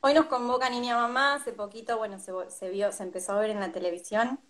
hoy 0.00 0.14
nos 0.14 0.26
convoca 0.26 0.70
Niña 0.70 0.96
Mamá, 0.96 1.34
hace 1.34 1.52
poquito, 1.52 1.98
bueno, 1.98 2.18
se, 2.18 2.70
vio, 2.70 2.92
se 2.92 3.02
empezó 3.02 3.32
a 3.32 3.40
ver 3.40 3.50
en 3.50 3.60
la 3.60 3.72
televisión. 3.72 4.40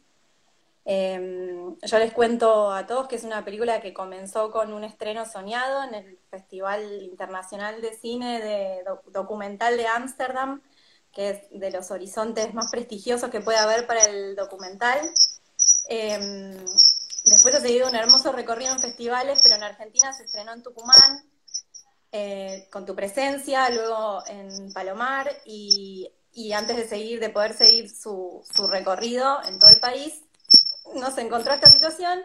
Em, 0.85 1.77
yo 1.83 1.99
les 1.99 2.13
cuento 2.13 2.73
a 2.73 2.87
todos 2.87 3.07
que 3.07 3.17
es 3.17 3.25
una 3.25 3.45
película 3.45 3.81
que 3.81 3.93
comenzó 3.93 4.51
con 4.51 4.73
un 4.73 4.83
estreno 4.83 5.27
soñado 5.27 5.85
en 5.85 5.95
el 5.95 6.19
Festival 6.31 7.03
Internacional 7.03 7.81
de 7.83 7.95
Cine 7.95 8.41
de 8.41 8.85
Documental 9.13 9.77
de 9.77 9.87
Ámsterdam, 9.87 10.63
que 11.13 11.31
es 11.31 11.43
de 11.51 11.71
los 11.71 11.91
horizontes 11.91 12.55
más 12.55 12.71
prestigiosos 12.71 13.31
que 13.31 13.41
puede 13.41 13.59
haber 13.59 13.87
para 13.87 14.05
el 14.05 14.37
documental. 14.37 14.99
Em, 15.89 16.57
después 17.25 17.55
ha 17.55 17.61
seguido 17.61 17.89
un 17.89 17.97
hermoso 17.97 18.33
recorrido 18.33 18.73
en 18.73 18.81
festivales, 18.81 19.41
pero 19.43 19.57
en 19.57 19.65
Argentina 19.65 20.13
se 20.13 20.25
estrenó 20.25 20.53
en 20.53 20.63
Tucumán, 20.63 21.25
eh, 22.13 22.69
con 22.71 22.87
tu 22.87 22.95
presencia, 22.95 23.71
luego 23.71 24.23
en 24.27 24.73
Palomar, 24.73 25.31
y, 25.45 26.13
antes 26.55 26.77
de 26.77 26.89
seguir, 26.89 27.21
de 27.21 27.31
poder 27.31 27.55
seguir 27.55 27.91
su, 27.91 28.43
su 28.53 28.67
recorrido 28.67 29.43
en 29.45 29.59
todo 29.59 29.71
el 29.71 29.79
país, 29.79 30.23
nos 30.95 31.17
encontró 31.19 31.53
esta 31.53 31.69
situación 31.69 32.21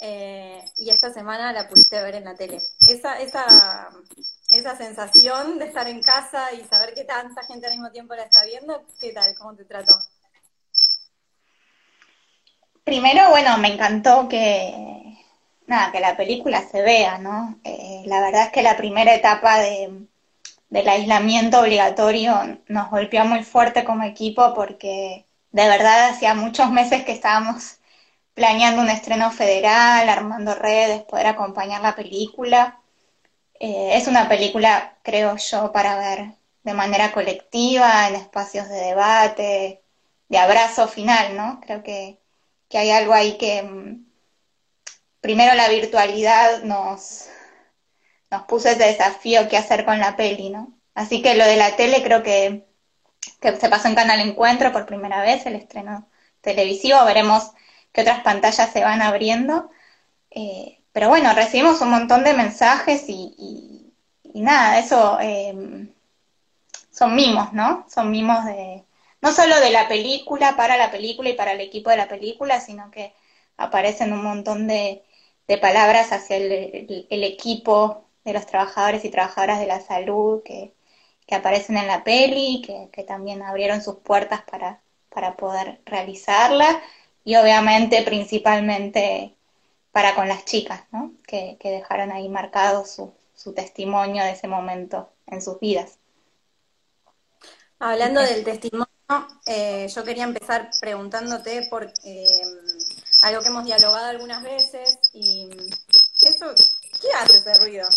eh, 0.00 0.64
y 0.76 0.90
esta 0.90 1.12
semana 1.12 1.52
la 1.52 1.68
pudiste 1.68 2.00
ver 2.02 2.16
en 2.16 2.24
la 2.24 2.34
tele. 2.34 2.60
Esa, 2.88 3.18
esa, 3.20 3.88
esa 4.50 4.76
sensación 4.76 5.58
de 5.58 5.66
estar 5.66 5.88
en 5.88 6.02
casa 6.02 6.52
y 6.52 6.62
saber 6.64 6.94
que 6.94 7.04
tanta 7.04 7.44
gente 7.44 7.66
al 7.66 7.72
mismo 7.72 7.90
tiempo 7.90 8.14
la 8.14 8.24
está 8.24 8.44
viendo, 8.44 8.84
¿qué 9.00 9.12
tal? 9.12 9.34
¿Cómo 9.34 9.54
te 9.56 9.64
trató? 9.64 9.94
Primero, 12.84 13.30
bueno, 13.30 13.56
me 13.58 13.72
encantó 13.72 14.28
que, 14.28 15.23
nada, 15.66 15.92
que 15.92 16.00
la 16.00 16.16
película 16.16 16.62
se 16.70 16.82
vea, 16.82 17.18
¿no? 17.18 17.58
Eh, 17.64 18.02
la 18.06 18.20
verdad 18.20 18.44
es 18.46 18.52
que 18.52 18.62
la 18.62 18.76
primera 18.76 19.14
etapa 19.14 19.60
de, 19.60 20.06
del 20.70 20.88
aislamiento 20.88 21.60
obligatorio 21.60 22.58
nos 22.68 22.90
golpeó 22.90 23.24
muy 23.24 23.44
fuerte 23.44 23.84
como 23.84 24.04
equipo 24.04 24.54
porque 24.54 25.26
de 25.52 25.68
verdad 25.68 26.10
hacía 26.10 26.34
muchos 26.34 26.70
meses 26.70 27.04
que 27.04 27.12
estábamos 27.12 27.78
planeando 28.34 28.82
un 28.82 28.90
estreno 28.90 29.30
federal, 29.30 30.08
armando 30.08 30.54
redes, 30.54 31.02
poder 31.04 31.28
acompañar 31.28 31.82
la 31.82 31.94
película. 31.96 32.80
Eh, 33.60 33.96
es 33.96 34.08
una 34.08 34.28
película, 34.28 34.96
creo 35.02 35.36
yo, 35.36 35.72
para 35.72 35.96
ver 35.96 36.32
de 36.64 36.74
manera 36.74 37.12
colectiva, 37.12 38.08
en 38.08 38.16
espacios 38.16 38.68
de 38.68 38.76
debate, 38.76 39.82
de 40.28 40.38
abrazo 40.38 40.88
final, 40.88 41.36
¿no? 41.36 41.60
Creo 41.60 41.82
que, 41.82 42.18
que 42.68 42.78
hay 42.78 42.90
algo 42.90 43.12
ahí 43.14 43.38
que 43.38 43.62
primero 45.24 45.54
la 45.54 45.70
virtualidad 45.70 46.64
nos, 46.64 47.30
nos 48.30 48.42
puso 48.42 48.68
ese 48.68 48.84
desafío 48.84 49.48
que 49.48 49.56
hacer 49.56 49.86
con 49.86 49.98
la 49.98 50.16
peli, 50.16 50.50
¿no? 50.50 50.74
Así 50.94 51.22
que 51.22 51.34
lo 51.34 51.46
de 51.46 51.56
la 51.56 51.76
tele 51.76 52.02
creo 52.02 52.22
que, 52.22 52.66
que 53.40 53.56
se 53.56 53.70
pasó 53.70 53.88
en 53.88 53.94
Canal 53.94 54.20
Encuentro 54.20 54.70
por 54.70 54.84
primera 54.84 55.22
vez, 55.22 55.46
el 55.46 55.54
estreno 55.54 56.06
televisivo, 56.42 57.02
veremos 57.06 57.52
que 57.90 58.02
otras 58.02 58.20
pantallas 58.20 58.70
se 58.70 58.84
van 58.84 59.00
abriendo. 59.00 59.70
Eh, 60.30 60.82
pero 60.92 61.08
bueno, 61.08 61.32
recibimos 61.32 61.80
un 61.80 61.88
montón 61.88 62.22
de 62.22 62.34
mensajes 62.34 63.06
y, 63.08 63.94
nada, 64.34 64.78
eso 64.78 65.18
eh, 65.22 65.88
son 66.90 67.14
mimos, 67.14 67.54
¿no? 67.54 67.86
Son 67.88 68.10
mimos 68.10 68.44
de, 68.44 68.84
no 69.22 69.32
solo 69.32 69.58
de 69.58 69.70
la 69.70 69.88
película, 69.88 70.54
para 70.54 70.76
la 70.76 70.90
película 70.90 71.30
y 71.30 71.34
para 71.34 71.52
el 71.52 71.62
equipo 71.62 71.88
de 71.88 71.96
la 71.96 72.08
película, 72.08 72.60
sino 72.60 72.90
que 72.90 73.14
aparecen 73.56 74.12
un 74.12 74.22
montón 74.22 74.66
de, 74.66 75.02
palabras 75.60 76.12
hacia 76.12 76.36
el, 76.36 77.24
equipo 77.24 78.04
de 78.24 78.32
los 78.32 78.46
trabajadores 78.46 79.04
y 79.04 79.10
trabajadoras 79.10 79.60
de 79.60 79.66
la 79.66 79.80
salud 79.80 80.42
que, 80.42 80.74
aparecen 81.30 81.76
en 81.78 81.88
la 81.88 82.04
peli, 82.04 82.62
que, 82.64 82.88
que 82.92 83.02
también 83.02 83.42
abrieron 83.42 83.82
sus 83.82 83.96
puertas 83.96 84.42
para, 84.42 84.80
para 85.08 85.36
poder 85.36 85.80
realizarla 85.86 86.80
y 87.24 87.36
obviamente 87.36 88.02
principalmente 88.02 89.34
para 89.94 90.14
con 90.14 90.28
las 90.28 90.44
chicas, 90.44 90.82
¿no? 90.90 91.12
que, 91.26 91.56
dejaron 91.62 92.12
ahí 92.12 92.28
marcado 92.28 92.84
su, 92.84 93.14
su, 93.34 93.54
testimonio 93.54 94.24
de 94.24 94.32
ese 94.32 94.48
momento 94.48 95.08
en 95.26 95.40
sus 95.40 95.60
vidas. 95.60 95.98
Hablando 97.78 98.20
del 98.20 98.44
testimonio, 98.44 98.88
eh, 99.46 99.86
yo 99.88 100.04
quería 100.04 100.24
empezar 100.24 100.70
preguntándote 100.80 101.68
por 101.70 101.92
eh, 102.04 102.42
algo 103.24 103.42
que 103.42 103.48
hemos 103.48 103.64
dialogado 103.64 104.06
algunas 104.06 104.42
veces 104.42 104.98
y 105.14 105.48
eso, 106.20 106.54
¿qué 107.00 107.10
hace 107.12 107.38
ese 107.38 107.54
ruido? 107.60 107.88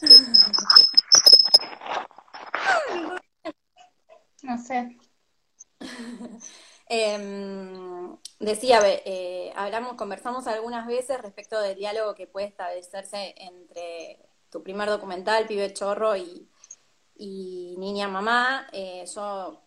No 4.42 4.58
sé. 4.58 4.98
Em, 6.88 8.18
decía, 8.38 8.80
eh, 8.84 9.52
hablamos, 9.56 9.94
conversamos 9.94 10.46
algunas 10.46 10.86
veces 10.86 11.20
respecto 11.22 11.60
del 11.60 11.76
diálogo 11.76 12.14
que 12.14 12.26
puede 12.26 12.48
establecerse 12.48 13.34
entre 13.38 14.18
tu 14.50 14.62
primer 14.62 14.88
documental, 14.88 15.46
Pibe 15.46 15.72
Chorro, 15.72 16.16
y, 16.16 16.48
Niña 17.78 18.08
Mamá. 18.08 18.66
Eh, 18.72 19.04
yo 19.14 19.62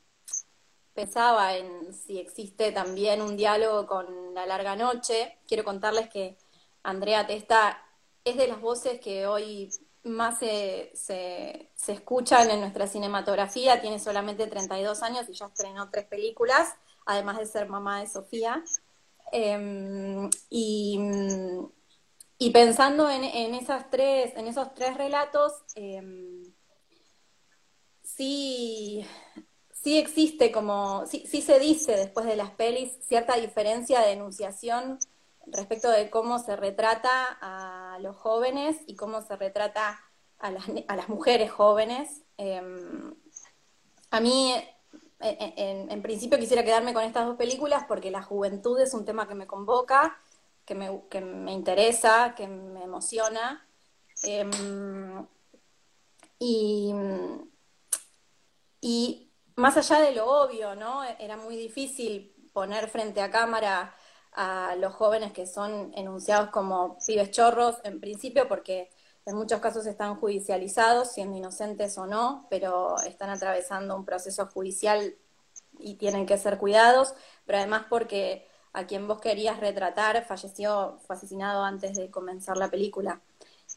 pensaba 0.95 1.55
en 1.55 1.93
si 1.93 2.17
existe 2.17 2.71
también 2.71 3.21
un 3.21 3.37
diálogo 3.37 3.85
con 3.85 4.33
La 4.33 4.47
Larga 4.47 4.75
Noche. 4.75 5.37
Quiero 5.47 5.63
contarles 5.63 6.09
que 6.09 6.37
Andrea 6.81 7.27
Testa 7.27 7.79
es 8.23 8.37
de 8.37 8.47
las 8.47 8.59
voces 8.59 8.99
que 8.99 9.27
hoy 9.27 9.69
más 10.03 10.39
se, 10.39 10.91
se, 10.95 11.69
se, 11.75 11.93
escuchan 11.93 12.49
en 12.49 12.61
nuestra 12.61 12.87
cinematografía, 12.87 13.81
tiene 13.81 13.99
solamente 13.99 14.47
32 14.47 15.03
años 15.03 15.29
y 15.29 15.33
ya 15.33 15.47
estrenó 15.47 15.89
tres 15.89 16.05
películas 16.05 16.75
además 17.05 17.37
de 17.37 17.45
ser 17.45 17.69
mamá 17.69 18.01
de 18.01 18.07
Sofía. 18.07 18.63
Em, 19.31 20.29
y, 20.49 20.99
pensando 22.53 23.09
en, 23.09 23.55
esas 23.55 23.89
tres, 23.89 24.33
en 24.35 24.47
esos 24.47 24.73
tres 24.73 24.97
relatos, 24.97 25.53
em, 25.75 26.43
sí, 28.03 29.05
sí 29.85 29.99
existe 29.99 30.51
como, 30.51 31.05
sí, 31.05 31.25
sí, 31.29 31.43
se 31.43 31.59
dice 31.59 31.95
después 31.95 32.25
de 32.25 32.35
las 32.35 32.49
pelis 32.49 32.97
cierta 33.01 33.35
diferencia 33.35 33.99
de 34.01 34.13
enunciación 34.13 34.97
respecto 35.45 35.91
de 35.91 36.09
cómo 36.09 36.39
se 36.39 36.55
retrata 36.55 37.37
a 37.39 37.99
los 37.99 38.15
jóvenes 38.15 38.77
y 38.87 38.95
cómo 38.95 39.21
se 39.21 39.35
retrata 39.35 40.01
a 40.39 40.49
las, 40.49 40.63
a 40.87 40.95
las 40.95 41.07
mujeres 41.07 41.51
jóvenes. 41.51 42.23
Em, 42.37 43.13
a 44.09 44.19
mí 44.19 44.55
en, 45.19 46.01
principio 46.01 46.39
quisiera 46.39 46.63
quedarme 46.63 46.95
con 46.95 47.03
estas 47.03 47.27
dos 47.27 47.37
películas 47.37 47.85
porque 47.87 48.09
la 48.09 48.23
juventud 48.23 48.79
es 48.79 48.95
un 48.95 49.05
tema 49.05 49.27
que 49.27 49.35
me 49.35 49.45
convoca, 49.45 50.17
que 50.65 50.73
me, 50.73 51.03
que 51.11 51.21
me 51.21 51.53
interesa, 51.53 52.33
que 52.35 52.47
me 52.47 52.83
emociona. 52.83 53.67
Em, 54.23 55.27
y, 56.39 56.91
y 58.81 59.24
más 59.55 59.77
allá 59.77 59.99
de 60.01 60.13
lo 60.13 60.25
obvio, 60.29 60.75
¿no? 60.75 61.03
Era 61.03 61.37
muy 61.37 61.55
difícil 61.55 62.33
poner 62.53 62.89
frente 62.89 63.21
a 63.21 63.31
cámara 63.31 63.95
a 64.33 64.75
los 64.77 64.93
jóvenes 64.93 65.31
que 65.31 65.47
son 65.47 65.93
enunciados 65.95 66.49
como 66.49 66.97
pibes 67.05 67.31
chorros, 67.31 67.77
en 67.83 67.99
principio 68.01 68.47
porque 68.47 68.89
en 69.25 69.35
muchos 69.35 69.59
casos 69.59 69.85
están 69.87 70.15
judicializados, 70.17 71.11
siendo 71.11 71.37
inocentes 71.37 71.97
o 71.97 72.05
no, 72.05 72.47
pero 72.49 72.95
están 73.07 73.29
atravesando 73.29 73.95
un 73.95 74.05
proceso 74.05 74.45
judicial 74.47 75.15
y 75.79 75.95
tienen 75.95 76.25
que 76.25 76.37
ser 76.37 76.57
cuidados, 76.57 77.15
pero 77.45 77.57
además 77.57 77.85
porque 77.89 78.47
a 78.73 78.85
quien 78.87 79.07
vos 79.07 79.19
querías 79.21 79.59
retratar 79.59 80.25
falleció, 80.25 80.99
fue 81.07 81.15
asesinado 81.15 81.63
antes 81.63 81.95
de 81.95 82.11
comenzar 82.11 82.57
la 82.57 82.69
película. 82.69 83.21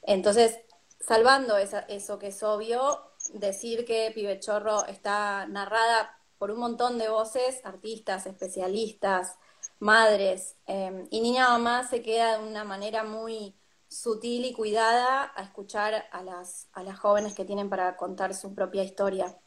Entonces, 0.03 0.59
salvando 1.01 1.57
eso 1.57 2.19
que 2.19 2.29
es 2.29 2.43
obvio, 2.43 3.08
decir 3.35 3.85
que 3.85 4.11
Pibe 4.15 4.41
Chorro 4.41 4.87
está 4.87 5.47
narrada 5.47 6.19
por 6.39 6.51
un 6.51 6.61
montón 6.61 6.99
de 6.99 7.09
voces, 7.09 7.61
artistas, 7.65 8.27
especialistas, 8.27 9.37
madres, 9.81 10.57
eh, 10.67 11.07
y 11.11 11.21
Niña 11.21 11.49
Mamá 11.49 11.87
se 11.87 12.03
queda 12.03 12.39
de 12.39 12.49
una 12.49 12.65
manera 12.65 13.05
muy 13.05 13.57
sutil 13.89 14.45
y 14.45 14.53
cuidada 14.53 15.33
a 15.35 15.43
escuchar 15.43 16.07
a 16.13 16.23
las, 16.23 16.69
a 16.73 16.83
las 16.83 16.99
jóvenes 16.99 17.35
que 17.35 17.45
tienen 17.45 17.71
para 17.71 17.97
contar 17.97 18.35
su 18.35 18.55
propia 18.55 18.85
historia. 18.85 19.39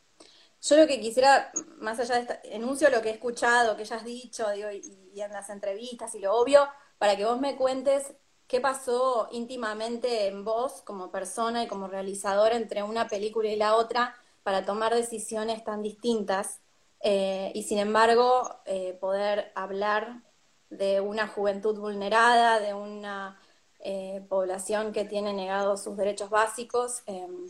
Yo 0.61 0.75
lo 0.75 0.87
que 0.87 0.99
quisiera, 0.99 1.51
más 1.79 1.99
allá 1.99 2.15
de 2.15 2.21
esta, 2.21 2.39
enuncio 2.43 2.89
lo 2.89 3.01
que 3.01 3.09
he 3.09 3.13
escuchado, 3.13 3.75
que 3.75 3.85
ya 3.85 3.95
has 3.95 4.05
dicho, 4.05 4.45
y, 4.53 5.19
en 5.19 5.31
las 5.31 5.49
entrevistas 5.49 6.13
y 6.15 6.19
lo 6.19 6.35
obvio, 6.35 6.67
para 6.97 7.15
que 7.17 7.25
vos 7.25 7.39
me 7.39 7.55
cuentes 7.55 8.13
qué 8.51 8.59
pasó 8.59 9.29
íntimamente 9.31 10.27
en 10.27 10.43
vos 10.43 10.81
como 10.81 11.09
persona 11.09 11.63
y 11.63 11.67
como 11.67 11.87
realizador 11.87 12.51
entre 12.51 12.83
una 12.83 13.07
película 13.07 13.47
y 13.47 13.55
la 13.55 13.75
otra 13.75 14.13
para 14.43 14.65
tomar 14.65 14.93
decisiones 14.93 15.63
tan 15.63 15.81
distintas 15.81 16.59
eh, 16.99 17.53
y 17.55 17.63
sin 17.63 17.77
embargo 17.77 18.59
eh, 18.65 18.97
poder 18.99 19.53
hablar 19.55 20.21
de 20.69 20.99
una 20.99 21.29
juventud 21.29 21.79
vulnerada, 21.79 22.59
de 22.59 22.73
una 22.73 23.39
eh, 23.79 24.21
población 24.27 24.91
que 24.91 25.05
tiene 25.05 25.31
negados 25.31 25.81
sus 25.81 25.95
derechos 25.95 26.29
básicos 26.29 27.03
em, 27.05 27.49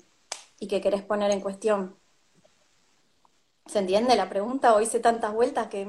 y 0.60 0.68
que 0.68 0.82
querés 0.82 1.02
poner 1.02 1.32
en 1.32 1.42
cuestión. 1.42 1.96
¿Se 3.66 3.80
entiende 3.80 4.16
la 4.16 4.30
pregunta 4.30 4.76
o 4.76 4.82
hice 4.82 5.00
tantas 5.00 5.34
vueltas 5.34 5.66
que... 5.68 5.88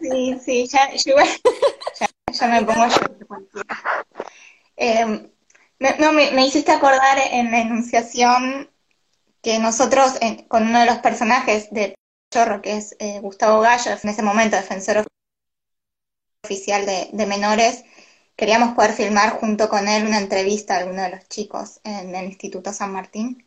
Sí, 0.00 0.36
sí, 0.40 0.66
ya, 0.66 0.90
ya, 2.32 2.46
me 2.48 2.64
pongo 2.64 2.84
eh, 4.78 5.30
no, 5.80 6.12
me, 6.12 6.46
hiciste 6.46 6.72
acordar 6.72 7.18
en 7.32 7.50
la 7.50 7.60
enunciación 7.60 8.70
que 9.42 9.58
nosotros, 9.58 10.18
con 10.48 10.68
uno 10.68 10.80
de 10.80 10.86
los 10.86 10.98
personajes 10.98 11.70
de 11.70 11.94
Chorro, 12.32 12.62
que 12.62 12.76
es 12.76 12.96
eh, 13.00 13.20
Gustavo 13.20 13.60
Gallo, 13.60 13.92
en 14.02 14.10
ese 14.10 14.22
momento 14.22 14.56
defensor 14.56 15.06
oficial 16.44 16.86
de, 16.86 17.10
de, 17.12 17.26
menores, 17.26 17.84
queríamos 18.36 18.74
poder 18.74 18.92
filmar 18.92 19.30
junto 19.40 19.68
con 19.68 19.88
él 19.88 20.06
una 20.06 20.18
entrevista 20.18 20.74
a 20.74 20.78
alguno 20.78 21.02
de 21.02 21.10
los 21.10 21.28
chicos 21.28 21.80
en 21.84 22.14
el 22.14 22.26
Instituto 22.26 22.72
San 22.72 22.92
Martín. 22.92 23.44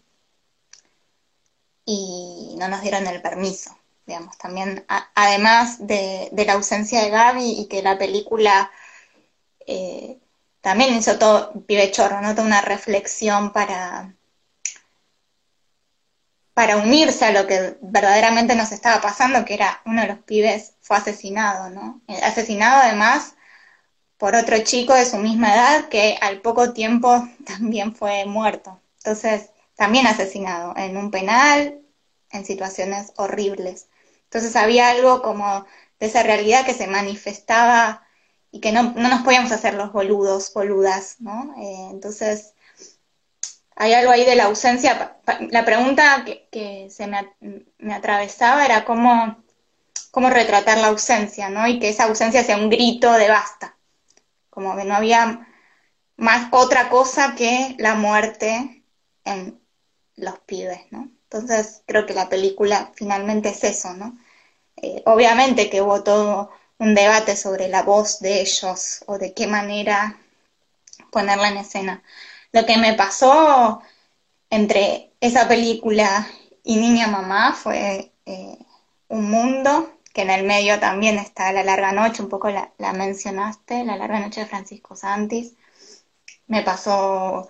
Y 1.85 2.55
no 2.59 2.67
nos 2.67 2.81
dieron 2.81 3.07
el 3.07 3.21
permiso, 3.21 3.77
digamos, 4.05 4.37
también, 4.37 4.85
además 5.15 5.85
de, 5.87 6.29
la 6.33 6.53
ausencia 6.53 7.01
de 7.01 7.09
Gaby 7.09 7.61
y 7.61 7.67
que 7.67 7.81
la 7.81 7.97
película 7.97 8.71
eh, 9.67 10.20
también 10.61 10.95
hizo 10.95 11.17
todo, 11.17 11.51
pibe 11.65 11.91
chorro, 11.91 12.21
¿no? 12.21 12.35
Toda 12.35 12.47
una 12.47 12.61
reflexión 12.61 13.51
para, 13.51 14.13
para 16.53 16.77
unirse 16.77 17.25
a 17.25 17.31
lo 17.31 17.47
que 17.47 17.77
verdaderamente 17.81 18.55
nos 18.55 18.71
estaba 18.71 19.01
pasando, 19.01 19.43
que 19.43 19.55
era 19.55 19.81
uno 19.85 20.01
de 20.01 20.07
los 20.09 20.19
pibes 20.19 20.73
fue 20.81 20.97
asesinado, 20.97 21.69
¿no? 21.71 22.01
Asesinado 22.23 22.81
además 22.83 23.35
por 24.17 24.35
otro 24.35 24.59
chico 24.59 24.93
de 24.93 25.05
su 25.05 25.17
misma 25.17 25.53
edad 25.55 25.89
que 25.89 26.17
al 26.21 26.41
poco 26.41 26.73
tiempo 26.73 27.27
también 27.45 27.95
fue 27.95 28.25
muerto. 28.25 28.79
Entonces, 28.97 29.49
también 29.75 30.05
asesinado 30.05 30.75
en 30.77 30.95
un 30.95 31.09
penal, 31.09 31.81
en 32.29 32.45
situaciones 32.45 33.13
horribles. 33.15 33.87
Entonces 34.25 34.55
había 34.55 34.89
algo 34.89 35.23
como 35.23 35.65
de 35.99 36.05
esa 36.05 36.21
realidad 36.21 36.65
que 36.65 36.75
se 36.75 36.85
manifestaba 36.85 38.03
y 38.51 38.59
que 38.59 38.71
no, 38.71 38.83
nos 38.83 39.21
podíamos 39.21 39.51
hacer 39.51 39.73
los 39.75 39.93
boludos, 39.93 40.53
boludas, 40.53 41.15
¿no? 41.19 41.53
Eh, 41.57 41.87
entonces, 41.91 42.53
hay 43.75 43.93
algo 43.93 44.11
ahí 44.11 44.25
de 44.25 44.35
la 44.35 44.45
ausencia. 44.45 45.17
La 45.49 45.65
pregunta 45.65 46.25
que, 46.25 46.87
se 46.91 47.07
me, 47.07 47.93
atravesaba 47.93 48.65
era 48.65 48.83
cómo, 48.83 49.43
cómo 50.11 50.29
retratar 50.29 50.77
la 50.79 50.87
ausencia, 50.87 51.49
¿no? 51.49 51.65
Y 51.67 51.79
que 51.79 51.89
esa 51.89 52.05
ausencia 52.05 52.43
sea 52.43 52.57
un 52.57 52.69
grito 52.69 53.11
de 53.13 53.29
basta. 53.29 53.77
Como 54.49 54.75
que 54.75 54.83
no 54.83 54.95
había 54.95 55.47
más 56.17 56.49
otra 56.51 56.89
cosa 56.89 57.35
que 57.35 57.75
la 57.79 57.95
muerte 57.95 58.83
en 59.23 59.61
los 60.15 60.39
pibes, 60.39 60.81
¿no? 60.91 61.09
Entonces 61.23 61.83
creo 61.85 62.05
que 62.05 62.13
la 62.13 62.27
película 62.27 62.91
finalmente 62.95 63.49
es 63.49 63.63
eso, 63.63 63.93
¿no? 63.93 64.17
Eh, 64.75 65.01
obviamente 65.05 65.69
que 65.69 65.81
hubo 65.81 66.03
todo 66.03 66.51
un 66.81 66.95
debate 66.95 67.35
sobre 67.35 67.67
la 67.67 67.83
voz 67.83 68.21
de 68.21 68.41
ellos 68.41 69.03
o 69.05 69.19
de 69.19 69.35
qué 69.35 69.45
manera 69.45 70.17
ponerla 71.11 71.49
en 71.49 71.57
escena. 71.57 72.01
Lo 72.51 72.65
que 72.65 72.77
me 72.77 72.95
pasó 72.95 73.83
entre 74.49 75.11
esa 75.19 75.47
película 75.47 76.27
y 76.63 76.77
Niña 76.77 77.05
Mamá 77.05 77.53
fue 77.53 78.11
eh, 78.25 78.57
un 79.09 79.29
mundo, 79.29 79.93
que 80.11 80.23
en 80.23 80.31
el 80.31 80.43
medio 80.43 80.79
también 80.79 81.19
está 81.19 81.51
La 81.51 81.63
Larga 81.63 81.91
Noche, 81.91 82.23
un 82.23 82.29
poco 82.29 82.49
la, 82.49 82.71
mencionaste, 82.93 83.83
La 83.85 83.95
Larga 83.95 84.19
Noche 84.19 84.41
de 84.41 84.47
Francisco 84.47 84.95
Santis. 84.95 85.53
Me 86.47 86.63
pasó 86.63 87.47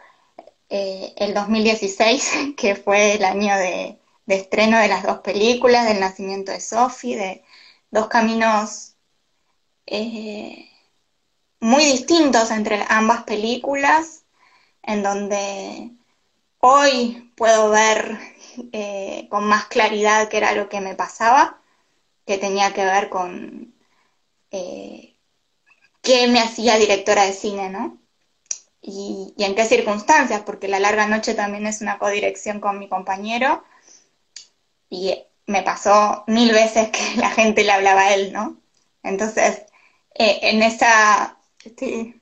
eh, 0.69 1.13
el 1.15 1.33
2016, 1.33 2.33
que 2.57 2.75
fue 2.75 3.13
el 3.13 3.23
año 3.23 3.55
de, 3.55 3.97
estreno 4.27 4.77
de 4.77 4.89
las 4.89 5.03
dos 5.03 5.19
películas, 5.19 5.87
del 5.87 6.01
nacimiento 6.01 6.51
de 6.51 6.59
Sophie, 6.59 7.15
de 7.15 7.43
dos 7.91 8.07
caminos 8.09 8.90
eh, 9.91 10.69
muy 11.59 11.85
distintos 11.85 12.51
entre 12.51 12.85
ambas 12.89 13.23
películas, 13.23 14.23
en 14.83 15.03
donde 15.03 15.91
hoy 16.59 17.31
puedo 17.35 17.69
ver 17.69 18.19
eh, 18.73 19.27
con 19.29 19.45
más 19.45 19.65
claridad 19.65 20.29
qué 20.29 20.37
era 20.37 20.53
lo 20.53 20.69
que 20.69 20.81
me 20.81 20.95
pasaba, 20.95 21.61
que 22.25 22.37
tenía 22.37 22.73
que 22.73 22.85
ver 22.85 23.09
con 23.09 23.73
qué 24.49 26.27
me 26.27 26.41
hacía 26.41 26.77
directora 26.77 27.23
de 27.25 27.33
cine, 27.33 27.69
¿no? 27.69 28.01
y, 28.81 29.33
en 29.37 29.55
qué 29.55 29.65
circunstancias, 29.65 30.41
porque 30.45 30.67
La 30.67 30.79
Larga 30.79 31.07
Noche 31.07 31.35
también 31.35 31.67
es 31.67 31.81
una 31.81 31.99
codirección 31.99 32.59
con 32.59 32.79
mi 32.79 32.89
compañero 32.89 33.63
y 34.89 35.23
me 35.45 35.63
pasó 35.63 36.23
mil 36.27 36.51
veces 36.51 36.89
que 36.89 37.15
la 37.17 37.29
gente 37.31 37.63
le 37.63 37.71
hablaba 37.71 38.01
a 38.01 38.13
él, 38.15 38.33
¿no? 38.33 38.57
Entonces, 39.03 39.63
eh, 40.15 40.39
en 40.43 40.63
esa, 40.63 41.37
estoy 41.63 42.21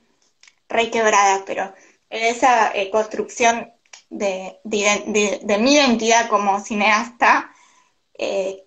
re 0.68 0.92
quebrada, 0.92 1.44
pero 1.46 1.74
en 2.10 2.24
esa 2.36 2.72
eh, 2.76 2.90
construcción 2.92 3.74
de, 4.10 4.60
mi 4.64 5.74
identidad 5.74 6.30
como 6.30 6.60
cineasta, 6.60 7.52
eh, 8.18 8.64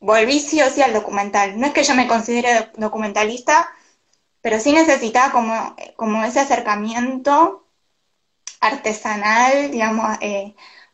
volví 0.00 0.40
sí 0.40 0.62
o 0.62 0.70
sí 0.70 0.82
al 0.82 0.92
documental. 0.92 1.58
No 1.58 1.66
es 1.66 1.72
que 1.72 1.84
yo 1.84 1.94
me 1.94 2.08
considere 2.08 2.70
documentalista, 2.76 3.68
pero 4.40 4.60
sí 4.60 4.72
necesitaba 4.72 5.32
como, 5.96 6.24
ese 6.24 6.40
acercamiento 6.40 7.66
artesanal, 8.60 9.70
digamos, 9.70 10.18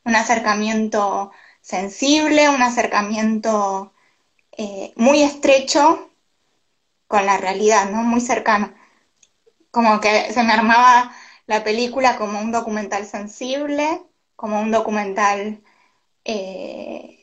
un 0.05 0.17
acercamiento 0.17 1.33
sensible, 1.61 2.49
un 2.51 2.63
acercamiento 2.63 3.93
muy 4.97 5.23
estrecho 5.23 6.11
con 7.15 7.27
la 7.27 7.37
realidad, 7.37 7.91
¿no? 7.91 8.03
Muy 8.03 8.21
cercano. 8.21 8.75
Como 9.71 10.01
que 10.01 10.33
se 10.33 10.43
me 10.43 10.53
armaba 10.53 11.13
la 11.47 11.63
película 11.63 12.17
como 12.17 12.41
un 12.41 12.51
documental 12.51 13.07
sensible, 13.07 14.03
como 14.37 14.61
un 14.61 14.73
documental... 14.73 15.63
Eh, 16.25 17.21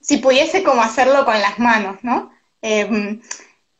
si 0.00 0.18
pudiese 0.18 0.62
como 0.62 0.82
hacerlo 0.82 1.26
con 1.26 1.38
las 1.40 1.58
manos, 1.58 1.98
¿no? 2.02 2.30
Em, 2.62 3.20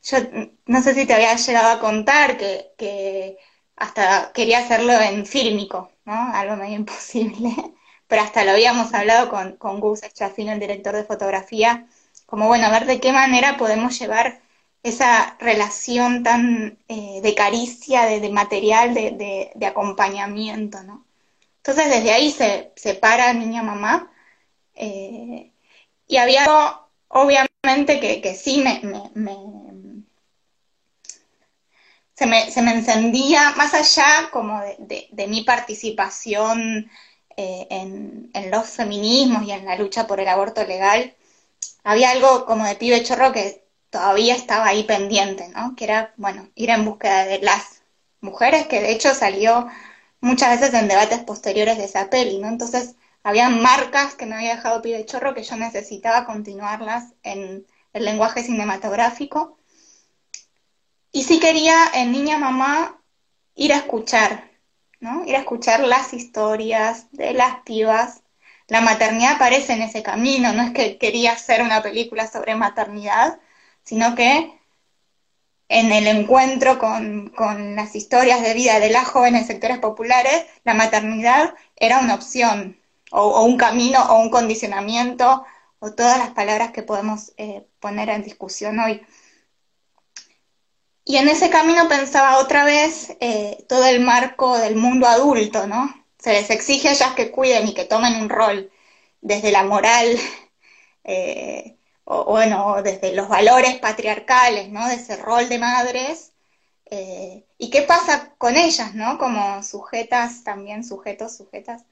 yo 0.03 0.19
no 0.67 0.83
sé 0.83 0.95
si 0.95 1.07
te 1.07 1.15
había 1.15 1.35
llegado 1.37 1.71
a 1.71 1.81
contar 1.81 2.37
que, 2.37 3.39
hasta 3.77 4.33
quería 4.35 4.59
hacerlo 4.61 4.93
en 4.93 5.25
fílmico, 5.27 5.91
¿no? 6.05 6.15
Algo 6.35 6.57
medio 6.57 6.77
imposible, 6.83 7.55
pero 8.09 8.23
hasta 8.23 8.45
lo 8.45 8.53
habíamos 8.53 8.93
hablado 8.95 9.31
con, 9.31 9.57
con 9.57 9.81
Gus 9.81 10.03
Estrafino, 10.03 10.53
el 10.53 10.61
director 10.61 10.95
de 10.95 11.05
fotografía, 11.05 11.87
como 12.27 12.49
bueno, 12.49 12.67
a 12.67 12.71
ver 12.71 12.87
de 12.87 13.01
qué 13.01 13.13
manera 13.13 13.57
podemos 13.57 13.99
llevar 13.99 14.41
esa 14.83 15.37
relación 15.41 16.23
tan 16.23 16.79
eh, 16.89 17.21
de 17.23 17.35
caricia, 17.35 18.05
de, 18.07 18.29
material, 18.31 18.95
de, 18.95 19.67
acompañamiento, 19.67 20.83
¿no? 20.85 21.05
Entonces 21.59 21.91
desde 21.91 22.13
ahí 22.13 22.31
se 22.31 22.73
separa 22.77 23.33
niña 23.33 23.63
mamá 23.63 24.13
eh, 24.75 25.53
y 26.07 26.17
había 26.19 26.47
obviamente 27.09 28.01
que, 28.01 28.21
que 28.21 28.35
sí 28.35 28.63
me, 28.63 28.81
se, 32.17 32.27
me, 32.27 32.51
se 32.51 32.63
me 32.63 32.73
encendía, 32.73 33.53
más 33.57 33.75
allá 33.75 34.31
como 34.33 34.61
de, 34.79 35.27
mi 35.29 35.43
participación 35.43 36.91
eh, 37.37 37.67
en, 37.71 38.31
los 38.51 38.69
feminismos 38.71 39.43
y 39.45 39.53
en 39.53 39.67
la 39.67 39.77
lucha 39.77 40.07
por 40.07 40.21
el 40.21 40.29
aborto 40.29 40.65
legal, 40.65 41.15
había 41.87 42.11
algo 42.11 42.47
como 42.47 42.65
de 42.67 42.75
pibe 42.75 43.05
chorro 43.05 43.33
que 43.33 43.65
todavía 43.91 44.35
estaba 44.35 44.67
ahí 44.67 44.83
pendiente, 44.83 45.49
¿no? 45.51 45.77
Que 45.77 45.85
era, 45.85 46.13
bueno, 46.17 46.49
ir 46.57 46.71
en 46.71 46.85
búsqueda 46.85 47.25
de 47.27 47.39
las 47.39 47.83
mujeres, 48.21 48.67
que 48.67 48.81
de 48.81 48.91
hecho 48.91 49.15
salió 49.15 49.69
muchas 50.21 50.59
veces 50.59 50.75
en 50.75 50.89
debates 50.89 51.21
posteriores 51.21 51.79
de 51.79 51.85
esa 51.85 52.11
peli, 52.11 52.39
¿no? 52.39 52.49
Entonces, 52.49 52.97
había 53.23 53.49
marcas 53.51 54.17
que 54.17 54.27
me 54.27 54.35
había 54.35 54.57
dejado 54.57 54.83
Pibe 54.83 55.07
Chorro 55.07 55.33
que 55.33 55.45
yo 55.45 55.57
necesitaba 55.57 56.27
continuarlas 56.27 57.15
en 57.23 57.65
el 57.93 58.05
lenguaje 58.05 58.43
cinematográfico. 58.43 59.57
Y 61.13 61.23
sí 61.23 61.39
quería 61.39 61.77
en 61.95 62.11
Niña 62.11 62.37
Mamá 62.37 63.01
ir 63.55 63.73
a 63.73 63.77
escuchar, 63.77 64.51
¿no? 64.99 65.25
Ir 65.25 65.37
a 65.37 65.41
escuchar 65.41 65.85
las 65.85 66.13
historias 66.13 67.07
de 67.13 67.33
las 67.33 67.61
pibas. 67.61 68.25
La 68.69 68.81
maternidad 68.81 69.35
aparece 69.37 69.75
en 69.75 69.83
ese 69.83 70.03
camino, 70.03 70.53
no 70.53 70.63
es 70.63 70.73
que 70.73 70.99
quería 70.99 71.33
hacer 71.33 71.63
una 71.63 71.83
película 71.83 72.27
sobre 72.27 72.57
maternidad, 72.57 73.39
sino 73.85 74.15
que 74.17 74.59
en 75.69 75.93
el 75.93 76.07
encuentro 76.07 76.79
con, 76.79 77.77
las 77.77 77.95
historias 77.97 78.43
de 78.43 78.55
vida 78.55 78.81
de 78.81 78.91
las 78.91 79.09
jóvenes 79.09 79.47
sectores 79.47 79.79
populares, 79.79 80.47
la 80.65 80.75
maternidad 80.75 81.55
era 81.77 82.01
una 82.01 82.15
opción, 82.15 82.81
o, 83.11 83.45
un 83.45 83.57
camino 83.57 84.03
o 84.11 84.21
un 84.21 84.31
condicionamiento 84.31 85.45
o 85.79 85.93
todas 85.93 86.19
las 86.19 86.31
palabras 86.31 86.73
que 86.73 86.83
podemos 86.83 87.33
eh, 87.37 87.67
poner 87.81 88.09
en 88.11 88.23
discusión 88.23 88.79
hoy. 88.81 89.07
Y 91.05 91.17
en 91.19 91.29
ese 91.29 91.51
camino 91.51 91.89
pensaba 91.89 92.39
otra 92.39 92.65
vez 92.65 93.17
eh, 93.21 93.65
todo 93.69 93.87
el 93.87 94.01
marco 94.01 94.59
del 94.59 94.77
mundo 94.77 95.07
adulto, 95.07 95.67
¿no? 95.69 96.06
Se 96.19 96.33
les 96.33 96.51
exige 96.51 96.89
a 96.89 96.93
ellas 96.93 97.15
que 97.15 97.31
cuiden 97.31 97.69
y 97.69 97.75
que 97.75 97.85
tomen 97.85 98.17
un 98.17 98.29
rol. 98.29 98.71
desde 99.21 99.51
la 99.53 99.65
moral, 99.65 100.17
eh, 101.05 101.77
o, 102.05 102.25
bueno, 102.27 102.83
desde 102.83 103.15
los 103.15 103.29
valores 103.29 103.77
patriarcales, 103.81 104.71
¿no? 104.71 104.89
De 104.89 104.97
ese 104.97 105.17
rol 105.17 105.49
de 105.49 105.59
madres. 105.59 106.33
Eh, 106.87 107.47
¿Y 107.59 107.71
qué 107.71 107.83
pasa 107.83 108.35
con 108.39 108.57
ellas, 108.57 108.95
¿no? 108.95 109.19
Como 109.19 109.63
sujetas, 109.63 110.45
también 110.45 110.85
sujetos, 110.85 111.37
sujetas 111.37 111.85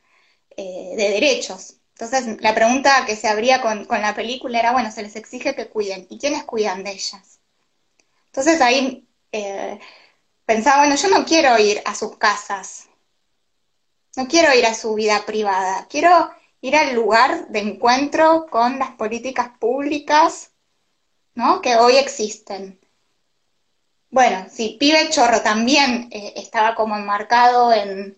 de 0.57 0.95
derechos. 0.97 1.79
Entonces, 1.99 2.41
la 2.41 2.55
pregunta 2.55 3.05
que 3.07 3.17
se 3.17 3.29
abría 3.29 3.61
con, 3.61 3.87
con, 3.87 4.01
la 4.03 4.15
película 4.15 4.59
era, 4.61 4.73
bueno, 4.73 4.91
se 4.93 5.03
les 5.03 5.17
exige 5.17 5.55
que 5.57 5.69
cuiden. 5.69 6.07
¿Y 6.11 6.19
quiénes 6.19 6.45
cuidan 6.45 6.85
de 6.85 6.93
ellas? 6.93 7.41
Entonces 8.27 8.61
ahí 8.61 9.07
pensaba, 10.47 10.79
bueno, 10.79 10.97
yo 10.97 11.09
no 11.09 11.25
quiero 11.25 11.59
ir 11.59 11.83
a 11.85 11.95
sus 11.95 12.17
casas, 12.17 12.89
no 14.17 14.29
quiero 14.29 14.55
ir 14.55 14.67
a 14.67 14.75
su 14.75 14.95
vida 14.95 15.25
privada, 15.27 15.87
quiero 15.89 16.31
ir 16.61 16.77
al 16.77 16.95
lugar 16.95 17.49
de 17.49 17.59
encuentro 17.61 18.47
con 18.51 18.79
las 18.79 18.91
políticas 18.93 19.51
públicas, 19.59 20.51
¿no? 21.35 21.61
Que 21.61 21.77
hoy 21.77 21.97
existen. 21.97 22.81
Bueno, 24.11 24.47
si 24.51 24.77
Pibe 24.79 25.11
Chorro 25.11 25.43
también 25.43 26.09
eh, 26.13 26.35
estaba 26.37 26.75
como 26.75 26.97
enmarcado 26.97 27.73
en 27.73 28.17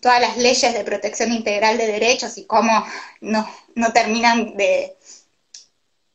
todas 0.00 0.20
las 0.20 0.36
leyes 0.36 0.74
de 0.74 0.84
protección 0.84 1.32
integral 1.32 1.78
de 1.78 1.86
derechos 1.86 2.36
y 2.36 2.44
cómo 2.44 2.86
no, 3.20 3.48
no 3.74 3.92
terminan 3.92 4.56
de, 4.56 4.96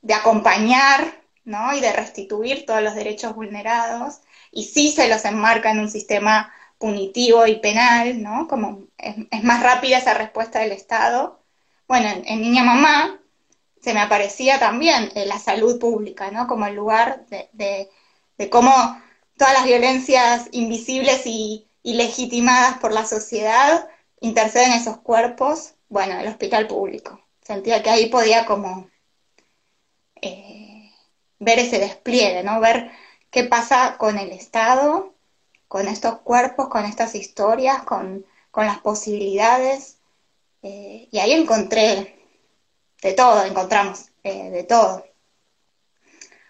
de 0.01 0.13
acompañar, 0.13 1.21
¿no? 1.43 1.75
Y 1.75 1.81
de 1.81 1.91
restituir 1.91 2.65
todos 2.65 2.83
los 2.83 2.95
derechos 2.95 3.35
vulnerados, 3.35 4.19
y 4.51 4.65
sí 4.65 4.91
se 4.91 5.07
los 5.07 5.25
enmarca 5.25 5.71
en 5.71 5.79
un 5.79 5.89
sistema 5.89 6.53
punitivo 6.81 7.47
y 7.47 7.57
penal, 7.57 8.21
¿no? 8.21 8.47
Como 8.47 8.87
es, 8.97 9.43
más 9.43 9.63
rápida 9.63 9.99
esa 9.99 10.15
respuesta 10.15 10.59
del 10.59 10.73
Estado. 10.73 11.39
Bueno, 11.87 12.09
en, 12.25 12.41
Niña 12.41 12.63
Mamá 12.63 13.19
se 13.81 13.93
me 13.93 14.01
aparecía 14.01 14.59
también 14.59 15.11
eh, 15.15 15.25
la 15.25 15.39
salud 15.39 15.79
pública, 15.79 16.31
¿no? 16.31 16.47
Como 16.47 16.65
el 16.65 16.75
lugar 16.75 17.25
de, 17.27 17.89
cómo 18.49 18.73
todas 19.37 19.53
las 19.53 19.65
violencias 19.65 20.49
invisibles 20.51 21.21
y, 21.25 21.67
legitimadas 21.83 22.77
por 22.77 22.93
la 22.93 23.05
sociedad 23.05 23.87
interceden 24.19 24.73
esos 24.73 24.97
cuerpos, 24.97 25.73
bueno, 25.89 26.19
el 26.19 26.27
hospital 26.27 26.67
público. 26.67 27.19
Sentía 27.41 27.81
que 27.81 27.89
ahí 27.89 28.07
podía 28.07 28.45
como 28.45 28.87
eh, 30.21 30.91
ver 31.39 31.59
ese 31.59 31.79
despliegue, 31.79 32.43
¿no? 32.43 32.59
Ver 32.59 32.91
qué 33.31 33.43
pasa 33.45 33.97
con 33.97 34.19
el 34.19 34.31
Estado, 34.31 35.15
con 35.71 35.87
estos 35.87 36.19
cuerpos, 36.19 36.67
con 36.67 36.83
estas 36.83 37.15
historias, 37.15 37.83
con, 37.83 38.25
las 38.53 38.79
posibilidades. 38.79 39.99
Eh, 40.61 41.07
y 41.09 41.17
ahí 41.19 41.31
encontré 41.31 42.19
de 43.01 43.13
todo, 43.13 43.45
encontramos 43.45 44.09
eh, 44.21 44.49
de 44.49 44.63
todo. 44.65 45.05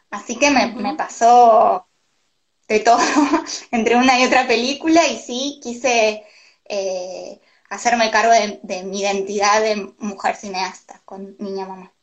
Así 0.09 0.37
que 0.37 0.49
me, 0.49 0.95
pasó 0.95 1.85
de 2.67 2.79
todo 2.79 2.97
entre 3.71 3.95
una 3.95 4.19
y 4.19 4.25
otra 4.25 4.47
película 4.47 5.05
y 5.05 5.19
sí 5.19 5.59
quise 5.61 6.25
eh, 6.65 7.39
hacerme 7.69 8.09
cargo 8.09 8.33
de, 8.33 8.59
de 8.63 8.81
mi 8.81 9.01
identidad 9.01 9.61
de 9.61 9.93
mujer 9.99 10.35
cineasta 10.35 10.99
con 11.05 11.35
Niña 11.37 11.67
Mamá. 11.67 11.93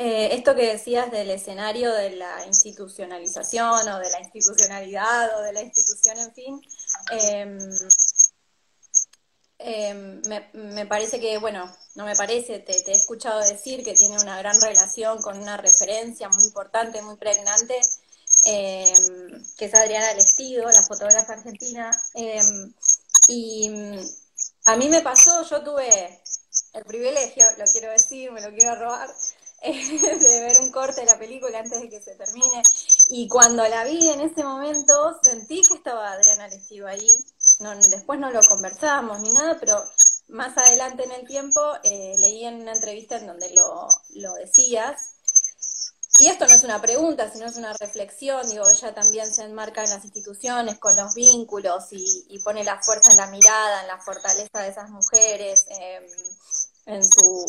Eh, 0.00 0.32
esto 0.32 0.54
que 0.54 0.72
decías 0.72 1.10
del 1.10 1.28
escenario 1.28 1.92
de 1.92 2.10
la 2.10 2.46
institucionalización 2.46 3.88
o 3.88 3.98
de 3.98 4.10
la 4.10 4.20
institucionalidad 4.20 5.36
o 5.36 5.42
de 5.42 5.52
la 5.52 5.62
institución, 5.62 6.18
en 6.20 6.32
fin, 6.34 6.60
em, 7.10 7.58
em, 9.58 10.22
me, 10.52 10.86
parece 10.86 11.18
que, 11.18 11.38
bueno, 11.38 11.68
no 11.96 12.04
me 12.04 12.14
parece, 12.14 12.60
te, 12.60 12.74
he 12.74 12.92
escuchado 12.92 13.40
decir 13.40 13.82
que 13.82 13.94
tiene 13.94 14.20
una 14.22 14.38
gran 14.38 14.60
relación 14.60 15.20
con 15.20 15.36
una 15.36 15.56
referencia 15.56 16.28
muy 16.28 16.44
importante, 16.44 17.02
muy 17.02 17.16
pregnante, 17.16 17.80
em, 18.44 19.44
que 19.56 19.64
es 19.64 19.74
Adriana 19.74 20.14
Lestido, 20.14 20.64
la 20.70 20.82
fotógrafa 20.82 21.32
argentina. 21.32 21.90
y 23.30 23.68
a 24.66 24.76
mí 24.76 24.88
me 24.88 25.02
pasó, 25.02 25.42
yo 25.48 25.62
tuve 25.62 26.20
el 26.74 26.84
privilegio, 26.84 27.44
lo 27.58 27.64
quiero 27.64 27.90
decir, 27.90 28.30
me 28.32 28.40
lo 28.40 28.50
quiero 28.50 28.74
robar, 28.76 29.08
de 29.62 30.40
ver 30.40 30.60
un 30.60 30.70
corte 30.70 31.00
de 31.00 31.06
la 31.06 31.18
película 31.18 31.58
antes 31.58 31.80
de 31.80 31.88
que 31.88 32.00
se 32.00 32.14
termine. 32.14 32.62
Y 33.10 33.28
cuando 33.28 33.66
la 33.66 33.84
vi 33.84 34.08
en 34.08 34.20
ese 34.20 34.44
momento, 34.44 35.18
sentí 35.22 35.62
que 35.62 35.74
estaba 35.74 36.12
Adriana 36.12 36.48
Lestivo 36.48 36.86
ahí. 36.86 37.08
No, 37.60 37.74
después 37.74 38.20
no 38.20 38.30
lo 38.30 38.40
conversamos 38.42 39.20
ni 39.20 39.32
nada, 39.32 39.56
pero 39.58 39.82
más 40.28 40.56
adelante 40.56 41.04
en 41.04 41.12
el 41.12 41.26
tiempo 41.26 41.60
eh, 41.82 42.14
leí 42.18 42.44
en 42.44 42.62
una 42.62 42.72
entrevista 42.72 43.16
en 43.16 43.26
donde 43.26 43.50
lo, 43.54 43.88
lo 44.14 44.34
decías. 44.34 45.14
Y 46.20 46.26
esto 46.26 46.46
no 46.46 46.54
es 46.54 46.64
una 46.64 46.80
pregunta, 46.80 47.30
sino 47.30 47.46
es 47.46 47.56
una 47.56 47.72
reflexión. 47.74 48.48
Digo, 48.48 48.68
ella 48.68 48.94
también 48.94 49.32
se 49.32 49.44
enmarca 49.44 49.84
en 49.84 49.90
las 49.90 50.04
instituciones, 50.04 50.78
con 50.78 50.94
los 50.96 51.14
vínculos 51.14 51.86
y, 51.90 52.38
pone 52.44 52.64
la 52.64 52.80
fuerza 52.82 53.10
en 53.10 53.18
la 53.18 53.26
mirada, 53.28 53.82
en 53.82 53.88
la 53.88 53.98
fortaleza 53.98 54.60
de 54.60 54.68
esas 54.68 54.90
mujeres, 54.90 55.66
em, 55.68 56.04
en 56.86 57.04
su 57.04 57.46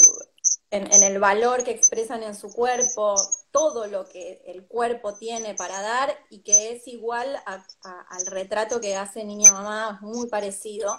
en, 0.72 1.04
el 1.04 1.20
valor 1.20 1.64
que 1.64 1.72
expresan 1.72 2.24
en 2.24 2.36
su 2.36 2.54
cuerpo, 2.54 3.16
todo 3.52 3.88
lo 3.88 4.08
que 4.08 4.42
el 4.46 4.68
cuerpo 4.68 5.16
tiene 5.16 5.56
para 5.56 5.82
dar 5.82 6.16
y 6.30 6.40
que 6.40 6.74
es 6.74 6.88
igual 6.88 7.42
al 7.46 8.26
retrato 8.28 8.80
que 8.80 8.96
hace 8.96 9.24
Niña 9.24 9.52
Mamá, 9.52 10.00
muy 10.02 10.28
parecido. 10.28 10.96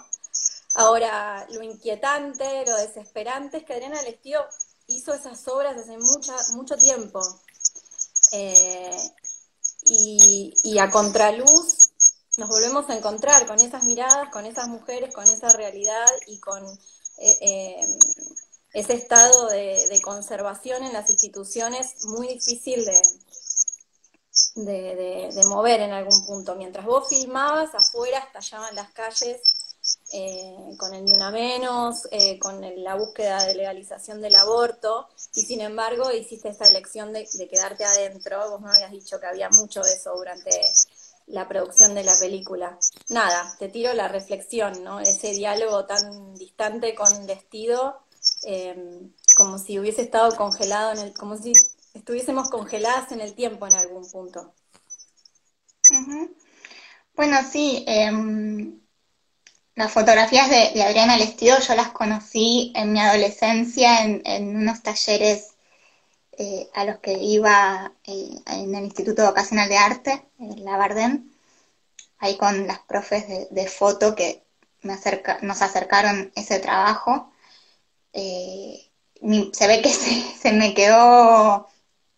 Ahora, 0.75 1.47
lo 1.51 1.61
inquietante, 1.63 2.65
lo 2.65 2.75
desesperante 2.77 3.57
es 3.57 3.63
que 3.63 3.73
Adriana 3.73 4.01
Lestío 4.03 4.41
hizo 4.87 5.13
esas 5.13 5.47
obras 5.47 5.77
hace 5.77 5.97
mucha, 5.97 6.35
mucho 6.53 6.75
tiempo. 6.75 7.21
Eh, 8.31 8.97
y, 9.85 10.77
a 10.79 10.89
contraluz 10.89 11.89
nos 12.37 12.49
volvemos 12.49 12.89
a 12.89 12.95
encontrar 12.95 13.45
con 13.45 13.59
esas 13.59 13.83
miradas, 13.83 14.29
con 14.29 14.45
esas 14.45 14.67
mujeres, 14.67 15.13
con 15.13 15.25
esa 15.25 15.49
realidad 15.49 16.07
y 16.27 16.39
con 16.39 16.65
eh, 17.17 17.37
eh, 17.41 17.85
ese 18.73 18.93
estado 18.93 19.47
de, 19.49 19.99
conservación 20.01 20.83
en 20.83 20.93
las 20.93 21.09
instituciones 21.09 22.05
muy 22.05 22.27
difícil 22.27 22.85
de, 24.55 25.31
de, 25.33 25.45
mover 25.45 25.81
en 25.81 25.91
algún 25.91 26.25
punto. 26.25 26.55
Mientras 26.55 26.85
vos 26.85 27.09
filmabas, 27.09 27.75
afuera 27.75 28.19
estallaban 28.19 28.73
las 28.75 28.91
calles 28.91 29.75
eh, 30.13 30.75
con 30.77 30.93
el 30.93 31.05
ni 31.05 31.13
una 31.13 31.31
menos, 31.31 32.07
eh, 32.11 32.37
con 32.39 32.61
la 32.83 32.95
búsqueda 32.95 33.43
de 33.45 33.55
legalización 33.55 34.21
del 34.21 34.35
aborto, 34.35 35.07
y 35.33 35.41
sin 35.41 35.61
embargo 35.61 36.11
hiciste 36.11 36.49
esta 36.49 36.67
elección 36.67 37.11
de, 37.13 37.27
quedarte 37.49 37.83
adentro. 37.83 38.49
Vos 38.51 38.61
me 38.61 38.71
habías 38.71 38.91
dicho 38.91 39.19
que 39.19 39.25
había 39.25 39.49
mucho 39.49 39.81
de 39.81 39.93
eso 39.93 40.13
durante 40.15 40.51
la 41.27 41.47
producción 41.47 41.93
de 41.93 42.03
la 42.03 42.17
película. 42.19 42.77
Nada, 43.09 43.55
te 43.57 43.69
tiro 43.69 43.93
la 43.93 44.07
reflexión, 44.07 44.83
¿no? 44.83 44.99
Ese 44.99 45.31
diálogo 45.31 45.85
tan 45.85 46.35
distante 46.35 46.93
con 46.93 47.25
Vestido 47.25 47.99
Em, 48.43 49.11
como 49.35 49.57
si 49.57 49.79
hubiese 49.79 50.01
estado 50.01 50.35
congelado, 50.35 50.91
en 50.93 50.99
el, 50.99 51.13
como 51.13 51.37
si 51.37 51.53
estuviésemos 51.93 52.49
congeladas 52.49 53.11
en 53.11 53.21
el 53.21 53.33
tiempo 53.33 53.67
en 53.67 53.73
algún 53.73 54.09
punto. 54.09 54.53
Bueno, 57.15 57.37
sí, 57.51 57.83
em, 57.87 58.79
las 59.75 59.91
fotografías 59.91 60.49
de, 60.49 60.83
Adriana 60.83 61.17
Lestido 61.17 61.59
yo 61.59 61.75
las 61.75 61.89
conocí 61.91 62.71
en 62.75 62.93
mi 62.93 62.99
adolescencia 62.99 64.03
en, 64.03 64.55
unos 64.55 64.83
talleres 64.83 65.49
eh, 66.37 66.69
a 66.73 66.85
los 66.85 66.99
que 66.99 67.13
iba 67.13 67.93
eh, 68.03 68.41
en 68.47 68.75
el 68.75 68.85
Instituto 68.85 69.25
Vocacional 69.25 69.69
de 69.69 69.77
Arte, 69.77 70.25
en 70.39 70.63
la 70.63 70.77
Barden, 70.77 71.31
ahí 72.19 72.37
con 72.37 72.67
las 72.67 72.79
profes 72.79 73.25
de, 73.49 73.67
foto 73.67 74.15
que 74.15 74.43
me 74.81 74.93
acerca, 74.93 75.39
nos 75.41 75.61
acercaron 75.61 76.31
ese 76.35 76.59
trabajo. 76.59 77.30
Eh, 78.13 78.91
se 79.53 79.67
ve 79.67 79.81
que 79.81 79.89
se, 80.41 80.51
me 80.53 80.73
quedó 80.73 81.67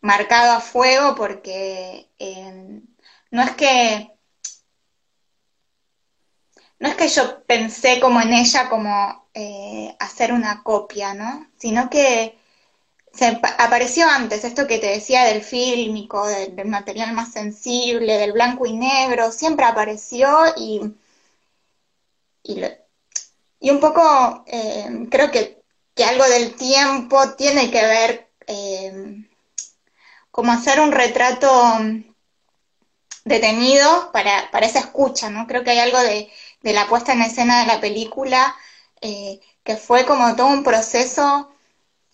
marcado 0.01 0.53
a 0.53 0.61
fuego 0.61 1.15
porque 1.15 2.09
eh, 2.19 2.81
no 3.31 3.41
es 3.43 3.51
que 3.51 4.11
no 6.79 6.89
es 6.89 6.95
que 6.95 7.07
yo 7.07 7.43
pensé 7.45 7.99
como 7.99 8.21
en 8.21 8.33
ella 8.33 8.69
como 8.69 9.27
eh, 9.33 9.95
hacer 9.99 10.33
una 10.33 10.63
copia, 10.63 11.13
¿no? 11.13 11.47
Sino 11.57 11.89
que 11.89 12.37
apareció 13.59 14.07
antes 14.09 14.43
esto 14.43 14.67
que 14.67 14.79
te 14.79 14.87
decía 14.87 15.23
del 15.25 15.43
fílmico, 15.43 16.27
del, 16.27 16.65
material 16.65 17.13
más 17.13 17.31
sensible, 17.31 18.17
del 18.17 18.33
blanco 18.33 18.65
y 18.65 18.73
negro, 18.73 19.31
siempre 19.31 19.65
apareció 19.65 20.27
y, 20.57 20.81
y, 22.43 23.69
un 23.69 23.79
poco 23.79 24.43
creo 25.09 25.31
que 25.31 25.62
que 25.95 26.03
algo 26.03 26.23
del 26.25 26.55
tiempo 26.55 27.33
tiene 27.35 27.71
que 27.71 27.81
ver 27.81 28.29
eh, 28.47 29.25
como 30.31 30.51
hacer 30.51 30.79
un 30.79 30.91
retrato 30.91 31.79
detenido 33.25 34.11
para, 34.11 34.49
para, 34.51 34.65
esa 34.65 34.79
escucha, 34.79 35.29
¿no? 35.29 35.47
Creo 35.47 35.63
que 35.63 35.71
hay 35.71 35.79
algo 35.79 35.99
de, 35.99 36.31
la 36.63 36.87
puesta 36.87 37.13
en 37.13 37.21
escena 37.21 37.61
de 37.61 37.67
la 37.67 37.79
película 37.79 38.55
eh, 39.01 39.39
que 39.63 39.77
fue 39.77 40.05
como 40.05 40.35
todo 40.35 40.47
un 40.47 40.63
proceso 40.63 41.51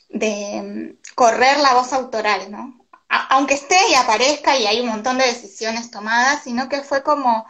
de 0.09 0.97
mm, 1.01 1.13
correr 1.15 1.59
la 1.59 1.73
voz 1.75 1.93
autoral, 1.93 2.51
¿no? 2.51 2.79
aunque 3.09 3.55
esté 3.55 3.77
y 3.89 3.95
aparezca 3.95 4.57
y 4.57 4.67
hay 4.67 4.81
un 4.81 4.87
montón 4.87 5.17
de 5.17 5.25
decisiones 5.25 5.89
tomadas, 5.91 6.43
sino 6.43 6.69
que 6.69 6.81
fue 6.81 7.03
como 7.03 7.45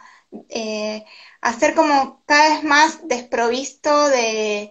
eh, 0.48 1.04
hacer 1.40 1.74
como 1.74 2.22
cada 2.26 2.54
vez 2.54 2.64
más 2.64 3.06
desprovisto 3.08 4.08
de, 4.08 4.70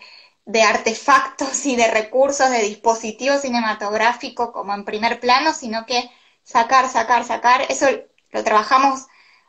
de, 0.50 0.62
artefactos 0.64 1.66
y 1.66 1.76
de 1.76 1.88
recursos, 1.88 2.50
de 2.50 2.64
dispositivos 2.64 3.42
cinematográficos 3.42 4.52
como 4.52 4.74
en 4.74 4.86
primer 4.86 5.20
plano, 5.20 5.54
sino 5.54 5.86
que 5.86 6.10
sacar, 6.44 6.90
sacar, 6.90 7.24
sacar. 7.24 7.62
Eso 7.70 7.88
lo 8.32 8.44
trabajamos 8.44 9.08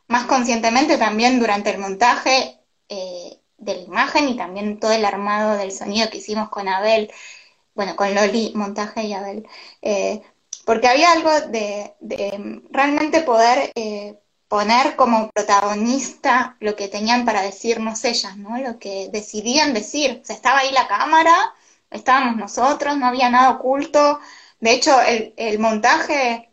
más 0.08 0.24
conscientemente 0.26 0.98
también 0.98 1.40
durante 1.40 1.70
el 1.70 1.78
montaje 1.78 2.58
eh, 2.88 3.38
de 3.58 3.74
la 3.74 3.80
imagen 3.82 4.28
y 4.28 4.36
también 4.36 4.78
todo 4.78 4.92
el 4.92 5.04
armado 5.04 5.56
del 5.56 5.72
sonido 5.72 6.10
que 6.10 6.18
hicimos 6.18 6.48
con 6.50 6.68
Abel, 6.68 7.10
bueno, 7.74 7.96
con 7.96 8.14
Loli, 8.14 8.52
montaje 8.54 9.04
y 9.04 9.12
Abel. 9.14 9.46
Eh, 9.82 10.22
porque 10.66 10.88
había 10.88 11.12
algo 11.12 11.30
de, 11.48 11.94
realmente 12.70 13.22
poder 13.22 13.72
eh, 13.74 14.18
poner 14.50 14.96
como 14.96 15.30
protagonista 15.30 16.56
lo 16.58 16.74
que 16.74 16.88
tenían 16.88 17.24
para 17.24 17.40
decirnos 17.42 18.04
ellas, 18.04 18.36
¿no? 18.36 18.58
Lo 18.58 18.80
que 18.80 19.08
decidían 19.12 19.72
decir. 19.74 20.18
O 20.20 20.24
sea, 20.24 20.34
estaba 20.34 20.58
ahí 20.58 20.72
la 20.72 20.88
cámara, 20.88 21.54
estábamos 21.88 22.36
nosotros, 22.36 22.96
no 22.96 23.06
había 23.06 23.30
nada 23.30 23.50
oculto. 23.50 24.18
De 24.58 24.72
hecho, 24.72 25.00
el, 25.02 25.58
montaje 25.60 26.50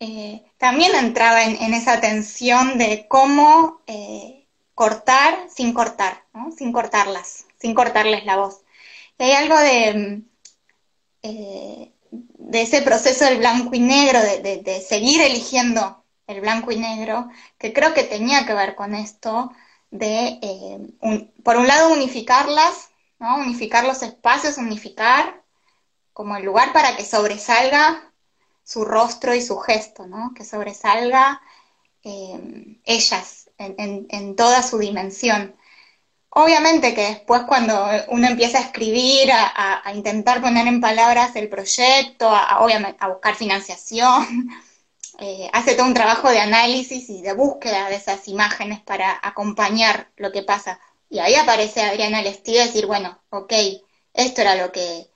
eh, 0.00 0.44
también 0.58 0.96
entraba 0.96 1.44
en, 1.44 1.72
esa 1.72 2.00
tensión 2.00 2.78
de 2.78 3.06
cómo 3.08 3.82
eh, 3.86 4.48
cortar 4.74 5.46
sin 5.54 5.72
cortar, 5.72 6.24
¿no? 6.34 6.50
Sin 6.50 6.72
cortarlas, 6.72 7.46
sin 7.60 7.74
cortarles 7.74 8.24
la 8.24 8.38
voz. 8.38 8.62
Y 9.18 9.22
hay 9.22 9.32
algo 9.34 9.56
de 9.56 10.24
de 12.54 12.62
ese 12.62 12.82
proceso 12.82 13.24
del 13.24 13.38
blanco 13.38 13.74
y 13.74 13.80
negro, 13.80 14.20
de, 14.20 14.84
seguir 14.86 15.20
eligiendo 15.22 16.03
el 16.26 16.40
blanco 16.40 16.72
y 16.72 16.78
negro, 16.78 17.28
que 17.58 17.72
creo 17.72 17.94
que 17.94 18.04
tenía 18.04 18.46
que 18.46 18.54
ver 18.54 18.74
con 18.74 18.94
esto 18.94 19.52
de, 19.90 20.38
eh, 20.42 21.30
por 21.42 21.56
un 21.56 21.68
lado, 21.68 21.92
unificarlas, 21.92 22.90
¿no? 23.18 23.36
unificar 23.38 23.84
los 23.84 24.02
espacios, 24.02 24.58
unificar 24.58 25.42
como 26.12 26.36
el 26.36 26.44
lugar 26.44 26.72
para 26.72 26.96
que 26.96 27.04
sobresalga 27.04 28.12
su 28.64 28.84
rostro 28.84 29.34
y 29.34 29.42
su 29.42 29.58
gesto, 29.58 30.06
¿no? 30.06 30.32
que 30.34 30.44
sobresalga 30.44 31.42
eh, 32.02 32.78
ellas 32.84 33.50
en, 33.58 34.36
toda 34.36 34.62
su 34.62 34.78
dimensión. 34.78 35.56
Obviamente 36.30 36.94
que 36.94 37.02
después 37.02 37.42
cuando 37.42 37.86
uno 38.08 38.26
empieza 38.26 38.58
a 38.58 38.62
escribir, 38.62 39.30
a, 39.32 39.92
intentar 39.94 40.40
poner 40.40 40.66
en 40.66 40.80
palabras 40.80 41.36
el 41.36 41.48
proyecto, 41.48 42.28
a, 42.28 42.60
obviamente, 42.60 42.96
a 43.00 43.08
buscar 43.08 43.36
financiación, 43.36 44.48
eh, 45.18 45.48
hace 45.52 45.74
todo 45.74 45.86
un 45.86 45.94
trabajo 45.94 46.28
de 46.30 46.40
análisis 46.40 47.08
y 47.08 47.22
de 47.22 47.34
búsqueda 47.34 47.88
de 47.88 47.96
esas 47.96 48.26
imágenes 48.28 48.80
para 48.80 49.18
acompañar 49.22 50.10
lo 50.16 50.32
que 50.32 50.42
pasa. 50.42 50.80
Y 51.08 51.20
ahí 51.20 51.34
aparece 51.36 51.82
Adriana 51.82 52.22
Lestí 52.22 52.54
decir, 52.54 52.86
bueno, 52.86 53.22
ok, 53.30 53.52
esto 54.12 54.40
era 54.40 54.56
lo 54.56 54.72
que 54.72 55.08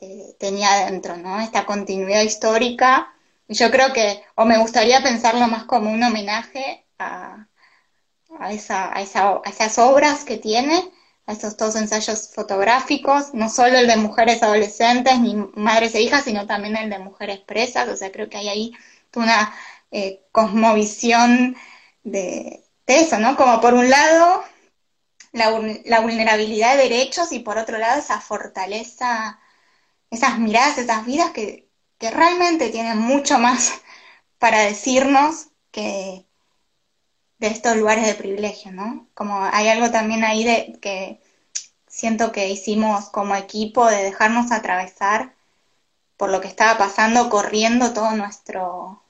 eh, 0.00 0.36
tenía 0.38 0.86
dentro, 0.86 1.16
¿no? 1.16 1.40
Esta 1.40 1.64
continuidad 1.64 2.22
histórica. 2.22 3.14
Y 3.48 3.54
yo 3.54 3.70
creo 3.70 3.92
que, 3.92 4.22
o 4.34 4.44
me 4.44 4.58
gustaría 4.58 5.02
pensarlo 5.02 5.46
más 5.48 5.64
como 5.64 5.90
un 5.90 6.02
homenaje 6.02 6.86
a, 6.98 7.46
a, 8.38 8.52
esa, 8.52 8.94
a, 8.94 9.00
esa, 9.00 9.40
esas 9.46 9.78
obras 9.78 10.24
que 10.24 10.38
tiene, 10.38 10.90
a 11.26 11.32
esos 11.32 11.56
dos 11.56 11.76
ensayos 11.76 12.30
fotográficos, 12.34 13.32
no 13.32 13.48
solo 13.48 13.78
el 13.78 13.86
de 13.86 13.96
mujeres 13.96 14.42
adolescentes 14.42 15.18
ni 15.20 15.34
madres 15.54 15.94
e 15.94 16.02
hijas, 16.02 16.24
sino 16.24 16.46
también 16.46 16.76
el 16.76 16.90
de 16.90 16.98
mujeres 16.98 17.40
presas, 17.40 17.88
o 17.88 17.96
sea, 17.96 18.12
creo 18.12 18.28
que 18.28 18.38
hay 18.38 18.48
ahí 18.48 18.72
una 19.16 19.54
eh, 19.90 20.22
cosmovisión 20.32 21.56
de, 22.02 22.64
eso, 22.86 23.18
¿no? 23.18 23.36
Como 23.36 23.60
por 23.60 23.74
un 23.74 23.88
lado 23.88 24.44
la, 25.32 25.50
la, 25.86 26.00
vulnerabilidad 26.00 26.76
de 26.76 26.82
derechos 26.84 27.32
y 27.32 27.38
por 27.40 27.58
otro 27.58 27.78
lado 27.78 27.98
esa 28.00 28.20
fortaleza, 28.20 29.40
esas 30.10 30.38
miradas, 30.38 30.78
esas 30.78 31.06
vidas 31.06 31.30
que, 31.30 31.68
que 31.98 32.10
realmente 32.10 32.70
tienen 32.70 32.98
mucho 32.98 33.38
más 33.38 33.82
para 34.38 34.60
decirnos 34.60 35.48
que, 35.70 36.26
de 37.38 37.48
estos 37.48 37.76
lugares 37.76 38.06
de 38.06 38.14
privilegio, 38.14 38.72
¿no? 38.72 39.08
Como 39.14 39.44
hay 39.44 39.68
algo 39.68 39.90
también 39.90 40.24
ahí 40.24 40.44
de 40.44 40.78
que 40.80 41.20
siento 41.88 42.32
que 42.32 42.48
hicimos 42.48 43.10
como 43.10 43.34
equipo 43.36 43.86
de 43.86 44.02
dejarnos 44.02 44.52
atravesar 44.52 45.34
por 46.16 46.30
lo 46.30 46.40
que 46.40 46.48
estaba 46.48 46.78
pasando, 46.78 47.30
corriendo 47.30 47.92
todo 47.92 48.12
nuestro 48.12 49.01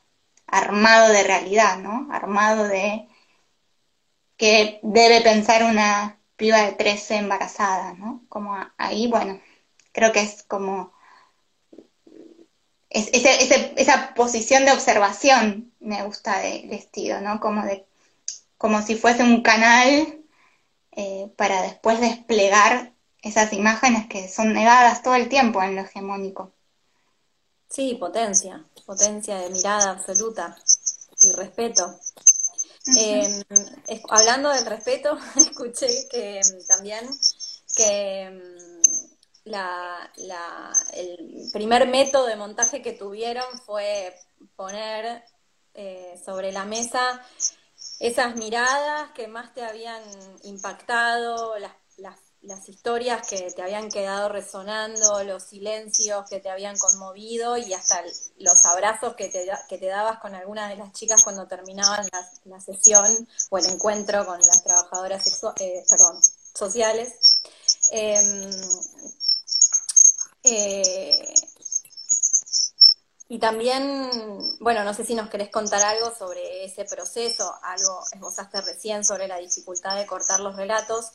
armado 0.52 1.12
de 1.12 1.24
realidad, 1.24 1.78
¿no? 1.78 2.08
Armado 2.12 2.68
de 2.68 3.08
que 4.36 4.80
debe 4.82 5.20
pensar 5.22 5.64
una 5.64 6.18
piba 6.36 6.62
de 6.62 6.72
13 6.72 7.16
embarazada, 7.16 7.94
¿no? 7.94 8.24
Como 8.28 8.56
ahí, 8.76 9.08
bueno, 9.08 9.40
creo 9.92 10.12
que 10.12 10.20
es 10.20 10.42
como 10.44 10.92
esa 12.90 14.14
posición 14.14 14.66
de 14.66 14.72
observación 14.72 15.72
me 15.80 16.02
gusta 16.04 16.40
del 16.40 16.68
vestido, 16.68 17.20
¿no? 17.20 17.40
Como 17.40 17.64
de 17.64 17.86
como 18.58 18.82
si 18.82 18.94
fuese 18.96 19.22
un 19.24 19.42
canal 19.42 20.22
eh, 20.92 21.32
para 21.36 21.62
después 21.62 22.00
desplegar 22.00 22.92
esas 23.22 23.52
imágenes 23.54 24.06
que 24.08 24.28
son 24.28 24.52
negadas 24.52 25.02
todo 25.02 25.14
el 25.14 25.28
tiempo 25.28 25.62
en 25.62 25.76
lo 25.76 25.82
hegemónico. 25.82 26.52
Sí, 27.72 27.94
potencia, 27.94 28.62
potencia 28.85 29.38
de 29.38 29.48
mirada 29.48 29.92
absoluta 29.92 30.54
y 31.22 31.32
respeto. 31.32 31.98
Em, 32.98 33.42
hablando 34.11 34.50
del 34.50 34.66
respeto, 34.66 35.16
escuché 35.37 36.06
que 36.11 36.40
em, 36.40 36.66
también 36.68 37.08
que 37.74 38.24
em, 38.24 38.42
el 40.92 41.50
primer 41.50 41.88
método 41.88 42.26
de 42.26 42.37
montaje 42.37 42.82
que 42.82 42.92
tuvieron 42.92 43.46
fue 43.64 44.14
poner 44.54 45.24
eh, 45.72 46.20
sobre 46.22 46.52
la 46.52 46.66
mesa 46.66 47.24
esas 47.98 48.37
miradas 48.37 49.12
que 49.12 49.28
más 49.28 49.54
te 49.54 49.64
habían 49.64 50.02
impactado, 50.42 51.58
las, 51.58 51.72
las, 52.42 52.68
historias 52.68 53.26
que 53.26 53.50
te 53.50 53.62
habían 53.62 53.90
quedado 53.90 54.28
resonando, 54.28 55.22
los 55.24 55.42
silencios 55.42 56.28
que 56.28 56.40
te 56.40 56.50
habían 56.50 56.76
conmovido 56.78 57.57
y 57.57 57.72
hasta 57.72 58.02
los 58.38 58.66
abrazos 58.66 59.14
que 59.14 59.28
te, 59.28 59.48
que 59.68 59.78
te 59.78 59.87
dabas 59.87 60.18
con 60.20 60.35
algunas 60.35 60.68
de 60.68 60.76
las 60.76 60.92
chicas 60.92 61.22
cuando 61.22 61.46
terminaban 61.46 62.07
la, 62.44 62.61
sesión 62.61 63.28
o 63.50 63.59
el 63.59 63.66
encuentro 63.66 64.24
con 64.26 64.38
las 64.38 64.62
trabajadoras 64.62 65.42
eh, 65.61 65.85
sociales. 66.55 67.42
Em, 67.90 68.50
eh, 70.44 71.35
y 73.33 73.38
también, 73.38 74.11
bueno, 74.61 74.85
no 74.85 74.92
sé 74.92 75.07
si 75.07 75.14
nos 75.14 75.31
querés 75.31 75.48
contar 75.48 75.83
algo 75.83 76.14
sobre 76.14 76.66
ese 76.66 76.85
proceso, 76.85 77.50
algo 77.62 78.02
esbozaste 78.12 78.61
recién 78.61 79.07
sobre 79.07 79.26
la 79.26 79.38
dificultad 79.38 79.96
de 79.96 80.05
cortar 80.05 80.40
los 80.40 80.55
relatos, 80.55 81.12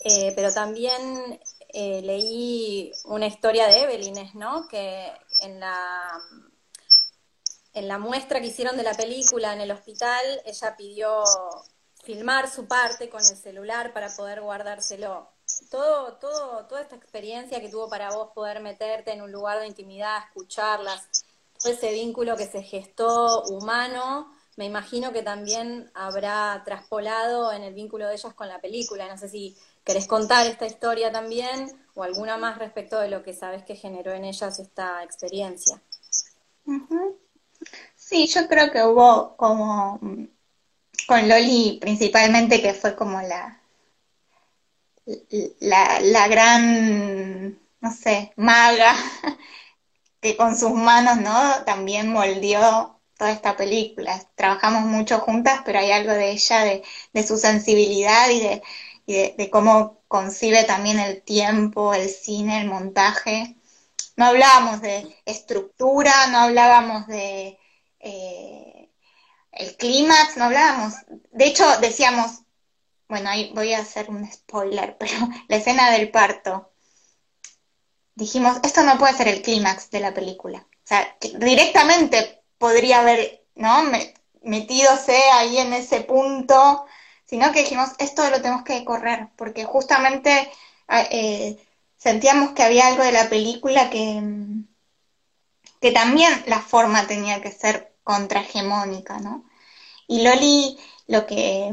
eh, 0.00 0.32
pero 0.34 0.52
también 0.52 1.40
eh, 1.70 2.00
leí 2.02 2.92
una 3.04 3.26
historia 3.26 3.66
de 3.66 3.82
Evelyn, 3.82 4.30
¿no? 4.34 4.68
Que 4.68 5.12
en 5.42 5.60
la, 5.60 6.20
en 7.74 7.88
la 7.88 7.98
muestra 7.98 8.40
que 8.40 8.46
hicieron 8.46 8.76
de 8.76 8.84
la 8.84 8.94
película 8.94 9.52
en 9.52 9.60
el 9.60 9.70
hospital, 9.70 10.24
ella 10.44 10.76
pidió 10.76 11.24
filmar 12.04 12.50
su 12.50 12.66
parte 12.66 13.10
con 13.10 13.20
el 13.20 13.36
celular 13.36 13.92
para 13.92 14.14
poder 14.14 14.40
guardárselo. 14.40 15.28
Todo, 15.70 16.14
todo, 16.14 16.66
toda 16.66 16.82
esta 16.82 16.96
experiencia 16.96 17.60
que 17.60 17.68
tuvo 17.68 17.88
para 17.88 18.10
vos 18.10 18.30
poder 18.34 18.60
meterte 18.60 19.12
en 19.12 19.22
un 19.22 19.32
lugar 19.32 19.60
de 19.60 19.66
intimidad, 19.66 20.18
escucharlas, 20.26 21.08
ese 21.64 21.92
vínculo 21.92 22.36
que 22.36 22.46
se 22.46 22.62
gestó 22.62 23.42
humano, 23.44 24.32
me 24.58 24.64
imagino 24.64 25.12
que 25.12 25.22
también 25.22 25.88
habrá 25.94 26.62
traspolado 26.64 27.52
en 27.52 27.62
el 27.62 27.74
vínculo 27.74 28.08
de 28.08 28.14
ellas 28.14 28.34
con 28.34 28.48
la 28.48 28.60
película. 28.60 29.06
No 29.06 29.16
sé 29.16 29.28
si 29.28 29.56
querés 29.88 30.06
contar 30.06 30.46
esta 30.46 30.66
historia 30.66 31.10
también 31.10 31.72
o 31.94 32.02
alguna 32.02 32.36
más 32.36 32.58
respecto 32.58 33.00
de 33.00 33.08
lo 33.08 33.22
que 33.22 33.32
sabes 33.32 33.64
que 33.64 33.74
generó 33.74 34.12
en 34.12 34.26
ellas 34.26 34.58
esta 34.58 35.02
experiencia. 35.02 35.80
Sí, 37.96 38.26
yo 38.26 38.46
creo 38.48 38.70
que 38.70 38.82
hubo 38.82 39.34
como 39.38 39.98
con 41.06 41.26
Loli 41.26 41.78
principalmente 41.80 42.60
que 42.60 42.74
fue 42.74 42.94
como 42.94 43.18
la 43.22 43.62
la, 45.60 46.00
la 46.00 46.28
gran 46.28 47.58
no 47.80 47.90
sé 47.90 48.34
maga 48.36 48.94
que 50.20 50.36
con 50.36 50.54
sus 50.54 50.72
manos, 50.72 51.16
¿no? 51.16 51.64
También 51.64 52.12
moldeó 52.12 52.98
toda 53.18 53.32
esta 53.32 53.56
película. 53.56 54.20
Trabajamos 54.36 54.84
mucho 54.84 55.18
juntas, 55.20 55.60
pero 55.64 55.80
hay 55.80 55.92
algo 55.92 56.12
de 56.12 56.30
ella, 56.30 56.64
de, 57.12 57.22
su 57.26 57.36
sensibilidad 57.36 58.30
y 58.30 58.40
de, 58.40 58.62
de, 59.14 59.50
cómo 59.50 60.02
concibe 60.08 60.64
también 60.64 60.98
el 60.98 61.22
tiempo, 61.22 61.94
el 61.94 62.08
cine, 62.08 62.60
el 62.60 62.68
montaje. 62.68 63.56
No 64.16 64.26
hablábamos 64.26 64.80
de 64.82 65.16
estructura, 65.24 66.26
no 66.28 66.38
hablábamos 66.38 67.06
de 67.06 67.58
eh, 68.00 68.90
el 69.52 69.76
clímax, 69.76 70.36
no 70.36 70.44
hablábamos. 70.44 70.94
De 71.32 71.46
hecho, 71.46 71.64
decíamos, 71.80 72.42
bueno, 73.08 73.30
ahí 73.30 73.50
voy 73.54 73.72
a 73.72 73.80
hacer 73.80 74.10
un 74.10 74.30
spoiler, 74.30 74.96
pero 75.00 75.14
la 75.48 75.56
escena 75.56 75.90
del 75.90 76.10
parto. 76.10 76.70
Dijimos, 78.14 78.58
esto 78.62 78.82
no 78.82 78.98
puede 78.98 79.14
ser 79.14 79.28
el 79.28 79.42
clímax 79.42 79.90
de 79.90 80.00
la 80.00 80.12
película. 80.12 80.58
O 80.58 80.86
sea, 80.88 81.16
directamente 81.38 82.42
podría 82.58 83.00
haber, 83.00 83.44
¿no? 83.54 83.90
Metídose 84.42 85.16
ahí 85.32 85.58
en 85.58 85.72
ese 85.72 86.00
punto, 86.00 86.86
sino 87.28 87.52
que 87.52 87.60
dijimos, 87.60 87.90
esto 87.98 88.28
lo 88.30 88.40
tenemos 88.40 88.64
que 88.64 88.84
correr, 88.84 89.28
porque 89.36 89.64
justamente 89.64 90.50
eh, 90.88 91.58
sentíamos 91.98 92.52
que 92.52 92.62
había 92.62 92.86
algo 92.86 93.02
de 93.04 93.12
la 93.12 93.28
película 93.28 93.90
que, 93.90 94.22
que 95.80 95.92
también 95.92 96.32
la 96.46 96.60
forma 96.60 97.06
tenía 97.06 97.42
que 97.42 97.52
ser 97.52 97.92
contrahegemónica, 98.02 99.18
¿no? 99.18 99.44
Y 100.06 100.22
Loli, 100.22 100.78
lo 101.06 101.26
que, 101.26 101.70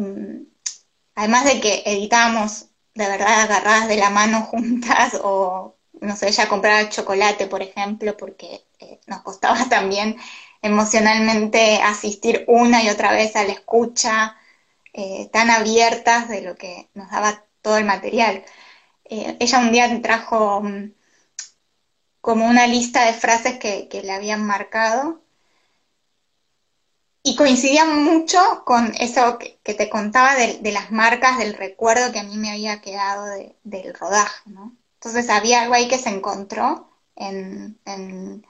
además 1.15 1.45
de 1.45 1.61
que 1.61 1.83
editábamos 1.85 2.65
de 2.93 3.07
verdad 3.07 3.41
agarradas 3.43 3.87
de 3.87 3.97
la 3.97 4.09
mano 4.09 4.41
juntas 4.51 5.19
o, 5.23 5.77
no 6.01 6.15
sé, 6.17 6.27
ella 6.27 6.49
compraba 6.49 6.89
chocolate, 6.89 7.47
por 7.47 7.61
ejemplo, 7.61 8.17
porque 8.17 8.65
eh, 8.79 8.99
nos 9.07 9.21
costaba 9.21 9.57
también 9.69 10.17
emocionalmente 10.61 11.81
asistir 11.81 12.43
una 12.47 12.83
y 12.83 12.89
otra 12.89 13.11
vez 13.11 13.35
a 13.37 13.45
la 13.45 13.53
escucha, 13.53 14.35
eh, 14.97 15.29
tan 15.31 15.49
abiertas 15.51 16.29
de 16.29 16.41
lo 16.41 16.55
que 16.55 16.89
nos 16.93 17.11
daba 17.11 17.43
todo 17.61 17.77
el 17.77 17.83
material. 17.85 18.45
Eh, 19.05 19.37
ella 19.41 19.59
un 19.59 19.71
día 19.73 20.01
trajo 20.01 20.61
mm, 20.61 20.93
como 22.21 22.47
una 22.47 22.65
lista 22.67 23.05
de 23.05 23.13
frases 23.13 23.59
que, 23.59 23.89
le 23.91 24.11
habían 24.13 24.45
marcado 24.45 25.21
y 27.23 27.35
coincidía 27.35 27.85
mucho 27.85 28.39
con 28.65 28.93
eso 28.99 29.37
que, 29.37 29.59
te 29.73 29.89
contaba 29.89 30.35
de, 30.35 30.71
las 30.71 30.91
marcas 30.91 31.39
del 31.39 31.55
recuerdo 31.55 32.13
que 32.13 32.19
a 32.19 32.23
mí 32.23 32.37
me 32.37 32.51
había 32.51 32.81
quedado 32.81 33.25
del 33.63 33.93
rodaje, 33.95 34.49
¿no? 34.49 34.77
Entonces 34.95 35.29
había 35.29 35.63
algo 35.63 35.73
ahí 35.73 35.87
que 35.89 35.97
se 35.97 36.09
encontró 36.09 36.89
en, 37.15 37.79
en 37.85 38.45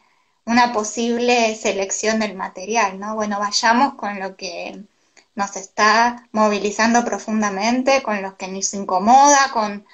una 0.46 0.74
posible 0.74 1.56
selección 1.56 2.20
del 2.20 2.36
material, 2.36 3.00
¿no? 3.00 3.16
Bueno, 3.16 3.40
vayamos 3.40 3.96
con 3.96 4.20
lo 4.20 4.36
que 4.38 4.86
nos 5.36 5.56
está 5.58 6.28
movilizando 6.32 7.04
profundamente, 7.06 8.02
con 8.04 8.21
lo 8.21 8.38
que 8.38 8.48
nos 8.48 8.74
incomoda, 8.74 9.52
con, 9.52 9.86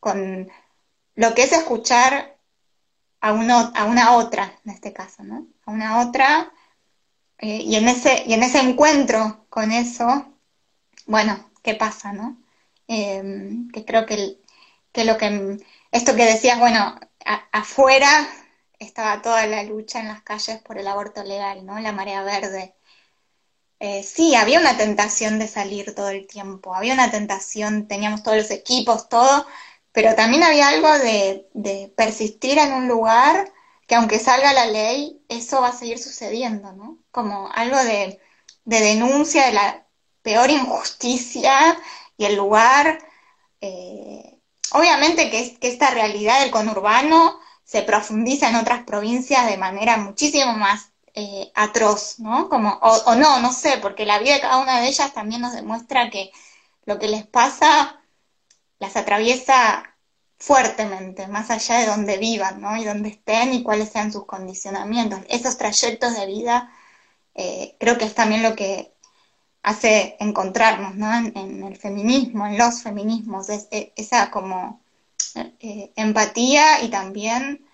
con 0.00 0.50
lo 1.16 1.34
que 1.34 1.42
es 1.44 1.52
escuchar 1.52 2.38
a, 3.20 3.32
uno, 3.32 3.72
a 3.74 3.84
una 3.84 4.16
otra, 4.16 4.52
en 4.64 4.72
este 4.72 4.92
caso, 4.92 5.22
¿no? 5.24 5.46
A 5.66 5.70
una 5.70 6.00
otra, 6.00 6.52
eh, 7.38 7.62
y, 7.62 7.76
en 7.76 7.88
ese, 7.88 8.24
y 8.26 8.34
en 8.34 8.42
ese 8.42 8.60
encuentro 8.60 9.46
con 9.50 9.72
eso, 9.72 10.26
bueno, 11.06 11.50
¿qué 11.62 11.74
pasa, 11.74 12.12
no? 12.12 12.38
Em, 12.86 13.70
que 13.70 13.84
creo 13.84 14.06
que, 14.06 14.40
que 14.92 15.04
lo 15.04 15.16
que, 15.18 15.58
esto 15.92 16.14
que 16.16 16.24
decías, 16.24 16.58
bueno, 16.58 16.98
afuera 17.52 18.28
estaba 18.78 19.22
toda 19.22 19.46
la 19.46 19.62
lucha 19.62 20.00
en 20.00 20.08
las 20.08 20.22
calles 20.22 20.60
por 20.62 20.78
el 20.78 20.86
aborto 20.86 21.22
legal, 21.24 21.64
¿no? 21.66 21.78
La 21.80 21.92
marea 21.92 22.22
verde. 22.22 22.74
Eh, 23.86 24.02
sí, 24.02 24.34
había 24.34 24.60
una 24.60 24.78
tentación 24.78 25.38
de 25.38 25.46
salir 25.46 25.94
todo 25.94 26.08
el 26.08 26.26
tiempo, 26.26 26.74
había 26.74 26.94
una 26.94 27.10
tentación, 27.10 27.86
teníamos 27.86 28.22
todos 28.22 28.38
los 28.38 28.50
equipos, 28.50 29.10
todo, 29.10 29.46
pero 29.92 30.14
también 30.14 30.42
había 30.42 30.68
algo 30.68 30.88
de, 31.00 31.92
persistir 31.94 32.56
en 32.58 32.72
un 32.72 32.88
lugar 32.88 33.52
que 33.86 33.94
aunque 33.96 34.18
salga 34.18 34.54
la 34.54 34.64
ley, 34.66 35.22
eso 35.28 35.60
va 35.60 35.68
a 35.68 35.76
seguir 35.76 35.98
sucediendo, 35.98 36.72
¿no? 36.72 36.98
Como 37.10 37.50
algo 37.52 37.76
de, 37.76 38.20
denuncia 38.64 39.46
de 39.46 39.52
la 39.52 39.86
peor 40.22 40.50
injusticia 40.50 41.78
y 42.16 42.24
el 42.24 42.36
lugar. 42.36 42.98
Eh, 43.60 44.40
obviamente 44.72 45.30
que, 45.30 45.58
que 45.58 45.68
esta 45.68 45.90
realidad 45.90 46.40
del 46.40 46.50
conurbano 46.50 47.38
se 47.64 47.82
profundiza 47.82 48.48
en 48.48 48.56
otras 48.56 48.84
provincias 48.84 49.46
de 49.46 49.58
manera 49.58 49.98
muchísimo 49.98 50.54
más 50.54 50.93
eh, 51.14 51.52
atroz, 51.54 52.18
¿no? 52.18 52.48
Como, 52.48 52.70
o, 52.70 53.14
no, 53.14 53.40
no 53.40 53.52
sé, 53.52 53.78
porque 53.80 54.04
la 54.04 54.18
vida 54.18 54.34
de 54.34 54.40
cada 54.40 54.58
una 54.58 54.80
de 54.80 54.88
ellas 54.88 55.14
también 55.14 55.40
nos 55.42 55.54
demuestra 55.54 56.10
que 56.10 56.32
lo 56.86 56.98
que 56.98 57.08
les 57.08 57.26
pasa 57.26 58.00
las 58.80 58.96
atraviesa 58.96 59.94
fuertemente, 60.38 61.28
más 61.28 61.50
allá 61.50 61.78
de 61.78 61.86
donde 61.86 62.18
vivan, 62.18 62.60
¿no? 62.60 62.76
Y 62.76 62.84
donde 62.84 63.10
estén 63.10 63.54
y 63.54 63.62
cuáles 63.62 63.90
sean 63.90 64.12
sus 64.12 64.26
condicionamientos. 64.26 65.20
Esos 65.28 65.56
trayectos 65.56 66.14
de 66.16 66.26
vida 66.26 66.72
eh, 67.34 67.76
creo 67.78 67.96
que 67.98 68.06
es 68.06 68.14
también 68.14 68.42
lo 68.42 68.56
que 68.56 68.92
hace 69.62 70.16
encontrarnos, 70.20 70.96
¿no? 70.96 71.12
En, 71.14 71.62
el 71.64 71.76
feminismo, 71.76 72.46
en 72.46 72.58
los 72.58 72.82
feminismos, 72.82 73.48
e, 73.48 73.92
esa 73.96 74.30
como 74.30 74.80
eh, 75.60 75.92
empatía 75.96 76.82
y 76.82 76.88
también 76.88 77.64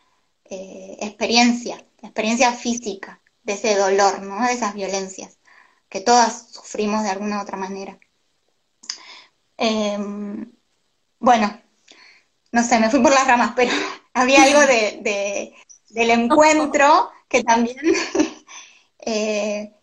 eh, 0.45 0.99
experiencia, 1.01 1.83
experiencia 2.03 2.53
física 2.53 3.20
de 3.43 3.55
ese 3.55 3.77
dolor, 3.77 4.23
¿no? 4.23 4.45
De 4.47 4.53
esas 4.53 4.75
violencias 4.75 5.39
que 5.89 6.01
todas 6.01 6.53
sufrimos 6.53 7.03
de 7.03 7.11
alguna 7.11 7.39
u 7.39 7.43
otra 7.43 7.57
manera. 7.57 7.99
Em, 9.57 10.53
bueno, 11.19 11.61
no 12.53 12.63
sé, 12.65 12.79
me 12.81 12.91
fui 12.91 13.01
por 13.01 13.13
las 13.13 13.27
ramas, 13.27 13.53
pero 13.57 13.73
había 14.15 14.43
algo 14.45 14.61
de, 14.61 15.55
del 15.91 16.11
encuentro 16.11 17.11
que 17.29 17.43
también 17.45 17.79
eh, 19.01 19.75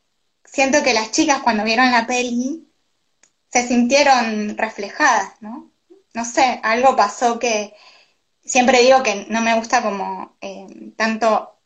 siento 0.46 0.84
que 0.84 0.94
las 0.94 1.12
chicas 1.12 1.42
cuando 1.44 1.64
vieron 1.64 1.92
la 1.92 2.08
peli 2.08 2.68
se 3.52 3.68
sintieron 3.68 4.58
reflejadas, 4.58 5.42
¿no? 5.42 5.72
no 6.18 6.26
sé, 6.26 6.60
algo 6.64 6.96
pasó 6.96 7.38
que 7.38 7.76
siempre 8.44 8.82
digo 8.82 9.04
que 9.04 9.28
no 9.30 9.42
me 9.42 9.56
gusta 9.56 9.84
como 9.84 10.36
eh, 10.42 10.66
tanto 10.96 11.57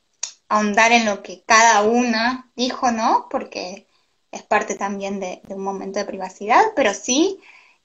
ahondar 0.52 0.92
en 0.92 1.06
lo 1.06 1.24
que 1.24 1.44
cada 1.46 1.82
una 1.84 2.52
dijo, 2.56 2.92
¿no? 2.92 3.28
Porque 3.30 3.88
es 4.32 4.44
parte 4.44 4.76
también 4.76 5.20
de, 5.22 5.42
un 5.50 5.64
momento 5.64 6.00
de 6.00 6.06
privacidad, 6.06 6.62
pero 6.76 6.94
sí 6.94 7.40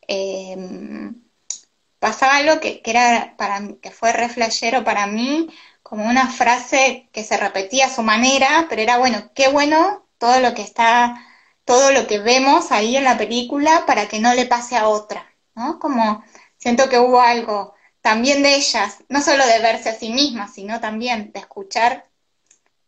eh, 0.09 0.57
pasaba 2.01 2.37
algo 2.39 2.61
que, 2.61 2.83
era 2.85 3.35
para 3.37 3.61
que 3.81 3.93
fue 3.93 4.13
reflejero 4.13 4.83
para 4.85 5.07
mí, 5.07 5.49
como 5.83 6.07
una 6.07 6.29
frase 6.29 7.09
que 7.13 7.23
se 7.23 7.37
repetía 7.37 7.87
a 7.87 7.95
su 7.95 8.03
manera, 8.03 8.67
pero 8.69 8.83
era 8.83 8.99
bueno, 8.99 9.31
qué 9.35 9.49
bueno 9.49 10.05
todo 10.19 10.41
lo 10.41 10.53
que 10.55 10.63
está, 10.63 11.25
todo 11.65 11.93
lo 11.93 12.09
que 12.09 12.19
vemos 12.19 12.73
ahí 12.73 12.97
en 12.97 13.05
la 13.05 13.17
película 13.17 13.85
para 13.87 14.09
que 14.09 14.19
no 14.19 14.35
le 14.35 14.47
pase 14.47 14.77
a 14.77 14.89
otra, 14.89 15.25
¿no? 15.55 15.79
Como 15.79 16.25
siento 16.57 16.89
que 16.89 16.99
hubo 16.99 17.21
algo 17.21 17.75
también 18.01 18.43
de 18.43 18.57
ellas, 18.57 19.05
no 19.09 19.23
solo 19.23 19.47
de 19.47 19.61
verse 19.61 19.91
a 19.91 19.95
sí 19.95 20.11
mismas, 20.11 20.55
sino 20.55 20.81
también 20.81 21.33
de 21.33 21.41
escuchar 21.41 22.06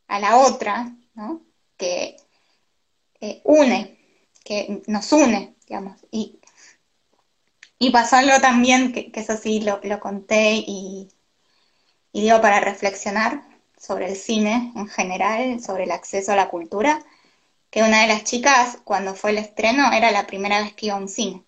a 0.08 0.18
la 0.20 0.38
otra, 0.38 0.92
¿no? 1.14 1.42
Que 1.76 2.16
eh, 3.20 3.40
une, 3.44 3.98
que 4.44 4.82
nos 4.86 5.12
une, 5.12 5.54
digamos. 5.66 6.00
Y, 6.10 6.40
y 7.78 7.90
pasó 7.90 8.16
algo 8.16 8.40
también, 8.40 8.92
que, 8.92 9.12
eso 9.14 9.36
sí 9.36 9.60
lo, 9.60 10.00
conté 10.00 10.54
y, 10.66 11.08
y 12.12 12.22
digo 12.22 12.40
para 12.40 12.60
reflexionar 12.60 13.46
sobre 13.78 14.08
el 14.08 14.16
cine 14.16 14.72
en 14.74 14.88
general, 14.88 15.60
sobre 15.62 15.84
el 15.84 15.92
acceso 15.92 16.32
a 16.32 16.36
la 16.36 16.48
cultura, 16.48 17.04
que 17.70 17.82
una 17.82 18.02
de 18.02 18.08
las 18.08 18.24
chicas, 18.24 18.78
cuando 18.84 19.14
fue 19.14 19.30
el 19.30 19.38
estreno, 19.38 19.92
era 19.92 20.10
la 20.10 20.26
primera 20.26 20.60
vez 20.60 20.72
que 20.74 20.86
iba 20.86 20.96
a 20.96 20.98
un 20.98 21.08
cine. 21.08 21.44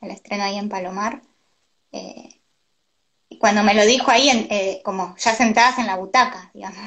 El 0.00 0.10
estreno 0.10 0.44
ahí 0.44 0.58
en 0.58 0.68
Palomar. 0.68 1.22
Eh, 1.92 2.40
cuando 3.38 3.62
me 3.62 3.74
lo 3.74 3.84
dijo 3.84 4.10
ahí, 4.10 4.28
eh, 4.50 4.80
como 4.84 5.16
ya 5.16 5.34
sentadas 5.34 5.78
en 5.78 5.86
la 5.86 5.96
butaca, 5.96 6.50
digamos. 6.54 6.78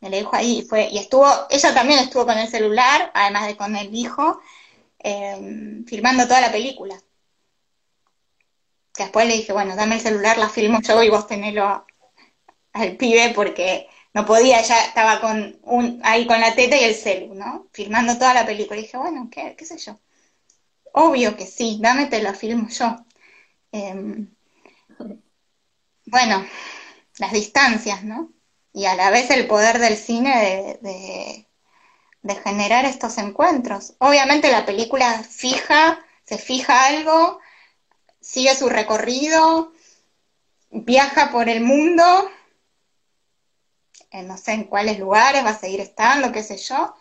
Me 0.00 0.10
lo 0.10 0.16
dijo 0.16 0.34
ahí 0.36 0.58
y 0.58 0.62
fue, 0.62 0.88
y 0.90 0.98
estuvo, 0.98 1.26
ella 1.50 1.74
también 1.74 2.00
estuvo 2.00 2.24
con 2.26 2.38
el 2.38 2.48
celular, 2.48 3.10
además 3.14 3.46
de 3.46 3.56
con 3.56 3.74
el 3.76 3.94
hijo, 3.94 4.40
eh, 5.00 5.82
filmando 5.86 6.26
toda 6.26 6.40
la 6.40 6.52
película. 6.52 6.96
Que 8.94 9.04
después 9.04 9.26
le 9.26 9.34
dije, 9.34 9.52
bueno, 9.52 9.76
dame 9.76 9.96
el 9.96 10.00
celular, 10.00 10.38
la 10.38 10.48
filmo 10.48 10.80
yo 10.82 11.02
y 11.02 11.10
vos 11.10 11.26
tenelo 11.26 11.86
al 12.72 12.96
pibe 12.96 13.32
porque 13.34 13.88
no 14.14 14.24
podía, 14.26 14.62
ya 14.62 14.80
estaba 14.84 15.20
con 15.20 15.58
un, 15.62 16.00
ahí 16.04 16.26
con 16.26 16.40
la 16.40 16.54
teta 16.54 16.76
y 16.76 16.84
el 16.84 16.94
celu, 16.94 17.34
¿no? 17.34 17.68
Filmando 17.72 18.14
toda 18.18 18.34
la 18.34 18.46
película. 18.46 18.80
Dije, 18.80 18.96
bueno, 18.96 19.28
qué, 19.30 19.54
qué 19.56 19.64
sé 19.64 19.78
yo. 19.78 19.98
Obvio 20.92 21.36
que 21.36 21.46
sí, 21.46 21.78
dame 21.80 22.06
te 22.06 22.22
lo 22.22 22.34
filmo 22.34 22.68
yo. 22.68 22.96
Em, 23.72 24.28
bueno, 26.06 26.46
las 27.18 27.32
distancias, 27.32 28.04
¿no? 28.04 28.32
Y 28.72 28.86
a 28.86 28.94
la 28.94 29.10
vez 29.10 29.30
el 29.30 29.46
poder 29.46 29.78
del 29.78 29.96
cine 29.96 30.78
de, 30.82 31.44
generar 32.44 32.84
estos 32.84 33.16
encuentros. 33.16 33.94
Obviamente 33.98 34.52
la 34.52 34.66
película 34.66 35.22
fija, 35.22 35.98
se 36.24 36.36
fija 36.36 36.86
algo, 36.86 37.40
sigue 38.20 38.54
su 38.54 38.68
recorrido, 38.68 39.72
viaja 40.70 41.30
por 41.30 41.48
el 41.48 41.62
mundo, 41.62 42.30
no 44.12 44.36
sé 44.36 44.52
en 44.52 44.64
cuáles 44.64 44.98
lugares 44.98 45.44
va 45.44 45.50
a 45.50 45.58
seguir 45.58 45.80
estando, 45.80 46.32
qué 46.32 46.42
sé 46.42 46.58
yo, 46.58 46.94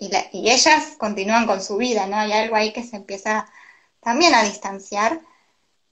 y, 0.00 0.50
ellas 0.50 0.96
continúan 0.98 1.46
con 1.46 1.62
su 1.62 1.76
vida, 1.76 2.06
¿no? 2.06 2.16
Hay 2.16 2.32
algo 2.32 2.56
ahí 2.56 2.72
que 2.72 2.82
se 2.82 2.96
empieza 2.96 3.46
también 4.00 4.34
a 4.34 4.42
distanciar, 4.42 5.20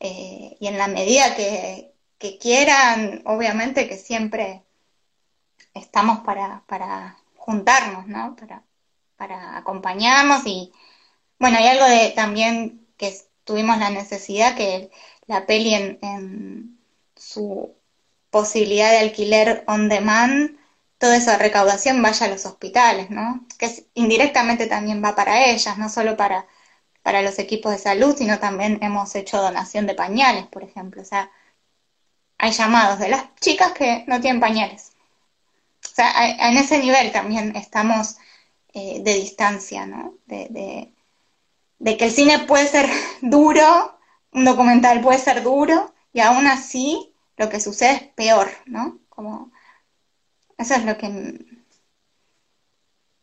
eh, 0.00 0.56
y 0.58 0.66
en 0.66 0.78
la 0.78 0.88
medida 0.88 1.34
que, 1.36 1.94
quieran, 2.40 3.22
obviamente 3.24 3.88
que 3.88 3.96
siempre 3.96 4.62
estamos 5.74 6.20
para, 6.20 6.62
para 6.66 7.16
juntarnos, 7.36 8.06
¿no? 8.08 8.36
Para, 8.36 8.62
para 9.16 9.56
acompañarnos 9.56 10.42
y, 10.46 10.72
bueno, 11.38 11.58
hay 11.58 11.68
algo 11.68 11.86
de 11.86 12.10
también 12.10 12.86
que 12.96 13.14
tuvimos 13.44 13.78
la 13.78 13.90
necesidad 13.90 14.56
que 14.56 14.90
la 15.26 15.46
peli 15.46 15.74
en 15.74 16.78
su 17.16 17.74
posibilidad 18.30 18.90
de 18.90 18.98
alquiler 18.98 19.64
on 19.66 19.88
demand, 19.88 20.56
toda 20.98 21.16
esa 21.16 21.38
recaudación 21.38 22.02
vaya 22.02 22.26
a 22.26 22.28
los 22.30 22.46
hospitales, 22.46 23.10
¿no? 23.10 23.46
Que 23.58 23.86
indirectamente 23.94 24.66
también 24.66 25.02
va 25.04 25.14
para 25.14 25.46
ellas, 25.46 25.78
no 25.78 25.88
solo 25.88 26.16
para, 26.16 26.46
para 27.02 27.22
los 27.22 27.38
equipos 27.38 27.72
de 27.72 27.78
salud, 27.78 28.14
sino 28.16 28.38
también 28.38 28.78
hemos 28.82 29.14
hecho 29.14 29.40
donación 29.40 29.86
de 29.86 29.94
pañales, 29.94 30.46
por 30.46 30.62
ejemplo. 30.62 31.02
O 31.02 31.04
sea, 31.04 31.30
hay 32.38 32.52
llamados 32.52 32.98
de 32.98 33.08
las 33.08 33.34
chicas 33.36 33.72
que 33.72 34.04
no 34.06 34.20
tienen 34.20 34.40
pañales. 34.40 34.92
O 35.84 35.94
sea, 35.94 36.12
en 36.50 36.56
ese 36.56 36.78
nivel 36.78 37.12
también 37.12 37.56
estamos 37.56 38.16
eh, 38.74 39.00
de 39.02 39.14
distancia, 39.14 39.86
¿no? 39.86 40.14
De, 40.26 40.92
de 41.80 41.96
que 41.96 42.04
el 42.04 42.12
cine 42.12 42.40
puede 42.40 42.68
ser 42.68 42.88
duro, 43.22 43.98
un 44.32 44.44
documental 44.44 45.00
puede 45.00 45.18
ser 45.18 45.42
duro, 45.42 45.92
y 46.12 46.20
aún 46.20 46.46
así 46.46 47.12
lo 47.36 47.48
que 47.48 47.60
sucede 47.60 47.92
es 47.92 48.02
peor, 48.14 48.50
¿no? 48.66 48.98
Como, 49.08 49.50
eso 50.58 50.74
es 50.74 50.84
lo 50.84 50.96
que 50.98 51.08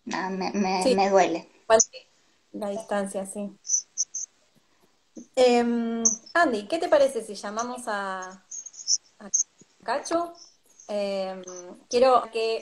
me, 0.06 1.10
duele. 1.10 1.48
La 2.60 2.70
distancia, 2.70 3.26
sí. 3.26 3.56
Em, 5.36 6.04
Andy, 6.34 6.68
¿qué 6.68 6.80
te 6.80 6.90
parece 6.90 7.24
si 7.24 7.36
llamamos 7.36 7.84
a, 7.88 8.44
Cacho? 9.84 10.34
Em, 10.88 11.44
quiero 11.90 12.24
que 12.32 12.60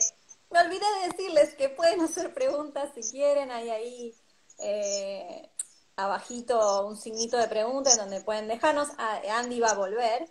me 0.50 0.60
olvidé 0.60 0.84
de 1.00 1.08
decirles 1.08 1.54
que 1.54 1.70
pueden 1.70 2.00
hacer 2.02 2.34
preguntas 2.34 2.90
si 2.94 3.10
quieren, 3.10 3.50
hay 3.50 3.70
ahí 3.70 4.14
eh, 4.58 5.50
abajito 5.96 6.86
un 6.86 6.96
signito 6.96 7.38
de 7.38 7.48
pregunta 7.48 7.90
en 7.92 7.98
donde 7.98 8.20
pueden 8.20 8.48
dejarnos. 8.48 8.88
Ah, 8.98 9.20
Andy 9.38 9.60
va 9.60 9.70
a 9.70 9.74
volver, 9.74 10.28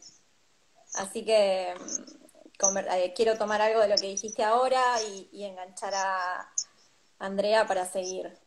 Así 0.93 1.25
que 1.25 1.73
mm, 1.75 2.78
eh, 2.78 3.13
quiero 3.15 3.38
tomar 3.38 3.62
algo 3.62 3.82
de 3.82 3.89
lo 3.89 3.95
que 3.95 4.08
dijiste 4.08 4.43
ahora 4.43 5.01
y, 5.01 5.43
enganchar 5.43 5.93
a 5.95 6.54
Andrea 7.19 7.65
para 7.67 7.86
seguir. 7.86 8.44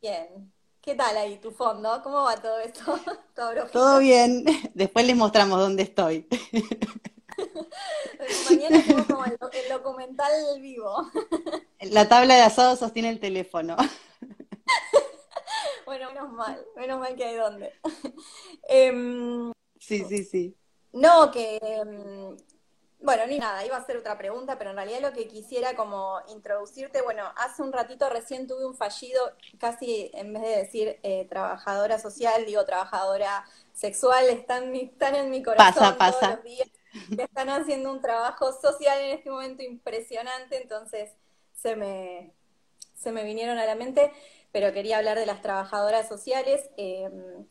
Bien. 0.00 0.52
¿Qué 0.80 0.94
tal 0.94 1.16
ahí 1.16 1.38
tu 1.38 1.50
fondo? 1.50 2.00
¿Cómo 2.02 2.22
va 2.22 2.36
todo 2.36 2.60
esto? 2.60 2.98
¿Todo, 3.72 3.98
bien. 3.98 4.44
Después 4.74 5.06
les 5.06 5.16
mostramos 5.16 5.58
dónde 5.58 5.82
estoy. 5.82 6.26
Mañana 8.50 8.82
tenemos 8.82 9.06
como 9.06 9.24
el, 9.24 9.38
documental 9.68 10.60
vivo. 10.60 11.10
La 11.80 12.08
tabla 12.08 12.36
de 12.36 12.42
asado 12.42 12.76
sostiene 12.76 13.10
el 13.10 13.20
teléfono. 13.20 13.76
bueno, 15.84 16.10
menos 16.12 16.32
mal, 16.32 16.64
menos 16.76 17.00
mal 17.00 17.14
que 17.14 17.24
hay 17.24 17.36
dónde. 17.36 17.72
Em, 18.68 19.52
sí, 19.78 20.04
sí, 20.08 20.24
sí. 20.24 20.56
No, 20.92 21.30
que, 21.30 21.60
mm, 21.84 22.34
bueno, 23.00 23.26
ni 23.26 23.38
nada, 23.38 23.64
iba 23.64 23.76
a 23.76 23.80
hacer 23.80 23.96
otra 23.96 24.18
pregunta, 24.18 24.58
pero 24.58 24.70
en 24.70 24.76
realidad 24.76 25.00
lo 25.00 25.12
que 25.12 25.28
quisiera 25.28 25.76
como 25.76 26.20
introducirte, 26.28 27.00
bueno, 27.02 27.22
hace 27.36 27.62
un 27.62 27.72
ratito 27.72 28.08
recién 28.08 28.48
tuve 28.48 28.66
un 28.66 28.74
fallido, 28.74 29.20
casi 29.58 30.10
en 30.14 30.32
vez 30.32 30.42
de 30.42 30.56
decir 30.56 30.98
eh, 31.02 31.26
trabajadora 31.28 32.00
social, 32.00 32.44
digo 32.44 32.64
trabajadora 32.64 33.44
sexual, 33.72 34.28
están, 34.28 34.74
están 34.74 35.14
en 35.14 35.30
mi 35.30 35.44
corazón 35.44 35.96
pasa, 35.96 36.20
todos 36.20 36.34
los 36.34 36.44
días, 36.44 36.68
están 37.16 37.50
haciendo 37.50 37.92
un 37.92 38.00
trabajo 38.00 38.52
social 38.52 38.98
en 38.98 39.18
este 39.18 39.30
momento 39.30 39.62
impresionante, 39.62 40.60
entonces 40.60 41.12
se 41.54 41.76
me, 41.76 42.32
se 42.94 43.12
me 43.12 43.22
vinieron 43.22 43.58
a 43.58 43.66
la 43.66 43.76
mente, 43.76 44.12
pero 44.50 44.72
quería 44.72 44.98
hablar 44.98 45.18
de 45.18 45.26
las 45.26 45.40
trabajadoras 45.40 46.08
sociales. 46.08 46.68
Em, 46.76 47.46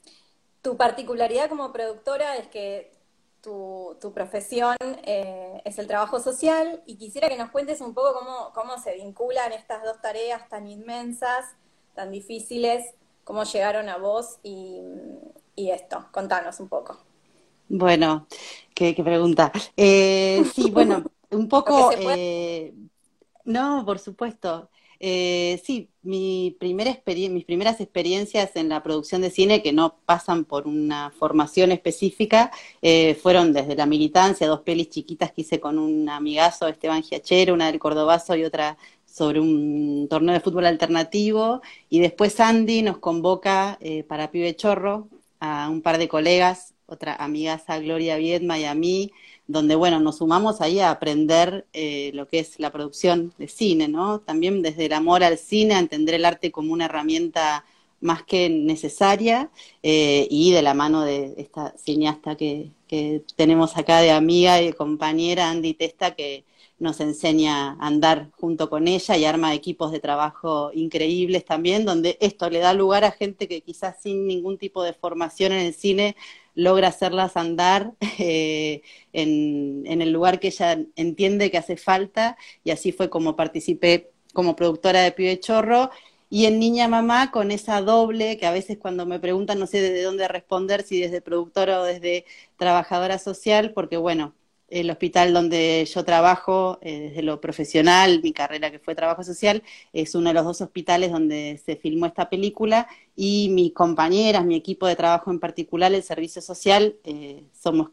tu 0.61 0.75
particularidad 0.75 1.47
como 1.47 1.71
productora 1.71 2.35
es 2.35 2.47
que 2.47 2.96
tu, 3.41 4.11
profesión 4.13 4.75
eh, 5.03 5.61
es 5.65 5.79
el 5.79 5.87
trabajo 5.87 6.19
social 6.19 6.81
y 6.85 6.95
quisiera 6.95 7.29
que 7.29 7.37
nos 7.37 7.51
cuentes 7.51 7.81
un 7.81 7.93
poco 7.93 8.13
cómo, 8.19 8.51
cómo 8.53 8.77
se 8.81 8.95
vinculan 8.95 9.51
estas 9.51 9.83
dos 9.83 10.01
tareas 10.01 10.47
tan 10.49 10.67
inmensas, 10.67 11.45
tan 11.95 12.11
difíciles, 12.11 12.93
cómo 13.23 13.43
llegaron 13.43 13.89
a 13.89 13.97
vos 13.97 14.39
y, 14.43 14.81
esto. 15.55 16.05
Contanos 16.11 16.59
un 16.59 16.69
poco. 16.69 16.97
Bueno, 17.67 18.27
qué, 18.73 18.93
pregunta. 19.03 19.51
Eh, 19.75 20.43
sí, 20.53 20.71
bueno, 20.71 21.03
un 21.31 21.47
poco... 21.49 21.91
Eh, 21.99 22.73
no, 23.43 23.83
por 23.85 23.99
supuesto. 23.99 24.69
Eh, 24.99 25.61
sí, 25.63 25.89
mi 26.01 26.57
mis 26.59 27.45
primeras 27.45 27.79
experiencias 27.81 28.55
en 28.55 28.69
la 28.69 28.81
producción 28.83 29.21
de 29.21 29.29
cine, 29.29 29.61
que 29.61 29.73
no 29.73 29.97
pasan 30.05 30.45
por 30.45 30.67
una 30.67 31.11
formación 31.11 31.71
específica, 31.71 32.51
eh, 32.81 33.15
fueron 33.15 33.53
desde 33.53 33.75
la 33.75 33.85
militancia, 33.85 34.47
dos 34.47 34.61
pelis 34.61 34.89
chiquitas 34.89 35.31
que 35.31 35.41
hice 35.41 35.59
con 35.59 35.77
un 35.79 36.09
amigazo, 36.09 36.67
Esteban 36.67 37.03
Giachero, 37.03 37.53
una 37.53 37.67
del 37.67 37.79
Cordobazo 37.79 38.35
y 38.35 38.43
otra 38.43 38.77
sobre 39.05 39.39
un 39.39 40.07
torneo 40.09 40.33
de 40.33 40.41
fútbol 40.41 40.65
alternativo. 40.65 41.61
Y 41.89 41.99
después 41.99 42.39
Andy 42.39 42.81
nos 42.83 42.99
convoca 42.99 43.77
eh, 43.81 44.03
para 44.03 44.31
Pibe 44.31 44.55
Chorro 44.55 45.09
a 45.39 45.69
un 45.69 45.81
par 45.81 45.97
de 45.97 46.07
colegas, 46.07 46.73
otra 46.85 47.15
amigaza 47.15 47.79
Gloria 47.79 48.17
Viedma 48.17 48.59
y 48.59 48.65
a 48.65 48.73
mí, 48.73 49.11
donde, 49.47 49.75
bueno, 49.75 49.99
nos 49.99 50.17
sumamos 50.17 50.61
ahí 50.61 50.79
a 50.79 50.91
aprender 50.91 51.65
eh, 51.73 52.11
lo 52.13 52.27
que 52.27 52.39
es 52.39 52.59
la 52.59 52.71
producción 52.71 53.33
de 53.37 53.47
cine, 53.47 53.87
¿no? 53.87 54.19
También 54.19 54.61
desde 54.61 54.85
el 54.85 54.93
amor 54.93 55.23
al 55.23 55.37
cine, 55.37 55.75
a 55.75 55.79
entender 55.79 56.15
el 56.15 56.25
arte 56.25 56.51
como 56.51 56.73
una 56.73 56.85
herramienta 56.85 57.65
más 57.99 58.23
que 58.23 58.49
necesaria 58.49 59.49
eh, 59.83 60.27
y 60.29 60.51
de 60.51 60.61
la 60.61 60.73
mano 60.73 61.01
de 61.01 61.33
esta 61.37 61.73
cineasta 61.77 62.35
que, 62.35 62.71
que 62.87 63.23
tenemos 63.35 63.77
acá 63.77 64.01
de 64.01 64.11
amiga 64.11 64.61
y 64.61 64.73
compañera, 64.73 65.49
Andy 65.49 65.73
Testa, 65.73 66.13
que 66.15 66.43
nos 66.79 66.99
enseña 66.99 67.71
a 67.71 67.87
andar 67.87 68.29
junto 68.39 68.69
con 68.69 68.87
ella 68.87 69.17
y 69.17 69.25
arma 69.25 69.53
equipos 69.53 69.91
de 69.91 69.99
trabajo 69.99 70.71
increíbles 70.73 71.43
también, 71.43 71.85
donde 71.85 72.17
esto 72.21 72.49
le 72.49 72.59
da 72.59 72.73
lugar 72.73 73.03
a 73.03 73.11
gente 73.11 73.47
que 73.47 73.61
quizás 73.61 73.95
sin 74.01 74.27
ningún 74.27 74.57
tipo 74.57 74.83
de 74.83 74.93
formación 74.93 75.53
en 75.53 75.65
el 75.65 75.73
cine 75.73 76.15
logra 76.57 76.89
hacerlas 76.89 77.37
andar 77.37 77.93
eh, 78.19 78.81
en, 79.13 80.01
el 80.01 80.11
lugar 80.11 80.39
que 80.39 80.47
ella 80.47 80.79
entiende 80.95 81.51
que 81.51 81.57
hace 81.57 81.77
falta 81.77 82.35
y 82.63 82.71
así 82.71 82.91
fue 82.91 83.09
como 83.09 83.35
participé 83.35 84.11
como 84.33 84.55
productora 84.55 85.01
de 85.01 85.11
Pibe 85.13 85.39
Chorro. 85.39 85.91
Y 86.29 86.45
en 86.45 86.59
Niña 86.59 86.89
Mamá 86.89 87.31
con 87.31 87.51
esa 87.51 87.81
doble 87.81 88.37
que 88.37 88.45
a 88.47 88.51
veces 88.51 88.77
cuando 88.77 89.05
me 89.05 89.19
preguntan 89.19 89.59
no 89.59 89.67
sé 89.67 89.79
de 89.81 90.01
dónde 90.03 90.27
responder, 90.27 90.83
si 90.83 90.99
desde 90.99 91.21
productora 91.21 91.79
o 91.79 91.85
desde 91.85 92.25
trabajadora 92.57 93.17
social, 93.17 93.71
porque 93.73 93.95
bueno, 93.97 94.35
el 94.69 94.89
hospital 94.89 95.33
donde 95.33 95.85
yo 95.85 96.03
trabajo, 96.03 96.77
eh, 96.81 97.09
desde 97.09 97.21
lo 97.21 97.39
profesional, 97.39 98.21
mi 98.21 98.33
carrera 98.33 98.69
que 98.71 98.79
fue 98.79 98.95
trabajo 98.95 99.23
social, 99.23 99.63
es 99.93 100.13
uno 100.15 100.29
de 100.29 100.33
los 100.33 100.45
dos 100.45 100.61
hospitales 100.61 101.11
donde 101.11 101.61
se 101.65 101.77
filmó 101.77 102.05
esta 102.05 102.29
película 102.29 102.87
y 103.15 103.49
mis 103.49 103.73
compañeras, 103.73 104.45
mi 104.45 104.55
equipo 104.55 104.87
de 104.87 104.95
trabajo 104.95 105.31
en 105.31 105.39
particular, 105.39 105.93
el 105.93 106.03
servicio 106.03 106.41
social, 106.41 106.97
eh, 107.03 107.45
somos 107.53 107.91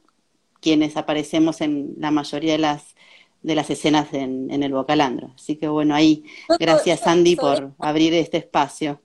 quienes 0.61 0.97
aparecemos 0.97 1.61
en 1.61 1.95
la 1.99 2.11
mayoría 2.11 2.53
de 2.53 2.59
las 2.59 2.95
de 3.43 3.55
las 3.55 3.69
escenas 3.69 4.13
en, 4.15 4.51
el 4.51 4.73
Bocalandro. 4.73 5.31
Así 5.35 5.57
que 5.57 5.69
bueno, 5.69 5.95
ahí, 5.95 6.25
gracias 6.59 7.07
Andy 7.07 7.37
por 7.37 7.73
abrir 7.79 8.15
este 8.15 8.39
espacio. 8.39 9.03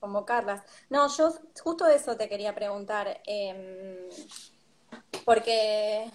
Como 0.00 0.24
Carlas. 0.24 0.62
No, 0.88 1.14
yo 1.14 1.34
justo 1.62 1.86
eso 1.86 2.16
te 2.16 2.26
quería 2.26 2.54
preguntar, 2.54 3.20
em, 3.26 3.98
porque 5.26 6.10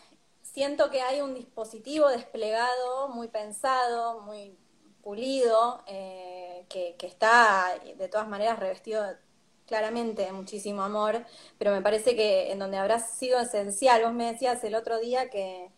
siento 0.54 0.92
que 0.92 1.02
hay 1.02 1.22
un 1.22 1.34
dispositivo 1.34 2.08
desplegado, 2.10 3.10
muy 3.10 3.28
pensado, 3.28 4.22
muy 4.22 4.56
pulido, 5.02 5.84
eh, 5.88 6.66
que, 6.70 6.96
está 7.02 7.74
de 7.98 8.08
todas 8.08 8.28
maneras 8.28 8.60
revestido 8.60 9.04
claramente 9.66 10.24
de 10.24 10.32
muchísimo 10.32 10.84
amor, 10.84 11.26
pero 11.58 11.72
me 11.72 11.82
parece 11.82 12.16
que 12.16 12.52
en 12.52 12.60
donde 12.60 12.78
habrá 12.78 13.00
sido 13.00 13.40
esencial, 13.40 14.04
vos 14.04 14.14
me 14.14 14.32
decías 14.32 14.64
el 14.64 14.76
otro 14.76 15.00
día 15.00 15.30
que, 15.30 15.72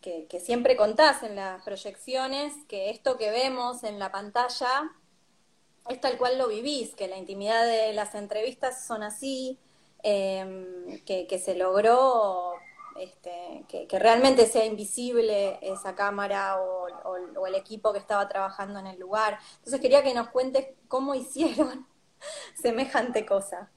que, 0.00 0.40
siempre 0.40 0.76
contás 0.76 1.22
en 1.22 1.36
las 1.36 1.62
proyecciones 1.62 2.52
que 2.68 2.90
esto 2.90 3.16
que 3.16 3.30
vemos 3.30 3.84
en 3.84 3.98
la 3.98 4.10
pantalla 4.10 4.90
es 5.88 6.00
tal 6.00 6.18
cual 6.18 6.36
lo 6.38 6.48
vivís, 6.48 6.94
que 6.96 7.08
la 7.08 7.16
intimidad 7.16 7.64
de 7.64 7.92
las 7.92 8.14
entrevistas 8.14 8.86
son 8.86 9.02
así, 9.02 9.58
em, 10.02 11.02
que, 11.04 11.38
se 11.38 11.54
logró 11.54 12.59
este, 13.00 13.64
que, 13.68 13.98
realmente 13.98 14.46
sea 14.46 14.66
invisible 14.66 15.58
esa 15.62 15.94
cámara 15.94 16.58
o, 16.60 17.46
el 17.46 17.54
equipo 17.54 17.92
que 17.92 17.98
estaba 17.98 18.28
trabajando 18.28 18.78
en 18.78 18.86
el 18.86 19.00
lugar. 19.00 19.38
Entonces 19.56 19.80
quería 19.80 20.02
que 20.02 20.14
nos 20.14 20.28
cuentes 20.28 20.66
cómo 20.86 21.14
hicieron 21.14 21.86
semejante 22.62 23.24
cosa. 23.24 23.70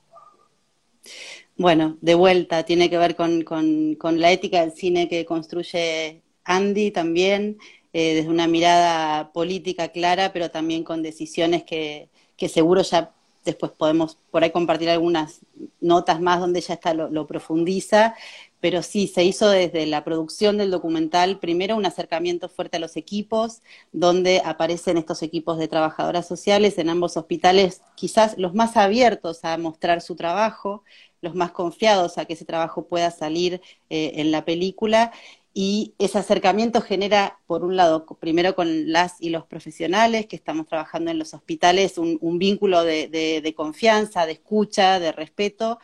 Bueno, 1.57 1.97
de 2.01 2.15
vuelta, 2.15 2.63
tiene 2.63 2.89
que 2.89 2.97
ver 2.97 3.15
con, 3.15 4.19
la 4.19 4.31
ética 4.31 4.61
del 4.61 4.73
cine 4.73 5.07
que 5.07 5.25
construye 5.25 6.21
Andy 6.43 6.91
también, 6.91 7.57
eh, 7.93 8.15
desde 8.15 8.29
una 8.29 8.47
mirada 8.47 9.31
política 9.31 9.89
clara, 9.89 10.33
pero 10.33 10.51
también 10.51 10.83
con 10.83 11.01
decisiones 11.01 11.63
que, 11.63 12.09
que 12.35 12.49
seguro 12.49 12.81
ya 12.81 13.13
después 13.45 13.71
podemos 13.71 14.17
por 14.31 14.43
ahí 14.43 14.51
compartir 14.51 14.89
algunas 14.89 15.41
notas 15.81 16.19
más 16.21 16.39
donde 16.39 16.59
ella 16.59 16.75
está 16.75 16.93
lo, 16.93 17.27
profundiza, 17.27 18.15
pero 18.63 18.81
sí, 18.81 19.07
se 19.07 19.25
hizo 19.25 19.49
desde 19.49 19.85
la 19.87 20.05
producción 20.05 20.57
del 20.57 20.71
documental, 20.71 21.37
primero 21.37 21.75
un 21.75 21.85
acercamiento 21.85 22.47
fuerte 22.47 22.77
a 22.77 22.79
los 22.79 22.95
equipos, 22.95 23.61
donde 23.91 24.41
aparecen 24.45 24.95
estos 24.97 25.21
equipos 25.21 25.57
de 25.57 25.67
trabajadoras 25.67 26.29
sociales 26.29 26.77
en 26.77 26.87
ambos 26.87 27.17
hospitales, 27.17 27.81
quizás 27.95 28.37
los 28.37 28.53
más 28.53 28.77
abiertos 28.77 29.43
a 29.43 29.57
mostrar 29.57 29.99
su 29.99 30.15
trabajo, 30.15 30.85
los 31.19 31.35
más 31.35 31.51
confiados 31.51 32.17
a 32.17 32.23
que 32.23 32.35
ese 32.35 32.45
trabajo 32.45 32.87
pueda 32.87 33.11
salir 33.11 33.59
eh, 33.89 34.13
en 34.15 34.31
la 34.31 34.45
película, 34.45 35.11
y 35.53 35.93
ese 35.99 36.17
acercamiento 36.17 36.81
genera, 36.81 37.39
por 37.45 37.63
un 37.65 37.75
lado, 37.75 38.05
primero 38.19 38.55
con 38.55 38.91
las 38.91 39.21
y 39.21 39.29
los 39.29 39.45
profesionales 39.45 40.25
que 40.25 40.35
estamos 40.37 40.67
trabajando 40.67 41.11
en 41.11 41.19
los 41.19 41.33
hospitales, 41.33 41.97
un, 41.97 42.39
vínculo 42.39 42.83
de, 42.83 43.53
confianza, 43.57 44.25
de 44.25 44.31
escucha, 44.31 44.99
de 44.99 45.11
respeto, 45.11 45.79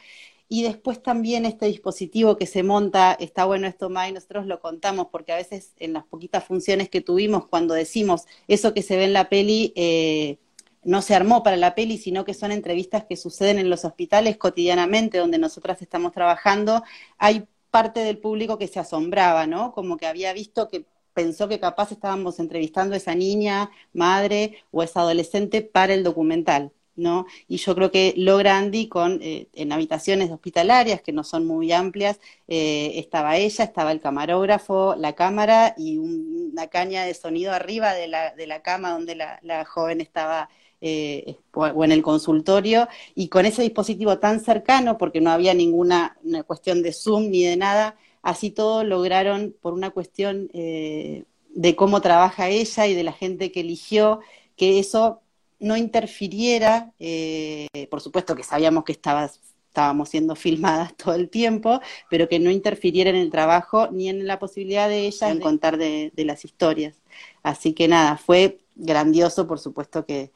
y 0.50 0.64
después 0.64 1.02
también 1.04 1.46
este 1.46 1.68
dispositivo 1.68 2.38
que 2.38 2.48
se 2.48 2.64
monta, 2.64 3.14
está 3.14 3.46
bueno 3.46 3.68
esto, 3.68 3.90
May, 3.90 4.12
nosotros 4.12 4.48
lo 4.48 4.60
contamos 4.60 5.08
porque 5.12 5.32
a 5.32 5.36
veces 5.36 5.74
en 5.78 5.94
las 5.94 6.06
poquitas 6.06 6.44
funciones 6.44 6.90
que 6.90 7.02
tuvimos, 7.02 7.48
cuando 7.48 7.76
decimos 7.76 8.26
eso 8.48 8.74
que 8.74 8.82
se 8.82 8.98
ve 8.98 9.06
en 9.06 9.14
la 9.14 9.30
peli, 9.30 9.72
eh, 9.76 10.40
no 10.84 11.02
se 11.04 11.14
armó 11.16 11.44
para 11.44 11.56
la 11.58 11.76
peli, 11.76 11.98
sino 12.00 12.26
que 12.26 12.34
son 12.34 12.52
entrevistas 12.52 13.06
que 13.06 13.16
suceden 13.16 13.60
en 13.60 13.70
los 13.70 13.86
hospitales 13.86 14.38
cotidianamente 14.38 15.20
donde 15.20 15.38
nosotras 15.38 15.82
estamos 15.84 16.14
trabajando, 16.14 16.84
hay 17.20 17.48
parte 17.70 18.00
del 18.02 18.18
público 18.18 18.58
que 18.58 18.68
se 18.68 18.80
asombraba, 18.80 19.46
¿no? 19.48 19.72
Como 19.74 19.98
que 19.98 20.08
había 20.08 20.34
visto 20.34 20.68
que 20.68 20.86
pensó 21.14 21.48
que 21.48 21.60
capaz 21.60 21.92
estábamos 21.92 22.40
entrevistando 22.40 22.96
a 22.96 22.98
esa 22.98 23.14
niña, 23.16 23.70
madre 23.94 24.64
o 24.72 24.84
esa 24.84 25.02
adolescente 25.02 25.62
para 25.62 25.94
el 25.94 26.04
documental, 26.04 26.72
¿no? 27.00 27.26
Y 27.48 27.58
yo 27.58 27.76
creo 27.76 27.92
que 27.92 28.14
logra 28.18 28.58
Andy 28.58 28.88
con, 28.88 29.20
eh, 29.22 29.48
en 29.54 29.72
habitaciones 29.72 30.32
hospitalarias, 30.32 31.02
que 31.02 31.12
no 31.14 31.24
son 31.24 31.46
muy 31.48 31.72
amplias, 31.72 32.20
eh, 32.48 32.94
estaba 32.96 33.38
ella, 33.38 33.64
estaba 33.64 33.92
el 33.92 34.02
camarógrafo, 34.02 34.96
la 34.96 35.14
cámara 35.14 35.74
y 35.78 35.98
una 35.98 36.68
caña 36.68 37.04
de 37.06 37.14
sonido 37.14 37.54
arriba 37.54 37.94
de 37.94 38.08
la, 38.08 38.36
de 38.36 38.48
la 38.48 38.62
cama 38.62 38.92
donde 38.92 39.16
la, 39.16 39.66
joven 39.66 40.02
estaba 40.02 40.50
eh, 40.82 41.38
o 41.54 41.84
en 41.84 41.92
el 41.92 42.02
consultorio, 42.02 42.88
y 43.16 43.28
con 43.30 43.46
ese 43.46 43.62
dispositivo 43.64 44.20
tan 44.20 44.40
cercano, 44.40 44.98
porque 44.98 45.22
no 45.22 45.32
había 45.32 45.54
ninguna 45.54 46.18
cuestión 46.48 46.82
de 46.84 46.94
Zoom 46.94 47.30
ni 47.30 47.44
de 47.44 47.58
nada, 47.58 47.98
así 48.22 48.52
todo 48.52 48.84
lograron, 48.84 49.56
por 49.62 49.74
una 49.74 49.90
cuestión 49.92 50.50
de 50.54 51.76
cómo 51.76 52.02
trabaja 52.02 52.50
ella 52.50 52.88
y 52.88 52.94
de 52.94 53.04
la 53.04 53.12
gente 53.12 53.52
que 53.52 53.62
eligió, 53.62 54.22
que 54.56 54.80
eso 54.80 55.22
no 55.60 55.78
interfiriera, 55.78 56.94
eh, 57.00 57.68
por 57.90 58.02
supuesto 58.02 58.36
que 58.36 58.44
sabíamos 58.44 58.84
que 58.84 58.94
estábamos 58.94 60.10
siendo 60.10 60.36
filmadas 60.36 60.96
todo 60.96 61.16
el 61.16 61.30
tiempo, 61.30 61.80
pero 62.10 62.28
que 62.28 62.40
no 62.40 62.50
interfiriera 62.50 63.10
en 63.10 63.18
el 63.18 63.30
trabajo 63.30 63.90
ni 63.92 64.10
en 64.10 64.26
la 64.26 64.40
posibilidad 64.40 64.90
de 64.90 65.08
ella 65.08 65.30
en 65.30 65.40
contar 65.40 65.78
de 65.78 66.12
las 66.26 66.46
historias. 66.46 66.96
Así 67.44 67.74
que 67.74 67.88
nada, 67.88 68.18
fue 68.18 68.60
grandioso, 68.76 69.48
por 69.48 69.60
supuesto 69.60 70.06
que 70.06 70.32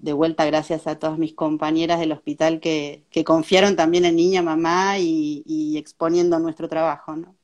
de 0.00 0.12
vuelta 0.12 0.46
gracias 0.46 0.86
a 0.86 0.98
todas 0.98 1.18
mis 1.18 1.34
compañeras 1.34 2.00
del 2.00 2.12
hospital 2.12 2.60
que, 2.60 3.04
confiaron 3.24 3.76
también 3.76 4.04
en 4.04 4.16
niña, 4.16 4.42
mamá 4.42 4.98
y, 4.98 5.76
exponiendo 5.76 6.38
nuestro 6.38 6.68
trabajo, 6.68 7.16
¿no? 7.16 7.34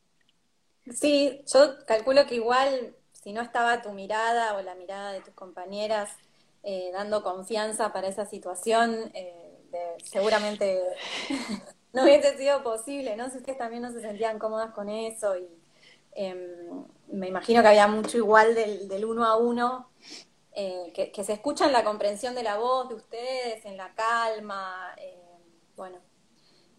Sí, 0.90 1.42
yo 1.52 1.84
calculo 1.86 2.26
que 2.26 2.36
igual 2.36 2.94
si 3.12 3.32
no 3.32 3.42
estaba 3.42 3.82
tu 3.82 3.92
mirada 3.92 4.56
o 4.56 4.62
la 4.62 4.74
mirada 4.74 5.12
de 5.12 5.20
tus 5.20 5.34
compañeras 5.34 6.10
eh, 6.66 6.90
dando 6.92 7.22
confianza 7.22 7.92
para 7.92 8.08
esa 8.08 8.26
situación, 8.26 9.10
eh, 9.14 9.56
seguramente 10.04 10.82
no 11.92 12.02
hubiese 12.02 12.36
sido 12.36 12.62
posible, 12.62 13.16
¿no? 13.16 13.30
Si 13.30 13.38
ustedes 13.38 13.56
también 13.56 13.82
no 13.82 13.92
se 13.92 14.00
sentían 14.00 14.38
cómodas 14.38 14.72
con 14.72 14.88
eso 14.88 15.38
y 15.38 15.48
em, 16.12 16.84
me 17.08 17.28
imagino 17.28 17.62
que 17.62 17.68
había 17.68 17.86
mucho 17.86 18.18
igual 18.18 18.54
del, 18.54 18.88
del 18.88 19.04
uno 19.04 19.24
a 19.24 19.36
uno 19.36 19.88
eh, 20.58 20.90
que, 21.12 21.22
se 21.22 21.34
escucha 21.34 21.66
en 21.66 21.72
la 21.72 21.84
comprensión 21.84 22.34
de 22.34 22.42
la 22.42 22.56
voz 22.56 22.88
de 22.88 22.94
ustedes, 22.94 23.62
en 23.66 23.76
la 23.76 23.94
calma, 23.94 24.94
eh, 24.96 25.14
bueno, 25.76 25.98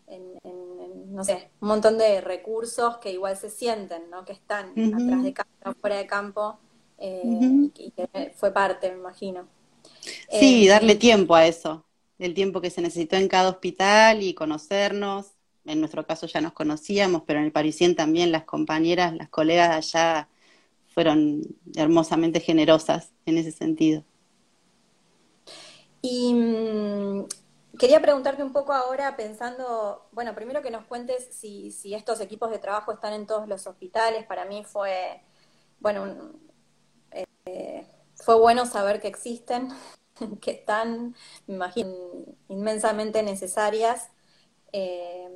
en, 0.08 1.13
no 1.13 1.23
sé, 1.23 1.52
un 1.62 1.67
montón 1.67 2.00
de 2.00 2.19
recursos 2.19 2.97
que 2.97 3.12
igual 3.12 3.38
se 3.38 3.52
sienten, 3.52 4.10
¿no? 4.10 4.26
Que 4.26 4.34
están 4.34 4.71
atrás 4.71 5.23
de 5.23 5.32
campo, 5.32 5.80
fuera 5.80 5.97
de 5.97 6.08
campo, 6.08 6.58
eh, 6.97 7.21
y, 7.76 7.91
que 7.91 8.34
fue 8.36 8.52
parte, 8.52 8.89
me 8.91 8.97
imagino. 8.97 9.47
Sí, 10.30 10.67
darle 10.67 10.96
tiempo 10.96 11.36
a 11.36 11.48
eso, 11.48 11.86
el 12.20 12.34
tiempo 12.34 12.62
que 12.62 12.70
se 12.70 12.82
necesitó 12.82 13.15
en 13.15 13.28
cada 13.28 13.50
hospital 13.50 14.24
y 14.24 14.34
conocernos. 14.34 15.28
En 15.65 15.80
nuestro 15.80 16.06
caso 16.06 16.28
ya 16.28 16.41
nos 16.41 16.54
conocíamos, 16.54 17.24
pero 17.26 17.39
en 17.39 17.46
el 17.46 17.52
Parisien 17.52 17.96
también 17.96 18.32
las 18.32 18.43
compañeras, 18.43 19.13
las 19.13 19.30
colegas 19.30 19.70
de 19.70 19.76
allá 19.76 20.30
fueron 20.88 21.41
hermosamente 21.76 22.39
generosas 22.39 23.12
en 23.26 23.38
ese 23.38 23.52
sentido. 23.52 24.04
Y 26.02 26.34
mm, 26.34 27.26
quería 27.78 28.02
preguntarte 28.02 28.43
un 28.43 28.54
poco 28.54 28.74
ahora, 28.74 29.15
pensando, 29.15 30.08
bueno, 30.12 30.34
primero 30.36 30.62
que 30.62 30.72
nos 30.72 30.86
cuentes 30.86 31.28
si, 31.32 31.72
si, 31.72 31.93
estos 31.93 32.20
equipos 32.22 32.50
de 32.50 32.60
trabajo 32.60 32.91
están 32.91 33.13
en 33.13 33.28
todos 33.28 33.48
los 33.48 33.67
hospitales. 33.67 34.26
Para 34.26 34.46
mí 34.46 34.63
fue, 34.63 35.22
bueno, 35.80 36.32
eh, 37.46 37.86
fue 38.15 38.39
bueno 38.39 38.65
saber 38.65 39.00
que 39.00 39.08
existen, 39.08 39.70
que 40.41 40.51
están, 40.51 41.15
me 41.47 41.56
imagino, 41.56 41.95
inmensamente 42.49 43.23
necesarias. 43.23 44.10
Eh, 44.71 45.30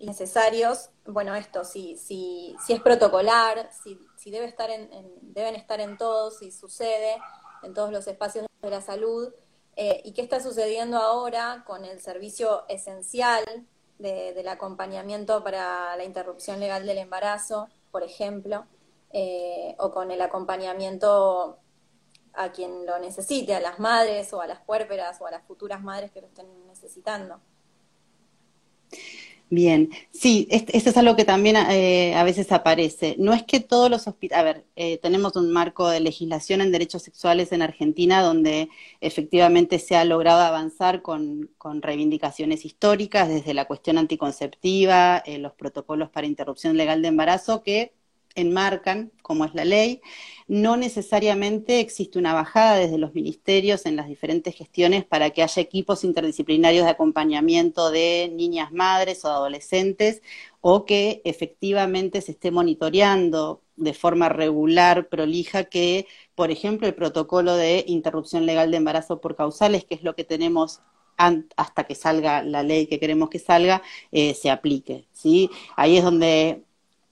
necesarios, 0.00 0.90
bueno, 1.06 1.34
esto, 1.34 1.64
si, 1.64 1.96
si, 1.96 2.56
si 2.64 2.72
es 2.72 2.80
protocolar, 2.80 3.70
si, 3.82 3.98
si 4.16 4.30
debe 4.30 4.46
estar 4.46 4.70
en, 4.70 4.88
deben 5.22 5.56
estar 5.56 5.80
en 5.80 5.96
todos, 5.96 6.38
si 6.38 6.52
sucede 6.52 7.16
en 7.62 7.74
todos 7.74 7.90
los 7.90 8.06
espacios 8.06 8.46
de 8.62 8.70
la 8.70 8.80
salud, 8.80 9.32
eh, 9.76 10.02
y 10.04 10.12
qué 10.12 10.22
está 10.22 10.40
sucediendo 10.40 10.98
ahora 10.98 11.62
con 11.66 11.84
el 11.84 12.00
servicio 12.00 12.64
esencial 12.68 13.44
del 13.98 14.48
acompañamiento 14.48 15.42
para 15.42 15.96
la 15.96 16.04
interrupción 16.04 16.60
legal 16.60 16.86
del 16.86 16.98
embarazo, 16.98 17.68
por 17.90 18.04
ejemplo, 18.04 18.64
eh, 19.12 19.74
o 19.78 19.90
con 19.90 20.10
el 20.10 20.20
acompañamiento 20.20 21.58
a 22.38 22.52
quien 22.52 22.86
lo 22.86 22.98
necesite, 22.98 23.54
a 23.54 23.60
las 23.60 23.78
madres 23.78 24.32
o 24.32 24.40
a 24.40 24.46
las 24.46 24.60
puérperas 24.60 25.20
o 25.20 25.26
a 25.26 25.30
las 25.30 25.44
futuras 25.44 25.82
madres 25.82 26.10
que 26.12 26.20
lo 26.20 26.28
estén 26.28 26.46
necesitando. 26.66 27.40
Bien, 29.50 29.88
sí, 30.12 30.46
esto 30.50 30.90
es 30.90 30.96
algo 30.98 31.16
que 31.16 31.24
también 31.24 31.56
eh, 31.56 32.14
a 32.14 32.22
veces 32.22 32.52
aparece. 32.52 33.16
No 33.18 33.32
es 33.32 33.44
que 33.44 33.60
todos 33.60 33.90
los 33.90 34.06
hospitales, 34.06 34.40
a 34.40 34.44
ver, 34.44 34.66
eh, 34.76 34.98
tenemos 34.98 35.36
un 35.36 35.50
marco 35.52 35.88
de 35.88 36.00
legislación 36.00 36.60
en 36.60 36.70
derechos 36.70 37.02
sexuales 37.02 37.50
en 37.52 37.62
Argentina 37.62 38.20
donde 38.20 38.68
efectivamente 39.00 39.78
se 39.78 39.96
ha 39.96 40.04
logrado 40.04 40.42
avanzar 40.42 41.00
con, 41.00 41.50
reivindicaciones 41.80 42.66
históricas 42.66 43.28
desde 43.28 43.54
la 43.54 43.64
cuestión 43.64 43.96
anticonceptiva, 43.96 45.22
eh, 45.24 45.38
los 45.38 45.54
protocolos 45.54 46.10
para 46.10 46.26
interrupción 46.26 46.76
legal 46.76 47.00
de 47.00 47.08
embarazo 47.08 47.62
que 47.62 47.94
enmarcan, 48.40 49.12
como 49.22 49.44
es 49.44 49.54
la 49.54 49.64
ley, 49.64 50.00
no 50.46 50.76
necesariamente 50.76 51.80
existe 51.80 52.18
una 52.18 52.32
bajada 52.32 52.76
desde 52.76 52.98
los 52.98 53.14
ministerios 53.14 53.84
en 53.86 53.96
las 53.96 54.08
diferentes 54.08 54.54
gestiones 54.54 55.04
para 55.04 55.30
que 55.30 55.42
haya 55.42 55.62
equipos 55.62 56.04
interdisciplinarios 56.04 56.84
de 56.84 56.90
acompañamiento 56.90 57.90
de 57.90 58.32
niñas 58.34 58.72
madres 58.72 59.24
o 59.24 59.28
adolescentes 59.28 60.22
o 60.60 60.84
que 60.86 61.20
efectivamente 61.24 62.20
se 62.22 62.32
esté 62.32 62.50
monitoreando 62.50 63.62
de 63.76 63.94
forma 63.94 64.28
regular, 64.28 65.08
prolija, 65.08 65.64
que, 65.64 66.06
por 66.34 66.50
ejemplo, 66.50 66.86
el 66.88 66.94
protocolo 66.94 67.54
de 67.54 67.84
interrupción 67.86 68.46
legal 68.46 68.70
de 68.70 68.78
embarazo 68.78 69.20
por 69.20 69.36
causales, 69.36 69.84
que 69.84 69.94
es 69.94 70.02
lo 70.02 70.14
que 70.16 70.24
tenemos 70.24 70.80
hasta 71.18 71.84
que 71.84 71.94
salga 71.94 72.42
la 72.42 72.62
ley 72.62 72.86
que 72.86 73.00
queremos 73.00 73.28
que 73.28 73.38
salga, 73.38 73.82
eh, 74.12 74.34
se 74.34 74.50
aplique. 74.50 75.08
¿sí? 75.12 75.50
Ahí 75.76 75.96
es 75.96 76.04
donde 76.04 76.62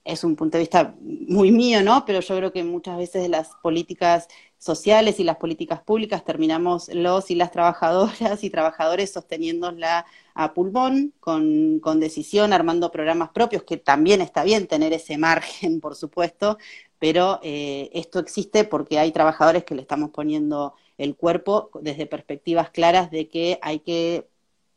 es 0.07 0.23
un 0.23 0.35
punto 0.35 0.57
de 0.57 0.63
vista 0.63 0.95
muy 1.01 1.51
mío, 1.51 1.83
¿no? 1.83 2.05
Pero 2.05 2.21
yo 2.21 2.37
creo 2.37 2.51
que 2.53 2.63
muchas 2.63 2.97
veces 2.97 3.29
las 3.29 3.49
políticas 3.61 4.27
sociales 4.57 5.19
y 5.19 5.23
las 5.23 5.37
políticas 5.37 5.81
públicas 5.81 6.23
terminamos 6.23 6.89
los 6.93 7.29
y 7.29 7.35
las 7.35 7.51
trabajadoras 7.51 8.43
y 8.43 8.49
trabajadores 8.49 9.11
sosteniéndola 9.11 10.05
a 10.33 10.53
pulmón, 10.53 11.13
con, 11.19 11.79
con 11.79 11.99
decisión, 11.99 12.53
armando 12.53 12.91
programas 12.91 13.29
propios, 13.29 13.63
que 13.63 13.77
también 13.77 14.21
está 14.21 14.43
bien 14.43 14.67
tener 14.67 14.93
ese 14.93 15.17
margen, 15.17 15.81
por 15.81 15.95
supuesto, 15.95 16.57
pero 16.99 17.39
eh, 17.43 17.89
esto 17.93 18.19
existe 18.19 18.63
porque 18.63 18.99
hay 18.99 19.11
trabajadores 19.11 19.63
que 19.65 19.75
le 19.75 19.81
estamos 19.81 20.11
poniendo 20.11 20.73
el 20.97 21.15
cuerpo 21.15 21.69
desde 21.81 22.07
perspectivas 22.07 22.71
claras 22.71 23.11
de 23.11 23.27
que 23.27 23.59
hay 23.61 23.79
que 23.79 24.27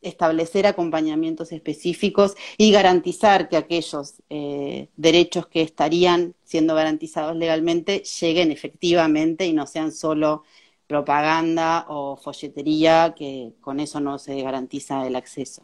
establecer 0.03 0.67
acompañamientos 0.67 1.53
específicos 1.53 2.35
y 2.57 2.73
garantizar 2.73 3.49
que 3.49 3.57
aquellos 3.57 4.15
eh, 4.31 4.89
derechos 4.97 5.47
que 5.47 5.63
estarían 5.63 6.35
siendo 6.45 6.75
garantizados 6.75 7.37
legalmente 7.37 8.03
lleguen 8.21 8.51
efectivamente 8.51 9.47
y 9.47 9.53
no 9.53 9.67
sean 9.67 9.93
solo 9.93 10.45
propaganda 10.87 11.87
o 11.89 12.17
folletería, 12.17 13.15
que 13.17 13.53
con 13.61 13.79
eso 13.79 14.01
no 14.01 14.19
se 14.19 14.43
garantiza 14.43 15.07
el 15.07 15.15
acceso. 15.15 15.63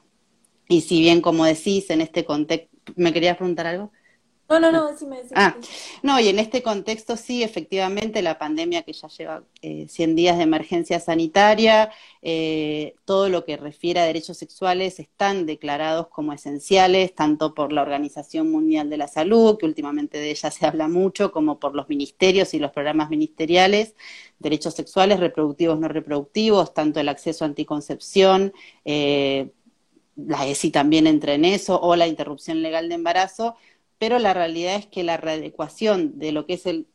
Y 0.68 0.82
si 0.82 1.00
bien, 1.00 1.20
como 1.20 1.44
decís, 1.44 1.90
en 1.90 2.00
este 2.00 2.24
contexto, 2.24 2.70
¿me 2.96 3.12
querías 3.12 3.36
preguntar 3.36 3.66
algo? 3.66 3.90
No, 4.48 4.60
no, 4.60 4.70
no, 4.70 4.92
decime, 4.92 5.16
decime. 5.16 5.34
Ah, 5.34 5.56
no, 6.02 6.20
y 6.20 6.28
en 6.28 6.38
este 6.38 6.62
contexto 6.62 7.16
sí, 7.16 7.42
efectivamente, 7.42 8.22
la 8.22 8.38
pandemia 8.38 8.82
que 8.82 8.92
ya 8.92 9.08
lleva 9.08 9.42
eh, 9.60 9.88
100 9.88 10.14
días 10.14 10.36
de 10.36 10.44
emergencia 10.44 11.00
sanitaria, 11.00 11.90
eh, 12.22 12.94
todo 13.04 13.28
lo 13.28 13.44
que 13.44 13.56
refiere 13.56 13.98
a 13.98 14.04
derechos 14.04 14.38
sexuales 14.38 15.00
están 15.00 15.46
declarados 15.46 16.06
como 16.08 16.32
esenciales, 16.32 17.12
tanto 17.12 17.54
por 17.54 17.72
la 17.72 17.82
Organización 17.82 18.48
Mundial 18.52 18.88
de 18.88 18.98
la 18.98 19.08
Salud, 19.08 19.58
que 19.58 19.66
últimamente 19.66 20.18
de 20.18 20.30
ella 20.30 20.52
se 20.52 20.64
habla 20.64 20.86
mucho, 20.86 21.32
como 21.32 21.58
por 21.58 21.74
los 21.74 21.88
ministerios 21.88 22.54
y 22.54 22.60
los 22.60 22.70
programas 22.70 23.10
ministeriales, 23.10 23.96
derechos 24.38 24.74
sexuales, 24.74 25.18
reproductivos, 25.18 25.80
no 25.80 25.88
reproductivos, 25.88 26.72
tanto 26.72 27.00
el 27.00 27.08
acceso 27.08 27.44
a 27.44 27.48
anticoncepción, 27.48 28.52
eh, 28.84 29.50
la 30.16 30.46
ESI 30.46 30.70
también 30.70 31.06
entra 31.06 31.34
en 31.34 31.44
eso, 31.44 31.80
o 31.80 31.96
la 31.96 32.06
interrupción 32.06 32.62
legal 32.62 32.88
de 32.88 32.94
embarazo, 32.94 33.56
pero 33.98 34.18
la 34.18 34.34
realidad 34.34 34.76
es 34.76 34.86
que 34.86 35.02
la 35.02 35.16
readecuación 35.16 36.18
de 36.18 36.32
lo 36.32 36.46
que 36.46 36.54
es 36.54 36.66
el 36.66 36.86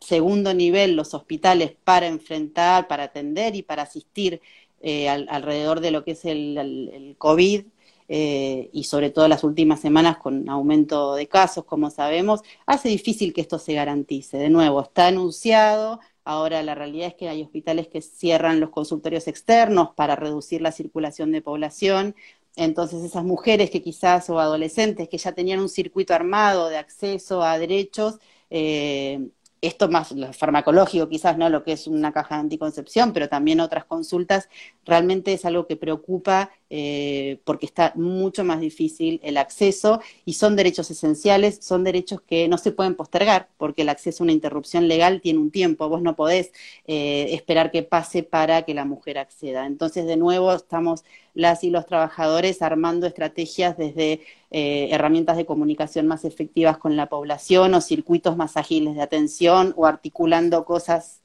segundo 0.00 0.54
nivel, 0.54 0.96
los 0.96 1.14
hospitales, 1.14 1.74
para 1.84 2.06
enfrentar, 2.06 2.88
para 2.88 3.04
atender 3.04 3.56
y 3.56 3.62
para 3.62 3.82
asistir 3.82 4.40
eh, 4.80 5.08
alrededor 5.08 5.80
de 5.80 5.90
lo 5.90 6.04
que 6.04 6.12
es 6.12 6.24
el, 6.24 7.16
COVID, 7.18 7.64
eh, 8.10 8.70
y 8.72 8.84
sobre 8.84 9.10
todo 9.10 9.28
las 9.28 9.44
últimas 9.44 9.80
semanas 9.80 10.16
con 10.18 10.48
aumento 10.48 11.14
de 11.14 11.26
casos, 11.26 11.64
como 11.64 11.90
sabemos, 11.90 12.40
hace 12.64 12.88
difícil 12.88 13.34
que 13.34 13.40
esto 13.42 13.58
se 13.58 13.74
garantice. 13.74 14.38
De 14.38 14.48
nuevo, 14.48 14.80
está 14.82 15.08
anunciado, 15.08 16.00
ahora 16.24 16.62
la 16.62 16.74
realidad 16.74 17.08
es 17.08 17.14
que 17.14 17.28
hay 17.28 17.42
hospitales 17.42 17.88
que 17.88 18.00
cierran 18.00 18.60
los 18.60 18.70
consultorios 18.70 19.28
externos 19.28 19.90
para 19.94 20.16
reducir 20.16 20.62
la 20.62 20.72
circulación 20.72 21.32
de 21.32 21.42
población, 21.42 22.14
entonces 22.58 23.02
esas 23.04 23.24
mujeres 23.24 23.70
que 23.70 23.82
quizás 23.82 24.28
o 24.30 24.38
adolescentes 24.40 25.08
que 25.08 25.18
ya 25.18 25.32
tenían 25.32 25.60
un 25.60 25.68
circuito 25.68 26.14
armado 26.14 26.68
de 26.68 26.76
acceso 26.78 27.42
a 27.42 27.58
derechos, 27.58 28.18
eh, 28.50 29.30
esto 29.60 29.88
más 29.88 30.12
lo 30.12 30.32
farmacológico, 30.32 31.08
quizás 31.08 31.36
no 31.36 31.48
lo 31.48 31.64
que 31.64 31.72
es 31.72 31.86
una 31.86 32.12
caja 32.12 32.36
de 32.36 32.42
anticoncepción, 32.42 33.12
pero 33.12 33.28
también 33.28 33.60
otras 33.60 33.84
consultas, 33.84 34.48
realmente 34.84 35.32
es 35.32 35.44
algo 35.44 35.66
que 35.66 35.76
preocupa 35.76 36.50
eh, 36.70 37.40
porque 37.44 37.66
está 37.66 37.92
mucho 37.96 38.44
más 38.44 38.60
difícil 38.60 39.20
el 39.22 39.36
acceso 39.36 40.00
y 40.24 40.34
son 40.34 40.54
derechos 40.54 40.90
esenciales, 40.90 41.58
son 41.62 41.82
derechos 41.82 42.20
que 42.20 42.46
no 42.46 42.58
se 42.58 42.72
pueden 42.72 42.94
postergar 42.94 43.48
porque 43.56 43.82
el 43.82 43.88
acceso 43.88 44.22
a 44.22 44.26
una 44.26 44.32
interrupción 44.32 44.86
legal 44.86 45.20
tiene 45.20 45.40
un 45.40 45.50
tiempo, 45.50 45.88
vos 45.88 46.02
no 46.02 46.14
podés 46.14 46.52
eh, 46.86 47.28
esperar 47.30 47.70
que 47.70 47.82
pase 47.82 48.22
para 48.22 48.62
que 48.62 48.74
la 48.74 48.84
mujer 48.84 49.18
acceda. 49.18 49.66
Entonces, 49.66 50.06
de 50.06 50.16
nuevo, 50.16 50.52
estamos 50.52 51.04
las 51.34 51.64
y 51.64 51.70
los 51.70 51.86
trabajadores 51.86 52.62
armando 52.62 53.06
estrategias 53.06 53.76
desde 53.78 54.20
eh, 54.50 54.88
herramientas 54.92 55.36
de 55.36 55.46
comunicación 55.46 56.06
más 56.06 56.24
efectivas 56.24 56.78
con 56.78 56.96
la 56.96 57.08
población 57.08 57.74
o 57.74 57.80
circuitos 57.80 58.36
más 58.36 58.56
ágiles 58.56 58.94
de 58.94 59.02
atención 59.02 59.74
o 59.76 59.86
articulando 59.86 60.64
cosas 60.64 61.20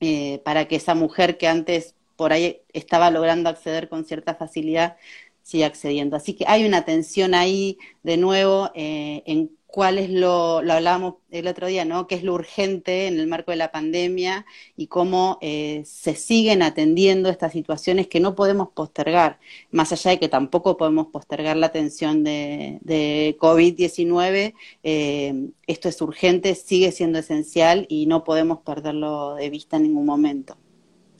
eh, 0.00 0.40
para 0.44 0.68
que 0.68 0.76
esa 0.76 0.94
mujer 0.94 1.38
que 1.38 1.48
antes 1.48 1.94
por 2.16 2.32
ahí 2.32 2.60
estaba 2.72 3.10
logrando 3.10 3.48
acceder 3.50 3.88
con 3.88 4.04
cierta 4.04 4.34
facilidad 4.34 4.96
siga 5.42 5.66
accediendo. 5.66 6.16
Así 6.16 6.34
que 6.34 6.44
hay 6.48 6.64
una 6.64 6.84
tensión 6.84 7.34
ahí 7.34 7.78
de 8.02 8.16
nuevo 8.16 8.70
eh, 8.74 9.22
en 9.26 9.55
cuál 9.76 9.98
es 9.98 10.08
lo, 10.08 10.62
lo 10.62 10.72
hablábamos 10.72 11.16
el 11.30 11.46
otro 11.46 11.66
día, 11.66 11.84
¿no? 11.84 12.06
¿Qué 12.06 12.14
es 12.14 12.22
lo 12.22 12.32
urgente 12.32 13.08
en 13.08 13.20
el 13.20 13.26
marco 13.26 13.50
de 13.50 13.58
la 13.58 13.72
pandemia 13.72 14.46
y 14.74 14.86
cómo 14.86 15.36
eh, 15.42 15.82
se 15.84 16.14
siguen 16.14 16.62
atendiendo 16.62 17.28
estas 17.28 17.52
situaciones 17.52 18.06
que 18.06 18.18
no 18.18 18.34
podemos 18.34 18.70
postergar, 18.70 19.38
más 19.70 19.92
allá 19.92 20.12
de 20.12 20.18
que 20.18 20.30
tampoco 20.30 20.78
podemos 20.78 21.08
postergar 21.08 21.58
la 21.58 21.66
atención 21.66 22.24
de, 22.24 22.78
de 22.80 23.36
COVID-19, 23.38 24.54
eh, 24.82 25.50
esto 25.66 25.90
es 25.90 26.00
urgente, 26.00 26.54
sigue 26.54 26.90
siendo 26.90 27.18
esencial 27.18 27.84
y 27.90 28.06
no 28.06 28.24
podemos 28.24 28.60
perderlo 28.60 29.34
de 29.34 29.50
vista 29.50 29.76
en 29.76 29.82
ningún 29.82 30.06
momento. 30.06 30.56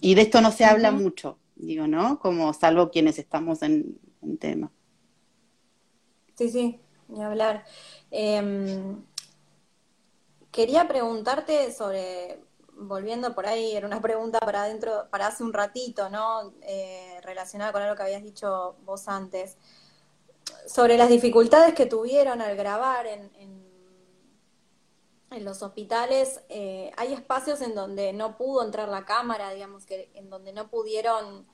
Y 0.00 0.14
de 0.14 0.22
esto 0.22 0.40
no 0.40 0.50
se 0.50 0.64
habla 0.64 0.92
mucho, 0.92 1.36
digo, 1.56 1.86
¿no? 1.88 2.18
Como 2.20 2.54
salvo 2.54 2.90
quienes 2.90 3.18
estamos 3.18 3.60
en, 3.60 3.98
en 4.22 4.38
tema. 4.38 4.72
Sí, 6.36 6.48
sí, 6.48 6.80
ni 7.08 7.22
hablar. 7.22 7.64
Eh, 8.18 8.96
quería 10.50 10.88
preguntarte 10.88 11.70
sobre, 11.70 12.40
volviendo 12.72 13.34
por 13.34 13.46
ahí, 13.46 13.76
era 13.76 13.86
una 13.86 14.00
pregunta 14.00 14.38
para 14.38 14.62
adentro, 14.62 15.06
para 15.10 15.26
hace 15.26 15.44
un 15.44 15.52
ratito, 15.52 16.08
¿no? 16.08 16.54
Eh, 16.62 17.20
relacionada 17.22 17.72
con 17.72 17.82
algo 17.82 17.94
que 17.94 18.04
habías 18.04 18.22
dicho 18.22 18.76
vos 18.86 19.06
antes, 19.06 19.58
sobre 20.66 20.96
las 20.96 21.10
dificultades 21.10 21.74
que 21.74 21.84
tuvieron 21.84 22.40
al 22.40 22.56
grabar 22.56 23.06
en, 23.06 23.30
en, 23.34 23.66
los 25.44 25.60
hospitales. 25.60 26.40
Eh, 26.48 26.90
hay 26.96 27.12
espacios 27.12 27.60
en 27.60 27.74
donde 27.74 28.14
no 28.14 28.38
pudo 28.38 28.64
entrar 28.64 28.88
la 28.88 29.04
cámara, 29.04 29.50
digamos, 29.50 29.84
que 29.84 30.10
en 30.14 30.30
donde 30.30 30.54
no 30.54 30.70
pudieron 30.70 31.46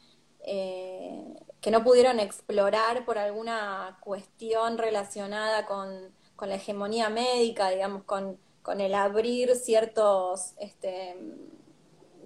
eh, 0.44 1.34
que 1.60 1.72
no 1.72 1.82
pudieron 1.82 2.20
explorar 2.20 3.04
por 3.04 3.18
alguna 3.18 3.98
cuestión 4.00 4.78
relacionada 4.78 5.66
con 5.66 6.12
con 6.42 6.48
la 6.48 6.56
hegemonía 6.56 7.08
médica, 7.08 7.70
digamos, 7.70 8.02
con, 8.02 8.36
con 8.62 8.80
el 8.80 8.96
abrir 8.96 9.54
ciertos, 9.54 10.54
este, 10.58 11.14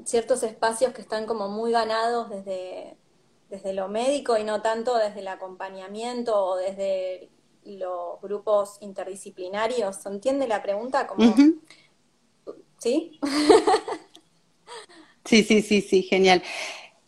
ciertos 0.07 0.43
espacios 0.43 0.95
que 0.95 1.03
están 1.03 1.27
como 1.27 1.51
muy 1.51 1.71
ganados 1.71 2.31
desde, 2.31 2.97
desde 3.51 3.75
lo 3.75 3.89
médico 3.89 4.39
y 4.39 4.45
no 4.45 4.62
tanto 4.62 4.97
desde 4.97 5.21
el 5.21 5.29
acompañamiento 5.29 6.35
o 6.35 6.57
desde 6.57 7.29
los 7.67 8.19
grupos 8.23 8.79
interdisciplinarios. 8.81 9.97
¿Se 9.97 10.09
entiende 10.09 10.49
la 10.49 10.62
pregunta? 10.62 11.07
Como... 11.07 11.35
¿Sí? 12.79 13.21
sí, 15.27 15.45
sí, 15.45 15.61
sí, 15.61 15.83
sí, 15.83 16.03
genial. 16.05 16.43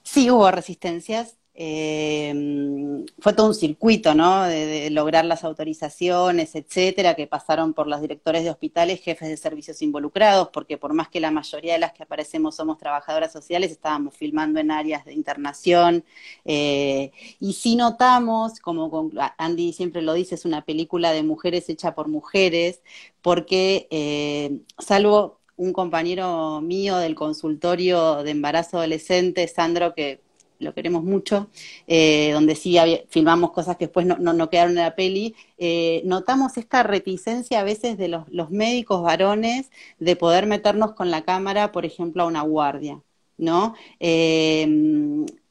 Sí 0.02 0.30
hubo 0.30 0.50
resistencias, 0.50 1.38
eh, 1.60 3.04
fue 3.18 3.32
todo 3.32 3.48
un 3.48 3.54
circuito, 3.54 4.14
¿no? 4.14 4.44
De, 4.44 4.90
lograr 4.90 5.24
las 5.24 5.42
autorizaciones, 5.42 6.54
etcétera, 6.54 7.14
que 7.14 7.26
pasaron 7.26 7.74
por 7.74 7.88
los 7.88 8.00
directores 8.00 8.44
de 8.44 8.50
hospitales, 8.50 9.00
jefes 9.02 9.28
de 9.28 9.36
servicios 9.36 9.82
involucrados, 9.82 10.50
porque 10.52 10.78
por 10.78 10.94
más 10.94 11.08
que 11.08 11.18
la 11.18 11.32
mayoría 11.32 11.72
de 11.72 11.80
las 11.80 11.92
que 11.92 12.04
aparecemos 12.04 12.54
somos 12.54 12.78
trabajadoras 12.78 13.32
sociales, 13.32 13.72
estábamos 13.72 14.16
filmando 14.16 14.60
en 14.60 14.70
áreas 14.70 15.04
de 15.04 15.14
internación. 15.14 16.04
Eh, 16.44 17.10
y 17.40 17.54
si 17.54 17.74
notamos, 17.74 18.60
como 18.60 19.10
Andy 19.36 19.72
siempre 19.72 20.00
lo 20.02 20.14
dice, 20.14 20.36
es 20.36 20.44
una 20.44 20.64
película 20.64 21.10
de 21.10 21.24
mujeres 21.24 21.68
hecha 21.68 21.92
por 21.96 22.06
mujeres, 22.06 22.82
porque 23.20 23.88
eh, 23.90 24.60
salvo 24.78 25.40
un 25.56 25.72
compañero 25.72 26.60
mío 26.60 26.98
del 26.98 27.16
consultorio 27.16 28.22
de 28.22 28.30
embarazo 28.30 28.78
adolescente, 28.78 29.48
Sandro, 29.48 29.92
que 29.94 30.27
lo 30.58 30.74
queremos 30.74 31.04
mucho, 31.04 31.48
eh, 31.86 32.30
donde 32.32 32.54
sí 32.54 32.76
filmamos 33.08 33.52
cosas 33.52 33.76
que 33.76 33.86
después 33.86 34.06
no, 34.06 34.16
no, 34.16 34.50
quedaron 34.50 34.72
en 34.72 34.84
la 34.84 34.94
peli, 34.94 35.34
eh, 35.58 36.02
notamos 36.04 36.56
esta 36.56 36.82
reticencia 36.82 37.60
a 37.60 37.64
veces 37.64 37.98
de 37.98 38.08
los, 38.08 38.28
los 38.28 38.50
médicos 38.50 39.02
varones 39.02 39.70
de 39.98 40.16
poder 40.16 40.46
meternos 40.46 40.92
con 40.92 41.10
la 41.10 41.22
cámara, 41.22 41.72
por 41.72 41.84
ejemplo, 41.84 42.22
a 42.22 42.26
una 42.26 42.42
guardia. 42.42 43.00
¿no? 43.38 43.74
Eh, 44.00 44.66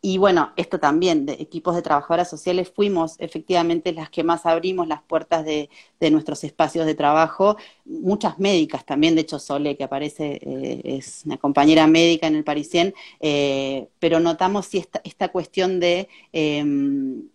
y 0.07 0.17
bueno, 0.19 0.53
esto 0.55 0.79
también, 0.79 1.25
de 1.25 1.33
equipos 1.33 1.75
de 1.75 1.81
trabajadoras 1.81 2.29
sociales, 2.29 2.71
fuimos 2.73 3.19
efectivamente 3.19 3.91
las 3.91 4.09
que 4.09 4.23
más 4.23 4.45
abrimos 4.45 4.87
las 4.87 5.01
puertas 5.01 5.43
de, 5.43 5.69
nuestros 5.99 6.45
espacios 6.45 6.85
de 6.85 6.95
trabajo. 6.95 7.57
Muchas 7.83 8.39
médicas 8.39 8.85
también, 8.85 9.15
de 9.15 9.21
hecho 9.21 9.37
Sole, 9.37 9.75
que 9.75 9.83
aparece, 9.83 10.39
eh, 10.41 10.81
es 10.85 11.23
una 11.25 11.35
compañera 11.35 11.87
médica 11.87 12.25
en 12.27 12.37
el 12.37 12.45
Parisien, 12.45 12.93
eh, 13.19 13.89
pero 13.99 14.21
notamos 14.21 14.67
si 14.67 14.77
esta, 14.77 15.01
esta 15.03 15.27
cuestión 15.27 15.81
de... 15.81 16.07
Em, 16.31 17.27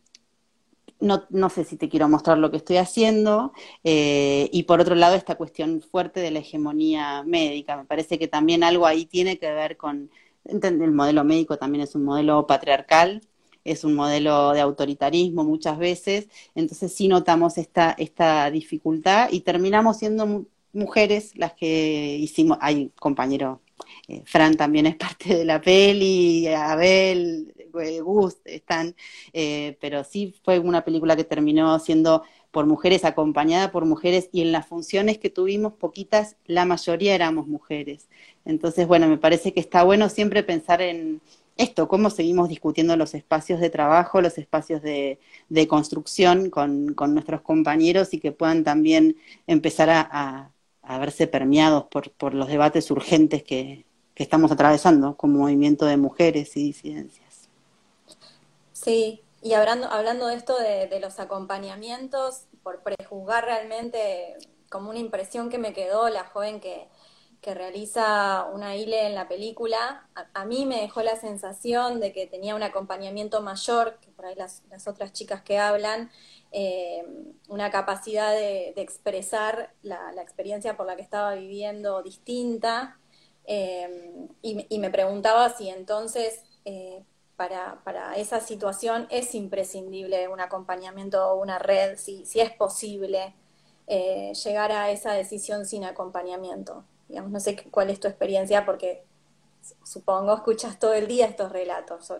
no, 0.99 1.25
no, 1.29 1.51
sé 1.51 1.64
si 1.64 1.77
te 1.77 1.91
quiero 1.91 2.09
mostrar 2.09 2.39
lo 2.39 2.51
que 2.51 2.57
estoy 2.57 2.79
haciendo, 2.79 3.53
eh, 3.85 4.49
y 4.51 4.62
por 4.62 4.81
otro 4.81 4.95
lado 4.95 5.14
esta 5.14 5.35
cuestión 5.35 5.83
fuerte 5.83 6.20
de 6.20 6.31
la 6.31 6.39
hegemonía 6.39 7.23
médica. 7.25 7.77
Me 7.77 7.85
parece 7.85 8.18
que 8.18 8.29
también 8.29 8.64
algo 8.64 8.87
ahí 8.87 9.05
tiene 9.05 9.37
que 9.39 9.53
ver 9.53 9.77
con 9.77 10.11
el 10.45 10.93
modelo 10.93 11.24
médico 11.24 11.57
también 11.57 11.84
es 11.84 11.95
un 11.95 12.05
modelo 12.05 12.47
patriarcal, 12.47 13.22
es 13.64 13.84
un 13.84 13.95
modelo 13.95 14.53
de 14.53 14.61
autoritarismo 14.61 15.45
muchas 15.45 15.78
veces, 15.78 16.28
entonces 16.55 16.93
sí 16.95 17.09
notamos 17.09 17.59
esta, 17.59 17.93
esta 17.99 18.51
dificultad 18.51 19.28
y 19.30 19.40
terminamos 19.40 19.99
siendo 19.99 20.47
mujeres 20.72 21.32
las 21.36 21.53
que 21.55 22.16
hicimos, 22.18 22.59
hay 22.61 22.90
compañero, 22.99 23.61
eh, 24.09 24.22
Fran 24.26 24.57
también 24.57 24.86
es 24.86 24.97
parte 24.97 25.36
de 25.36 25.45
la 25.45 25.61
peli, 25.61 26.47
Abel, 26.49 27.55
Gus 27.73 28.37
están, 28.45 28.95
eh, 29.33 29.77
pero 29.81 30.05
sí 30.05 30.35
fue 30.45 30.59
una 30.59 30.85
película 30.85 31.16
que 31.16 31.25
terminó 31.25 31.79
siendo 31.79 32.23
por 32.51 32.66
mujeres, 32.66 33.05
acompañada 33.05 33.73
por 33.73 33.87
mujeres, 33.87 34.29
y 34.33 34.43
en 34.43 34.53
las 34.53 34.66
funciones 34.66 35.18
que 35.18 35.31
tuvimos, 35.31 35.73
poquitas, 35.73 36.37
la 36.47 36.64
mayoría 36.66 37.14
éramos 37.14 37.49
mujeres. 37.49 38.09
Entonces, 38.45 38.87
bueno, 38.87 39.09
me 39.09 39.18
parece 39.18 39.53
que 39.53 39.61
está 39.61 39.83
bueno 39.85 40.09
siempre 40.09 40.43
pensar 40.43 40.83
en 40.83 41.23
esto, 41.57 41.89
cómo 41.89 42.11
seguimos 42.11 42.49
discutiendo 42.49 42.97
los 42.97 43.14
espacios 43.14 43.61
de 43.61 43.70
trabajo, 43.70 44.20
los 44.20 44.39
espacios 44.39 44.83
de, 44.83 45.18
construcción 45.68 46.51
con, 46.51 46.95
nuestros 47.14 47.43
compañeros 47.43 48.14
y 48.14 48.20
que 48.20 48.33
puedan 48.33 48.64
también 48.64 49.16
empezar 49.47 49.89
a, 49.91 50.51
verse 51.01 51.27
permeados 51.27 51.85
por, 51.85 52.35
los 52.35 52.49
debates 52.49 52.91
urgentes 52.91 53.43
que, 53.43 53.85
que 54.14 54.23
estamos 54.23 54.53
atravesando 54.53 55.16
como 55.16 55.41
movimiento 55.41 55.87
de 55.87 55.97
mujeres 55.97 56.57
y 56.57 56.64
disidencias. 56.64 57.22
Sí, 58.83 59.22
y 59.43 59.53
hablando, 59.55 59.87
hablando 59.89 60.26
de 60.26 60.35
esto 60.35 60.59
de, 60.59 60.99
los 61.01 61.20
acompañamientos, 61.20 62.47
por 62.64 62.83
prejuzgar 62.83 63.45
realmente 63.45 64.37
como 64.70 64.91
una 64.91 64.99
impresión 64.99 65.51
que 65.51 65.59
me 65.59 65.72
quedó 65.72 66.09
la 66.09 66.24
joven 66.24 66.61
que, 66.61 66.89
realiza 67.45 68.47
una 68.53 68.76
ILE 68.76 69.07
en 69.07 69.16
la 69.16 69.26
película, 69.26 70.09
a, 70.33 70.45
mí 70.45 70.64
me 70.64 70.80
dejó 70.80 71.03
la 71.03 71.16
sensación 71.16 71.99
de 71.99 72.12
que 72.12 72.28
tenía 72.28 72.55
un 72.55 72.62
acompañamiento 72.62 73.43
mayor, 73.43 73.99
que 74.01 74.12
por 74.12 74.26
ahí 74.26 74.37
las, 74.37 74.62
otras 74.87 75.12
chicas 75.12 75.43
que 75.43 75.59
hablan, 75.59 76.11
eh, 76.53 77.05
una 77.49 77.72
capacidad 77.72 78.30
de, 78.33 78.74
expresar 78.76 79.74
la, 79.83 80.12
experiencia 80.22 80.76
por 80.76 80.87
la 80.87 80.95
que 80.95 81.03
estaba 81.03 81.35
viviendo 81.35 82.01
distinta, 82.03 83.01
eh, 83.45 84.28
y, 84.41 84.78
me 84.78 84.91
preguntaba 84.91 85.51
si 85.51 85.68
entonces 85.68 86.45
eh, 86.64 87.05
para, 87.49 88.16
esa 88.16 88.40
situación 88.40 89.07
es 89.11 89.34
imprescindible 89.34 90.28
un 90.28 90.40
acompañamiento 90.40 91.30
o 91.30 91.40
una 91.40 91.59
red, 91.59 91.97
si, 91.97 92.24
si 92.24 92.40
es 92.40 92.51
posible 92.51 93.34
eh, 93.86 94.32
llegar 94.45 94.72
a 94.72 94.90
esa 94.90 95.12
decisión 95.12 95.66
sin 95.66 95.84
acompañamiento. 95.84 96.84
Digamos, 97.09 97.30
no 97.30 97.40
sé 97.40 97.57
cuál 97.70 97.90
es 97.90 98.01
tu 98.01 98.09
experiencia 98.09 98.64
porque 98.64 99.05
supongo 99.84 100.34
escuchas 100.34 100.78
todo 100.78 100.95
el 100.95 101.07
día 101.07 101.26
estos 101.26 101.53
relatos. 101.53 102.12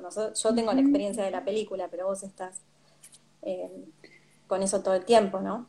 Yo 0.43 0.55
tengo 0.55 0.73
la 0.73 0.81
experiencia 0.81 1.25
de 1.25 1.31
la 1.31 1.45
película, 1.45 1.89
pero 1.89 2.07
vos 2.07 2.23
estás 2.23 2.61
eh, 3.43 3.71
con 4.47 4.63
eso 4.63 4.83
todo 4.83 4.95
el 4.95 5.05
tiempo, 5.05 5.41
¿no? 5.41 5.67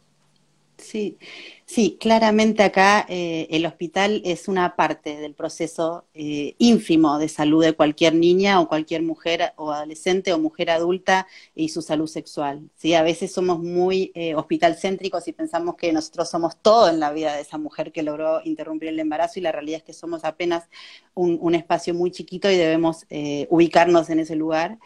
Sí, 0.78 1.18
sí, 1.66 1.98
claramente 2.00 2.64
acá 2.64 3.06
eh, 3.08 3.48
el 3.52 3.66
hospital 3.66 4.22
es 4.26 4.48
una 4.48 4.76
parte 4.76 5.18
del 5.18 5.34
proceso 5.36 6.06
eh, 6.14 6.56
ínfimo 6.58 7.20
de 7.20 7.30
salud 7.30 7.64
de 7.64 7.74
cualquier 7.74 8.16
niña 8.16 8.60
o 8.60 8.68
cualquier 8.68 9.02
mujer 9.04 9.54
o 9.56 9.72
adolescente 9.72 10.34
o 10.34 10.40
mujer 10.40 10.72
adulta 10.72 11.28
y 11.56 11.70
su 11.70 11.82
salud 11.82 12.08
sexual. 12.08 12.70
¿sí? 12.76 12.96
A 12.96 13.04
veces 13.04 13.32
somos 13.32 13.60
muy 13.60 14.12
eh, 14.16 14.36
hospitalcéntricos 14.36 15.28
y 15.28 15.34
pensamos 15.34 15.76
que 15.76 15.94
nosotros 15.94 16.30
somos 16.30 16.58
todo 16.62 16.90
en 16.90 17.00
la 17.00 17.14
vida 17.14 17.36
de 17.36 17.42
esa 17.44 17.58
mujer 17.58 17.92
que 17.92 18.04
logró 18.04 18.42
interrumpir 18.44 18.90
el 18.90 19.00
embarazo 19.00 19.40
y 19.40 19.44
la 19.44 19.52
realidad 19.52 19.78
es 19.78 19.84
que 19.84 19.94
somos 19.94 20.26
apenas 20.26 20.66
un, 21.14 21.38
un 21.40 21.56
espacio 21.56 21.94
muy 21.94 22.12
chiquito 22.12 22.50
y 22.52 22.58
debemos 22.58 23.06
ubicarnos 23.50 24.10
en 24.10 24.20
ese 24.20 24.36
lugar 24.36 24.80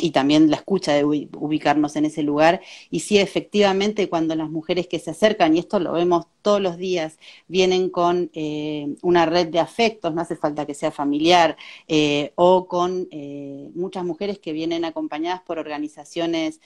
y 0.00 0.10
también 0.10 0.50
la 0.50 0.56
escucha 0.56 0.92
de 0.94 1.04
ubicarnos 1.04 1.96
en 1.96 2.04
ese 2.06 2.22
lugar. 2.22 2.60
Y 2.90 3.00
sí, 3.00 3.18
efectivamente, 3.18 4.08
cuando 4.08 4.34
las 4.34 4.50
mujeres 4.50 4.86
que 4.86 4.98
se 4.98 5.10
acercan, 5.10 5.56
y 5.56 5.60
esto 5.60 5.78
lo 5.80 5.92
vemos 5.92 6.26
todos 6.42 6.60
los 6.60 6.76
días, 6.76 7.18
vienen 7.48 7.90
con 7.90 8.30
eh, 8.34 8.94
una 9.02 9.26
red 9.26 9.48
de 9.48 9.60
afectos, 9.60 10.14
no 10.14 10.22
hace 10.22 10.36
falta 10.36 10.66
que 10.66 10.74
sea 10.74 10.90
familiar, 10.90 11.56
eh, 11.88 12.32
o 12.36 12.66
con 12.66 13.08
eh, 13.10 13.70
muchas 13.74 14.04
mujeres 14.04 14.38
que 14.38 14.52
vienen 14.52 14.84
acompañadas 14.84 15.42
por 15.42 15.58
organizaciones 15.58 16.60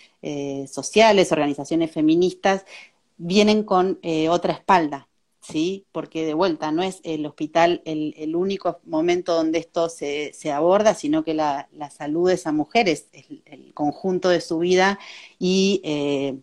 sociales, 0.66 1.32
organizaciones 1.32 1.90
feministas, 1.90 2.64
vienen 3.18 3.62
con 3.62 3.98
otra 4.30 4.54
espalda, 4.54 5.06
¿sí? 5.44 5.86
Porque 5.92 6.24
de 6.24 6.34
vuelta 6.34 6.72
no 6.72 6.82
es 6.82 7.00
el 7.04 7.26
hospital 7.26 7.82
el, 7.84 8.34
único 8.34 8.80
momento 8.84 9.34
donde 9.34 9.58
esto 9.58 9.88
se, 9.88 10.32
se 10.32 10.50
aborda, 10.50 10.94
sino 10.94 11.22
que 11.22 11.34
la, 11.34 11.68
salud 11.90 12.28
de 12.28 12.34
esa 12.34 12.52
mujer 12.52 12.88
es 12.88 13.08
el, 13.12 13.72
conjunto 13.74 14.28
de 14.28 14.40
su 14.40 14.58
vida 14.58 14.98
y 15.38 15.80
eh, 15.84 16.38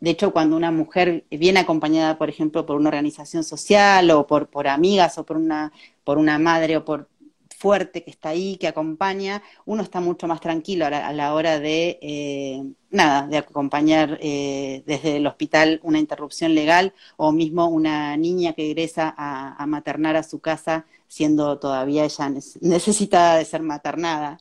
de 0.00 0.10
hecho 0.10 0.32
cuando 0.32 0.56
una 0.56 0.70
mujer 0.70 1.24
viene 1.30 1.60
acompañada, 1.60 2.18
por 2.18 2.28
ejemplo, 2.28 2.66
por 2.66 2.76
una 2.76 2.88
organización 2.88 3.42
social 3.44 4.10
o 4.10 4.26
por, 4.26 4.48
por 4.48 4.68
amigas 4.68 5.18
o 5.18 5.26
por 5.26 5.36
una, 5.36 5.72
por 6.04 6.18
una 6.18 6.38
madre 6.38 6.76
o 6.76 6.84
por 6.84 7.08
fuerte 7.56 8.04
que 8.04 8.10
está 8.10 8.30
ahí, 8.30 8.56
que 8.58 8.68
acompaña, 8.68 9.42
uno 9.64 9.82
está 9.82 10.00
mucho 10.00 10.28
más 10.28 10.40
tranquilo 10.40 10.86
a 10.86 10.90
la, 10.90 11.34
hora 11.34 11.58
de, 11.58 11.98
eh, 12.02 12.62
nada, 12.90 13.26
de 13.26 13.38
acompañar 13.38 14.18
eh, 14.20 14.82
desde 14.86 15.16
el 15.16 15.26
hospital 15.26 15.80
una 15.82 15.98
interrupción 15.98 16.54
legal 16.54 16.92
o 17.16 17.32
mismo 17.32 17.66
una 17.66 18.16
niña 18.16 18.52
que 18.52 18.70
egresa 18.70 19.14
a, 19.16 19.66
maternar 19.66 20.16
a 20.16 20.22
su 20.22 20.40
casa 20.40 20.86
siendo 21.08 21.58
todavía 21.58 22.04
ella 22.04 22.28
necesitada 22.60 23.36
de 23.38 23.44
ser 23.46 23.62
maternada. 23.62 24.38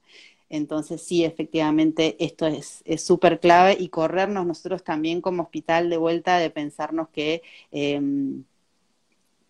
Entonces 0.49 1.01
sí, 1.01 1.24
efectivamente, 1.26 2.16
esto 2.20 2.45
es 2.47 2.84
súper 3.01 3.39
clave 3.39 3.78
y 3.80 3.89
corrernos 3.89 4.45
nosotros 4.45 4.84
también 4.84 5.22
como 5.22 5.43
hospital 5.43 5.89
de 5.89 5.97
vuelta 5.97 6.38
de 6.38 6.49
pensarnos 6.49 7.09
que, 7.09 7.41
em, 7.72 8.43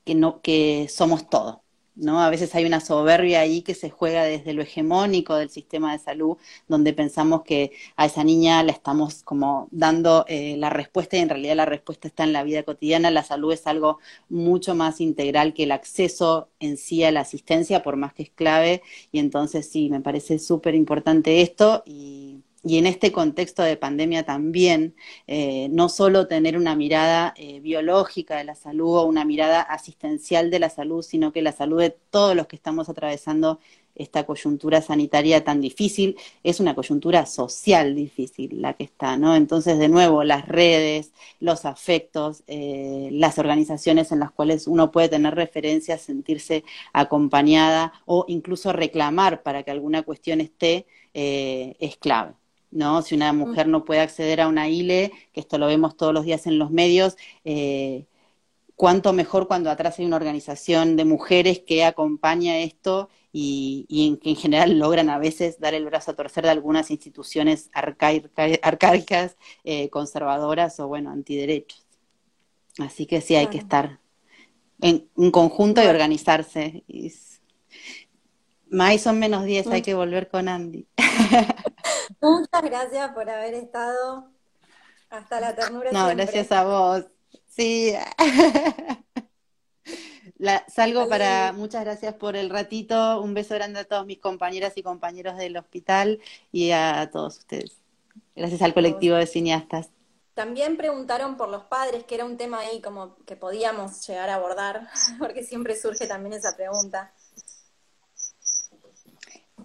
que, 0.06 0.16
no, 0.16 0.42
que 0.42 0.88
somos 0.90 1.30
todo, 1.30 1.65
¿no? 1.96 2.22
A 2.22 2.30
veces 2.30 2.54
hay 2.56 2.66
una 2.66 2.80
soberbia 2.82 3.42
ahí 3.42 3.62
que 3.62 3.74
se 3.74 3.90
juega 3.90 4.24
desde 4.24 4.54
lo 4.54 4.62
hegemónico 4.62 5.36
del 5.36 5.50
sistema 5.50 5.94
de 5.94 6.00
salud, 6.00 6.38
donde 6.68 6.94
pensamos 6.94 7.44
que 7.44 7.72
a 7.96 8.06
esa 8.06 8.24
niña 8.24 8.64
le 8.64 8.72
estamos 8.72 9.24
como 9.24 9.68
dando 9.72 10.26
eh, 10.28 10.56
la 10.58 10.70
respuesta 10.70 11.18
y 11.18 11.22
en 11.22 11.30
realidad 11.30 11.56
la 11.56 11.66
respuesta 11.66 12.08
está 12.08 12.24
en 12.24 12.34
la 12.34 12.44
vida 12.44 12.64
cotidiana. 12.64 13.12
La 13.12 13.24
salud 13.24 13.54
es 13.54 13.68
algo 13.68 14.00
mucho 14.30 14.76
más 14.76 15.02
integral 15.02 15.54
que 15.54 15.64
el 15.64 15.72
acceso 15.72 16.50
en 16.60 16.78
sí 16.78 17.04
a 17.04 17.12
la 17.12 17.22
asistencia, 17.22 17.84
por 17.84 17.96
más 17.98 18.14
que 18.14 18.24
es 18.24 18.30
clave. 18.32 18.82
Y 19.12 19.20
entonces 19.20 19.70
sí, 19.70 19.90
me 19.90 20.02
parece 20.02 20.40
súper 20.40 20.76
importante 20.76 21.42
esto 21.42 21.84
y 21.86 22.42
y 22.66 22.80
en 22.80 22.88
este 22.88 23.12
contexto 23.12 23.62
de 23.62 23.78
pandemia 23.78 24.24
también, 24.24 24.96
eh, 25.28 25.68
no 25.70 25.88
solo 25.88 26.28
tener 26.28 26.58
una 26.58 26.76
mirada 26.76 27.34
eh, 27.38 27.60
biológica 27.60 28.38
de 28.38 28.44
la 28.44 28.56
salud 28.56 28.98
o 28.98 29.06
una 29.06 29.24
mirada 29.24 29.62
asistencial 29.62 30.50
de 30.50 30.60
la 30.60 30.72
salud, 30.72 31.04
sino 31.04 31.32
que 31.32 31.44
la 31.44 31.52
salud 31.52 31.80
de 31.80 31.92
todos 31.92 32.36
los 32.36 32.48
que 32.48 32.56
estamos 32.56 32.90
atravesando 32.90 33.60
esta 33.94 34.26
coyuntura 34.26 34.82
sanitaria 34.82 35.44
tan 35.44 35.62
difícil, 35.62 36.18
es 36.44 36.60
una 36.60 36.74
coyuntura 36.76 37.26
social 37.28 37.96
difícil 37.96 38.62
la 38.62 38.74
que 38.74 38.84
está, 38.86 39.16
¿no? 39.16 39.36
Entonces, 39.36 39.78
de 39.78 39.88
nuevo, 39.88 40.24
las 40.24 40.48
redes, 40.48 41.14
los 41.40 41.66
afectos, 41.66 42.44
eh, 42.48 43.10
las 43.12 43.38
organizaciones 43.40 44.12
en 44.12 44.20
las 44.20 44.32
cuales 44.32 44.68
uno 44.68 44.92
puede 44.92 45.10
tener 45.10 45.36
referencias, 45.36 46.02
sentirse 46.02 46.64
acompañada 46.94 47.94
o 48.06 48.26
incluso 48.28 48.74
reclamar 48.74 49.44
para 49.44 49.64
que 49.64 49.72
alguna 49.72 50.02
cuestión 50.04 50.42
esté, 50.42 50.88
es 51.14 51.96
clave. 51.98 52.34
¿No? 52.76 53.02
Si 53.02 53.16
una 53.16 53.34
mujer 53.34 53.68
no 53.68 53.86
puede 53.86 54.02
acceder 54.02 54.42
a 54.42 54.48
una 54.48 54.68
ILE, 54.68 55.12
que 55.32 55.40
esto 55.40 55.58
lo 55.58 55.68
vemos 55.68 55.96
todos 55.96 56.14
los 56.14 56.26
días 56.26 56.46
en 56.46 56.60
los 56.60 56.72
medios, 56.72 57.16
eh, 57.46 58.06
cuánto 58.76 59.14
mejor 59.14 59.48
cuando 59.48 59.72
atrás 59.72 59.98
hay 59.98 60.06
una 60.06 60.18
organización 60.18 60.98
de 60.98 61.06
mujeres 61.06 61.62
que 61.66 61.86
acompaña 61.86 62.58
esto 62.58 63.10
y, 63.32 63.86
y 63.88 64.18
que 64.18 64.32
en 64.32 64.36
general 64.36 64.78
logran 64.78 65.10
a 65.10 65.18
veces 65.18 65.60
dar 65.60 65.74
el 65.74 65.86
brazo 65.86 66.12
a 66.12 66.16
torcer 66.16 66.44
de 66.44 66.52
algunas 66.52 66.92
instituciones 66.92 67.70
arcaicas, 67.74 69.38
eh, 69.64 69.90
conservadoras 69.90 70.80
o, 70.82 70.88
bueno, 70.88 71.12
antiderechos. 71.12 71.86
Así 72.78 73.06
que 73.06 73.22
sí, 73.22 73.36
hay 73.36 73.48
que 73.48 73.58
estar 73.58 74.00
en 74.82 75.08
un 75.16 75.32
conjunto 75.32 75.82
y 75.82 75.88
organizarse. 75.88 76.84
más 78.70 79.02
son 79.02 79.18
menos 79.18 79.46
10, 79.46 79.68
hay 79.68 79.82
que 79.82 79.94
volver 79.94 80.28
con 80.28 80.50
Andy. 80.50 80.88
Muchas 82.26 82.64
gracias 82.64 83.12
por 83.12 83.30
haber 83.30 83.54
estado 83.54 84.32
hasta 85.12 85.40
la 85.40 85.56
ternura. 85.56 85.92
No, 85.92 86.08
gracias 86.08 86.52
a 86.52 86.64
vos. 86.64 87.06
Sí. 87.48 87.94
salgo 90.68 91.08
para, 91.08 91.54
muchas 91.54 91.84
gracias 91.84 92.16
por 92.16 92.36
el 92.36 92.50
ratito, 92.50 93.22
un 93.22 93.34
beso 93.34 93.54
grande 93.56 93.82
a 93.82 93.86
todos 93.86 94.06
mis 94.06 94.20
compañeras 94.20 94.74
y 94.76 94.84
compañeros 94.84 95.38
del 95.38 95.56
hospital 95.56 96.20
y 96.52 96.72
a 96.72 97.10
todos 97.12 97.38
ustedes. 97.38 97.78
Gracias 98.36 98.62
al 98.64 98.74
colectivo 98.74 99.16
de 99.16 99.28
cineastas. 99.28 99.90
También 100.34 100.78
preguntaron 100.78 101.38
por 101.38 101.50
los 101.50 101.64
padres, 101.64 102.04
que 102.04 102.16
era 102.16 102.26
un 102.26 102.38
tema 102.38 102.60
ahí 102.60 102.82
como 102.82 103.16
que 103.26 103.36
podíamos 103.36 104.06
llegar 104.08 104.30
a 104.30 104.36
abordar, 104.36 104.90
porque 105.20 105.44
siempre 105.44 105.76
surge 105.78 106.08
también 106.08 106.34
esa 106.34 106.56
pregunta. 106.56 107.14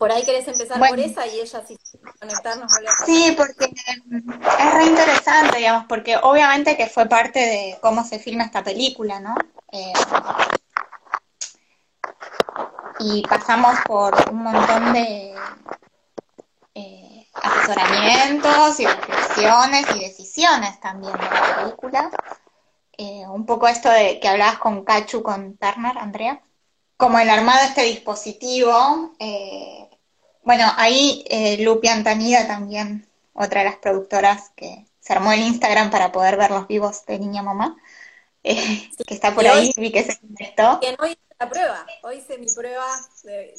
Por 0.01 0.11
ahí 0.11 0.24
querés 0.24 0.48
empezar 0.48 0.78
por 0.78 0.98
esa 0.98 1.26
y 1.26 1.40
ella 1.40 1.62
sí 1.68 1.76
conectarnos. 2.18 2.72
Sí, 3.05 3.34
porque 3.36 3.66
es 3.66 4.74
re 4.74 4.84
interesante, 4.86 5.59
digamos, 5.59 5.84
porque 5.86 6.16
obviamente 6.16 6.74
que 6.74 6.86
fue 6.86 7.05
parte 7.05 7.38
de 7.38 7.78
cómo 7.82 8.03
se 8.03 8.18
filma 8.18 8.44
esta 8.44 8.64
película, 8.64 9.20
¿no? 9.20 9.34
Eh, 9.70 9.92
y 13.01 13.22
pasamos 13.28 13.78
por 13.86 14.14
un 14.30 14.42
montón 14.42 14.94
de 14.94 15.34
eh, 16.74 17.28
asesoramientos 17.34 18.80
y 18.80 18.86
reflexiones 18.86 19.84
y 19.96 19.98
decisiones 19.98 20.80
también 20.80 21.12
de 21.12 21.24
la 21.24 21.57
película. 21.57 22.11
Eh, 22.96 23.24
un 23.28 23.44
poco 23.44 23.68
esto 23.68 23.90
de 23.90 24.18
que 24.18 24.28
hablabas 24.28 24.59
con 24.59 24.82
Cachu, 24.82 25.22
con 25.22 25.59
Turner, 25.59 25.98
Andrea, 25.98 26.40
como 26.96 27.18
el 27.18 27.28
armado 27.28 27.61
de 27.61 27.66
este 27.66 27.82
dispositivo, 27.82 29.12
eh, 29.18 29.89
bueno, 30.51 30.64
ahí 30.78 31.24
eh, 31.30 31.59
Lupi 31.59 31.86
Antanida 31.86 32.44
también, 32.44 33.07
otra 33.34 33.61
de 33.61 33.66
las 33.66 33.76
productoras 33.76 34.51
que 34.57 34.84
se 34.98 35.12
armó 35.12 35.30
el 35.30 35.42
Instagram 35.42 35.92
para 35.92 36.11
poder 36.11 36.36
ver 36.36 36.51
los 36.51 36.66
vivos 36.66 37.07
de 37.07 37.20
Niña 37.20 37.44
Mamá, 37.44 37.76
eh, 38.42 38.90
que 39.07 39.14
está 39.14 39.32
por 39.32 39.46
ahí, 39.46 39.72
vi 39.76 39.92
que 39.92 40.03
se 40.03 40.18
contestó. 40.18 40.80
hoy 40.98 41.11
hice 41.11 41.34
la 41.38 41.48
prueba, 41.48 41.86
hoy 42.03 42.16
hice 42.16 42.36
mi 42.38 42.48
prueba 42.53 42.84
de... 43.22 43.55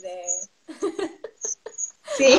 sí. 2.17 2.37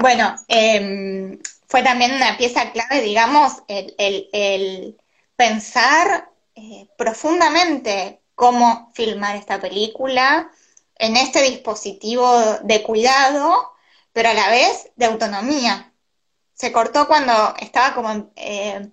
Bueno, 0.00 0.34
em, 0.48 1.38
fue 1.68 1.84
también 1.84 2.16
una 2.16 2.36
pieza 2.36 2.72
clave, 2.72 3.00
digamos, 3.00 3.62
el, 3.68 3.94
el 3.96 5.00
pensar 5.36 6.32
eh, 6.56 6.88
profundamente 6.98 8.22
cómo 8.34 8.90
filmar 8.92 9.36
esta 9.36 9.60
película, 9.60 10.50
en 10.96 11.16
este 11.16 11.42
dispositivo 11.42 12.30
de 12.62 12.82
cuidado, 12.82 13.72
pero 14.12 14.30
a 14.30 14.34
la 14.34 14.50
vez 14.50 14.90
de 14.96 15.06
autonomía. 15.06 15.92
Se 16.54 16.72
cortó 16.72 17.08
cuando 17.08 17.54
estaba 17.60 17.94
como 17.94 18.30
eh, 18.36 18.88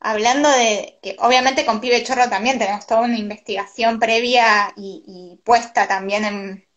hablando 0.00 0.48
de 0.50 0.98
que 1.02 1.16
obviamente 1.20 1.64
con 1.64 1.80
Pibe 1.80 2.04
Chorro 2.04 2.28
también 2.28 2.58
tenemos 2.58 2.86
toda 2.86 3.02
una 3.02 3.18
investigación 3.18 3.98
previa 3.98 4.72
y, 4.76 5.40
puesta 5.44 5.88
también 5.88 6.24
en, 6.24 6.68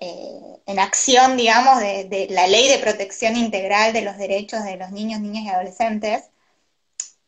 eh, 0.00 0.60
en 0.66 0.78
acción, 0.78 1.36
digamos, 1.36 1.78
de, 1.80 2.04
de, 2.04 2.28
la 2.30 2.46
ley 2.46 2.68
de 2.68 2.78
protección 2.78 3.36
integral 3.36 3.92
de 3.92 4.02
los 4.02 4.16
derechos 4.18 4.64
de 4.64 4.76
los 4.76 4.90
niños, 4.90 5.20
niñas 5.20 5.44
y 5.44 5.48
adolescentes 5.50 6.30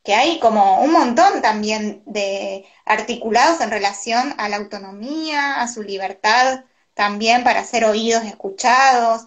que 0.03 0.15
hay 0.15 0.39
como 0.39 0.81
un 0.83 0.93
montón 0.93 1.43
también 1.43 2.03
de 2.07 2.67
articulados 2.85 3.61
en 3.61 3.71
relación 3.71 4.35
a 4.39 4.49
la 4.49 4.57
autonomía, 4.57 5.61
a 5.61 5.69
su 5.69 5.83
libertad 5.83 6.65
también 6.95 7.45
para 7.45 7.65
ser 7.65 7.85
oídos, 7.85 8.25
escuchados, 8.25 9.27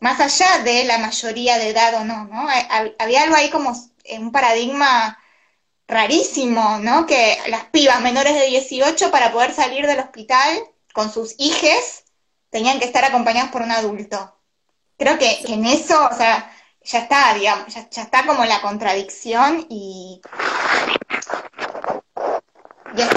más 0.00 0.20
allá 0.20 0.62
de 0.64 0.84
la 0.84 0.98
mayoría 0.98 1.58
de 1.58 1.68
edad 1.70 1.94
o 1.94 2.04
no, 2.04 2.24
¿no? 2.24 2.48
Había 2.98 3.22
algo 3.22 3.36
ahí 3.36 3.50
como 3.50 3.72
un 4.18 4.32
paradigma 4.32 5.18
rarísimo, 5.86 6.78
¿no? 6.78 7.06
Que 7.06 7.38
las 7.48 7.64
pibas 7.66 8.00
menores 8.00 8.34
de 8.34 8.46
18 8.46 9.10
para 9.10 9.32
poder 9.32 9.52
salir 9.52 9.86
del 9.86 10.00
hospital 10.00 10.62
con 10.94 11.12
sus 11.12 11.34
hijes 11.38 12.04
tenían 12.48 12.78
que 12.78 12.86
estar 12.86 13.04
acompañadas 13.04 13.50
por 13.50 13.62
un 13.62 13.70
adulto. 13.72 14.34
Creo 14.96 15.18
que, 15.18 15.42
que 15.44 15.54
en 15.54 15.66
eso, 15.66 16.08
o 16.10 16.16
sea, 16.16 16.50
ya 16.90 16.98
está, 17.00 17.34
digamos, 17.34 17.72
ya, 17.72 17.88
está 18.02 18.26
como 18.26 18.44
la 18.44 18.60
contradicción 18.60 19.66
y, 19.68 20.20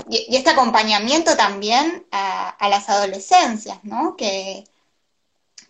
y, 0.10 0.36
este 0.36 0.52
acompañamiento 0.52 1.36
también 1.36 2.06
a, 2.12 2.56
las 2.70 2.88
adolescencias, 2.90 3.80
¿no? 3.84 4.16
Que, 4.16 4.66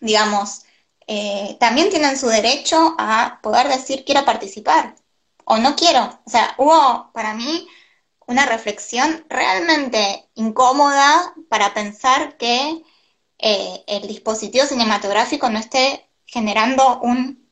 digamos, 0.00 0.64
eh, 1.06 1.56
también 1.60 1.90
tienen 1.90 2.18
su 2.18 2.28
derecho 2.28 2.94
a 2.98 3.40
poder 3.42 3.68
decir 3.68 4.04
quiero 4.04 4.24
participar 4.24 4.94
o 5.44 5.56
no 5.58 5.74
quiero. 5.76 6.20
O 6.26 6.30
sea, 6.30 6.54
hubo 6.58 7.10
para 7.12 7.34
mí 7.34 7.68
una 8.26 8.46
reflexión 8.46 9.24
realmente 9.28 10.28
incómoda 10.34 11.34
para 11.48 11.74
pensar 11.74 12.36
que 12.36 12.82
eh, 13.38 13.84
el 13.86 14.06
dispositivo 14.08 14.66
cinematográfico 14.66 15.50
no 15.50 15.58
esté 15.58 16.08
generando 16.26 17.00
un 17.00 17.43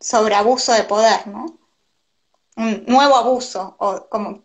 sobre 0.00 0.34
abuso 0.34 0.72
de 0.72 0.84
poder, 0.84 1.26
¿no? 1.26 1.58
Un 2.56 2.84
nuevo 2.86 3.16
abuso, 3.16 3.76
o 3.78 4.08
como... 4.08 4.44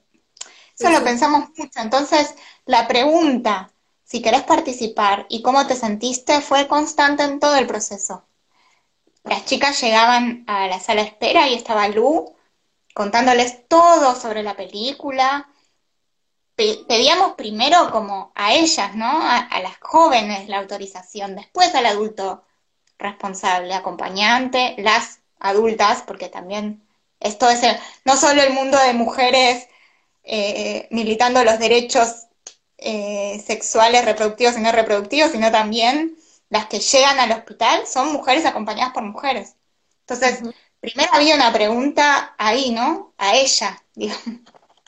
Eso 0.77 0.89
lo 0.89 1.03
pensamos 1.03 1.49
mucho. 1.55 1.79
Entonces, 1.79 2.33
la 2.65 2.87
pregunta, 2.87 3.71
si 4.03 4.21
querés 4.21 4.41
participar 4.43 5.27
y 5.29 5.41
cómo 5.41 5.67
te 5.67 5.75
sentiste, 5.75 6.41
fue 6.41 6.67
constante 6.67 7.23
en 7.23 7.39
todo 7.39 7.55
el 7.55 7.67
proceso. 7.67 8.25
Las 9.23 9.45
chicas 9.45 9.79
llegaban 9.81 10.43
a 10.47 10.67
la 10.67 10.79
sala 10.79 11.03
de 11.03 11.09
espera 11.09 11.47
y 11.47 11.53
estaba 11.53 11.87
Lu 11.87 12.35
contándoles 12.93 13.67
todo 13.67 14.15
sobre 14.15 14.43
la 14.43 14.55
película. 14.55 15.47
Pedíamos 16.55 17.33
primero 17.33 17.91
como 17.91 18.31
a 18.35 18.53
ellas, 18.53 18.95
¿no? 18.95 19.07
a 19.07 19.59
las 19.61 19.77
jóvenes 19.79 20.49
la 20.49 20.59
autorización, 20.59 21.35
después 21.35 21.73
al 21.75 21.85
adulto 21.85 22.43
responsable, 22.97 23.73
acompañante, 23.73 24.75
las 24.77 25.20
adultas, 25.41 26.03
porque 26.07 26.29
también 26.29 26.83
esto 27.19 27.49
es 27.49 27.61
no 28.05 28.15
solo 28.15 28.41
el 28.41 28.53
mundo 28.53 28.77
de 28.79 28.93
mujeres 28.93 29.67
eh, 30.23 30.87
militando 30.91 31.43
los 31.43 31.59
derechos 31.59 32.27
eh, 32.77 33.43
sexuales, 33.45 34.05
reproductivos 34.05 34.57
y 34.57 34.61
no 34.61 34.71
reproductivos, 34.71 35.31
sino 35.31 35.51
también 35.51 36.17
las 36.49 36.65
que 36.67 36.79
llegan 36.79 37.19
al 37.19 37.31
hospital 37.31 37.87
son 37.87 38.11
mujeres 38.11 38.45
acompañadas 38.45 38.93
por 38.93 39.03
mujeres. 39.03 39.55
Entonces, 40.01 40.41
primero 40.79 41.09
había 41.13 41.35
una 41.35 41.53
pregunta 41.53 42.35
ahí, 42.37 42.71
¿no? 42.71 43.13
A 43.17 43.35
ella, 43.35 43.83
digamos, 43.95 44.25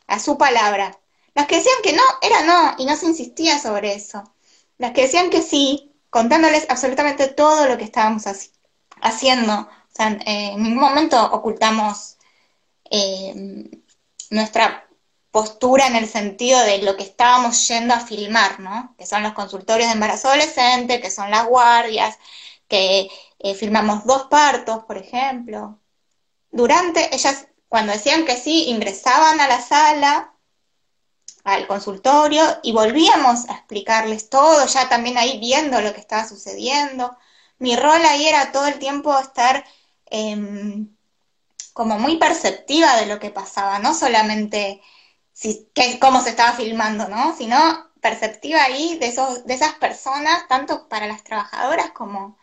a 0.07 0.19
su 0.19 0.37
palabra. 0.37 0.97
Las 1.35 1.47
que 1.47 1.57
decían 1.57 1.81
que 1.83 1.93
no, 1.93 2.03
era 2.21 2.43
no, 2.43 2.75
y 2.77 2.85
no 2.85 2.95
se 2.95 3.07
insistía 3.07 3.59
sobre 3.59 3.93
eso. 3.93 4.23
Las 4.77 4.91
que 4.91 5.03
decían 5.03 5.29
que 5.29 5.41
sí, 5.41 5.93
contándoles 6.09 6.65
absolutamente 6.69 7.27
todo 7.27 7.67
lo 7.67 7.77
que 7.77 7.85
estábamos 7.85 8.23
haciendo, 9.01 9.69
o 9.93 9.95
sea, 9.95 10.17
en 10.25 10.63
ningún 10.63 10.81
momento 10.81 11.23
ocultamos 11.31 12.17
eh, 12.89 13.69
nuestra 14.31 14.87
postura 15.31 15.87
en 15.87 15.95
el 15.95 16.07
sentido 16.07 16.59
de 16.61 16.79
lo 16.83 16.95
que 16.97 17.03
estábamos 17.03 17.67
yendo 17.67 17.93
a 17.93 17.99
filmar, 17.99 18.59
¿no? 18.59 18.95
Que 18.97 19.05
son 19.05 19.23
los 19.23 19.33
consultorios 19.33 19.87
de 19.87 19.93
embarazo 19.93 20.29
adolescente, 20.29 21.01
que 21.01 21.11
son 21.11 21.31
las 21.31 21.47
guardias, 21.47 22.17
que 22.67 23.09
eh, 23.39 23.55
filmamos 23.55 24.05
dos 24.05 24.23
partos, 24.25 24.83
por 24.85 24.97
ejemplo. 24.97 25.79
Durante, 26.51 27.15
ellas, 27.15 27.47
cuando 27.67 27.93
decían 27.93 28.25
que 28.25 28.37
sí, 28.37 28.69
ingresaban 28.69 29.39
a 29.41 29.47
la 29.47 29.61
sala, 29.61 30.33
al 31.43 31.67
consultorio, 31.67 32.43
y 32.63 32.71
volvíamos 32.71 33.49
a 33.49 33.53
explicarles 33.53 34.29
todo, 34.29 34.65
ya 34.67 34.89
también 34.89 35.17
ahí 35.17 35.39
viendo 35.39 35.81
lo 35.81 35.93
que 35.93 35.99
estaba 35.99 36.27
sucediendo. 36.27 37.17
Mi 37.59 37.75
rol 37.75 38.05
ahí 38.05 38.27
era 38.27 38.51
todo 38.51 38.67
el 38.67 38.79
tiempo 38.79 39.17
estar 39.19 39.65
Em, 40.15 40.95
como 41.73 41.97
muy 41.97 42.17
perceptiva 42.17 42.97
de 42.97 43.07
lo 43.07 43.19
que 43.19 43.31
pasaba, 43.31 43.79
no 43.79 43.95
solamente 43.95 44.79
cómo 45.99 46.21
se 46.21 46.29
estaba 46.29 46.53
filmando, 46.53 47.09
¿no? 47.09 47.35
Sino 47.35 47.57
perceptiva 47.99 48.63
ahí 48.63 48.99
de, 48.99 49.07
esos, 49.07 49.45
de 49.47 49.55
esas 49.55 49.73
personas, 49.75 50.47
tanto 50.47 50.87
para 50.87 51.07
las 51.07 51.23
trabajadoras 51.23 51.91
como 51.91 52.37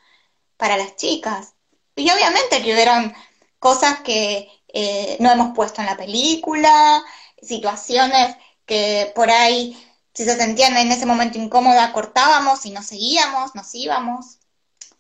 para 0.57 0.77
las 0.77 0.97
chicas. 0.97 1.55
Y 1.95 2.11
obviamente 2.11 2.61
que 2.61 2.73
hubieron 2.73 3.15
cosas 3.61 4.01
que 4.01 4.49
eh, 4.75 5.17
no 5.21 5.31
hemos 5.31 5.55
puesto 5.55 5.81
en 5.81 5.87
la 5.87 5.97
película, 5.97 7.05
situaciones 7.41 8.37
que 8.67 9.13
por 9.15 9.31
ahí, 9.31 9.77
si 10.13 10.25
se 10.25 10.37
sentían 10.37 10.77
en 10.77 10.91
ese 10.91 11.07
momento 11.07 11.39
incómoda, 11.39 11.93
cortábamos 11.93 12.67
y 12.67 12.71
nos 12.71 12.87
seguíamos, 12.87 13.55
nos 13.55 13.73
íbamos. 13.77 14.39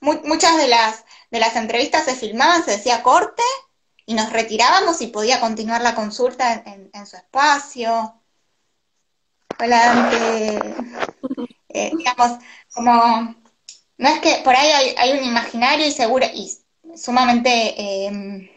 muchas 0.00 0.56
de 0.56 0.68
las 0.68 1.04
de 1.30 1.40
las 1.40 1.56
entrevistas 1.56 2.04
se 2.04 2.14
filmaban, 2.14 2.64
se 2.64 2.72
decía 2.72 3.02
corte 3.02 3.42
y 4.06 4.14
nos 4.14 4.32
retirábamos 4.32 5.00
y 5.00 5.06
podía 5.08 5.40
continuar 5.40 5.82
la 5.82 5.94
consulta 5.94 6.52
en, 6.52 7.06
su 7.06 7.16
espacio. 7.16 8.20
Hola, 9.58 10.10
eh, 11.68 11.92
digamos, 11.96 12.38
como, 12.74 13.34
no 13.98 14.08
es 14.08 14.20
que 14.20 14.40
por 14.42 14.56
ahí 14.56 14.94
hay, 14.96 15.12
un 15.12 15.24
imaginario 15.24 15.86
y 15.86 15.92
seguro 15.92 16.26
y 16.34 16.52
sumamente 16.96 18.06
em, 18.06 18.50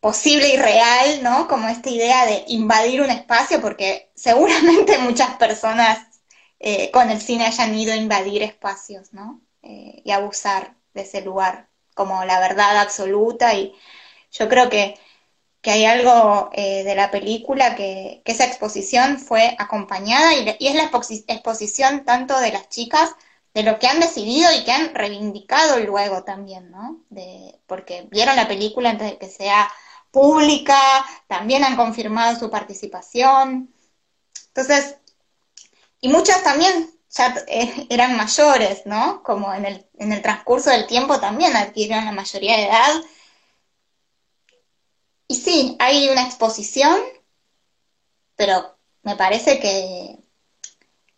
posible 0.00 0.54
y 0.54 0.56
real, 0.56 1.22
¿no? 1.22 1.46
Como 1.46 1.68
esta 1.68 1.90
idea 1.90 2.24
de 2.24 2.44
invadir 2.48 3.02
un 3.02 3.10
espacio, 3.10 3.60
porque 3.60 4.10
seguramente 4.14 4.98
muchas 4.98 5.36
personas 5.36 5.98
eh, 6.60 6.90
con 6.90 7.10
el 7.10 7.20
cine 7.20 7.46
hayan 7.46 7.74
ido 7.74 7.92
a 7.92 7.96
invadir 7.96 8.42
espacios, 8.42 9.12
¿no? 9.12 9.42
Eh, 9.62 10.00
y 10.04 10.10
abusar 10.12 10.76
de 10.94 11.02
ese 11.02 11.22
lugar 11.22 11.68
como 11.94 12.24
la 12.24 12.40
verdad 12.40 12.78
absoluta 12.78 13.54
y 13.54 13.74
yo 14.30 14.48
creo 14.48 14.68
que, 14.70 14.98
hay 15.64 15.84
algo 15.84 16.50
eh, 16.54 16.82
de 16.82 16.94
la 16.96 17.10
película 17.12 17.76
que, 17.76 18.22
esa 18.24 18.44
exposición 18.46 19.18
fue 19.18 19.54
acompañada 19.58 20.34
y, 20.34 20.48
es 20.66 20.74
la 20.74 20.90
exposición 21.28 22.04
tanto 22.04 22.38
de 22.40 22.52
las 22.52 22.68
chicas 22.68 23.14
de 23.54 23.62
lo 23.62 23.78
que 23.78 23.86
han 23.86 24.00
decidido 24.00 24.50
y 24.52 24.64
que 24.64 24.72
han 24.72 24.94
reivindicado 24.94 25.78
luego 25.80 26.24
también, 26.24 26.70
¿no? 26.70 27.04
Porque 27.66 28.08
vieron 28.10 28.34
la 28.36 28.48
película 28.48 28.90
antes 28.90 29.10
de 29.10 29.18
que 29.18 29.28
sea 29.28 29.70
pública, 30.10 30.78
también 31.28 31.64
han 31.64 31.76
confirmado 31.76 32.38
su 32.38 32.50
participación. 32.50 33.72
Entonces, 34.48 34.96
y 36.00 36.08
muchas 36.08 36.42
también 36.42 36.90
ya 37.10 37.34
eh, 37.46 37.86
eran 37.90 38.16
mayores, 38.16 38.86
¿no? 38.86 39.22
Como 39.22 39.52
en 39.52 39.66
el, 39.66 39.86
en 40.02 40.12
el 40.12 40.22
transcurso 40.22 40.70
del 40.70 40.86
tiempo 40.86 41.20
también 41.20 41.56
adquirieron 41.56 42.04
la 42.04 42.12
mayoría 42.12 42.56
de 42.56 42.66
edad. 42.66 43.02
Y 45.28 45.36
sí, 45.36 45.76
hay 45.78 46.08
una 46.08 46.24
exposición, 46.24 47.00
pero 48.36 48.76
me 49.02 49.16
parece 49.16 49.60
que, 49.60 50.18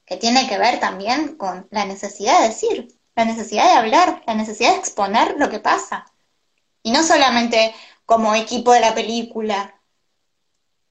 que 0.04 0.16
tiene 0.16 0.46
que 0.48 0.58
ver 0.58 0.80
también 0.80 1.36
con 1.36 1.66
la 1.70 1.86
necesidad 1.86 2.40
de 2.40 2.48
decir, 2.48 2.88
la 3.16 3.24
necesidad 3.24 3.64
de 3.64 3.78
hablar, 3.78 4.22
la 4.26 4.34
necesidad 4.34 4.72
de 4.72 4.78
exponer 4.78 5.36
lo 5.38 5.48
que 5.48 5.60
pasa. 5.60 6.04
Y 6.82 6.92
no 6.92 7.02
solamente 7.02 7.74
como 8.04 8.34
equipo 8.34 8.72
de 8.72 8.80
la 8.80 8.94
película, 8.94 9.80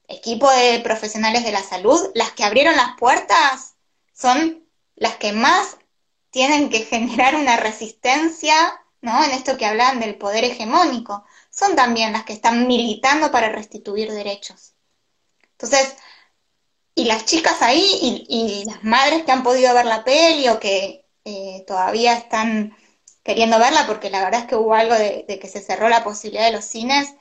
equipo 0.08 0.50
de 0.50 0.80
profesionales 0.80 1.44
de 1.44 1.52
la 1.52 1.62
salud, 1.62 2.10
las 2.14 2.32
que 2.32 2.44
abrieron 2.44 2.76
las 2.76 2.96
puertas 2.98 3.76
son 4.12 4.64
las 4.96 5.16
que 5.16 5.32
más 5.32 5.76
tienen 6.34 6.68
que 6.68 6.80
generar 6.80 7.36
una 7.36 7.56
resistencia, 7.56 8.54
¿no? 9.00 9.24
En 9.24 9.30
esto 9.30 9.56
que 9.56 9.66
hablan 9.66 10.00
del 10.00 10.16
poder 10.16 10.42
hegemónico, 10.42 11.24
son 11.48 11.76
también 11.76 12.12
las 12.12 12.24
que 12.24 12.32
están 12.32 12.66
militando 12.66 13.30
para 13.30 13.50
restituir 13.50 14.10
derechos. 14.10 14.74
Entonces, 15.52 15.94
y 16.96 17.04
las 17.04 17.24
chicas 17.24 17.62
ahí 17.62 18.26
y, 18.28 18.64
las 18.66 18.82
madres 18.82 19.22
que 19.22 19.30
han 19.30 19.44
podido 19.44 19.72
ver 19.74 19.86
la 19.86 20.02
peli 20.02 20.48
o 20.48 20.58
que 20.58 21.06
eh, 21.24 21.64
todavía 21.68 22.14
están 22.14 22.76
queriendo 23.22 23.60
verla, 23.60 23.86
porque 23.86 24.10
la 24.10 24.24
verdad 24.24 24.40
es 24.40 24.46
que 24.46 24.56
hubo 24.56 24.74
algo 24.74 24.94
de, 24.94 25.38
que 25.40 25.48
se 25.48 25.60
cerró 25.62 25.88
la 25.88 26.02
posibilidad 26.02 26.46
de 26.46 26.52
los 26.52 26.64
cines, 26.64 27.14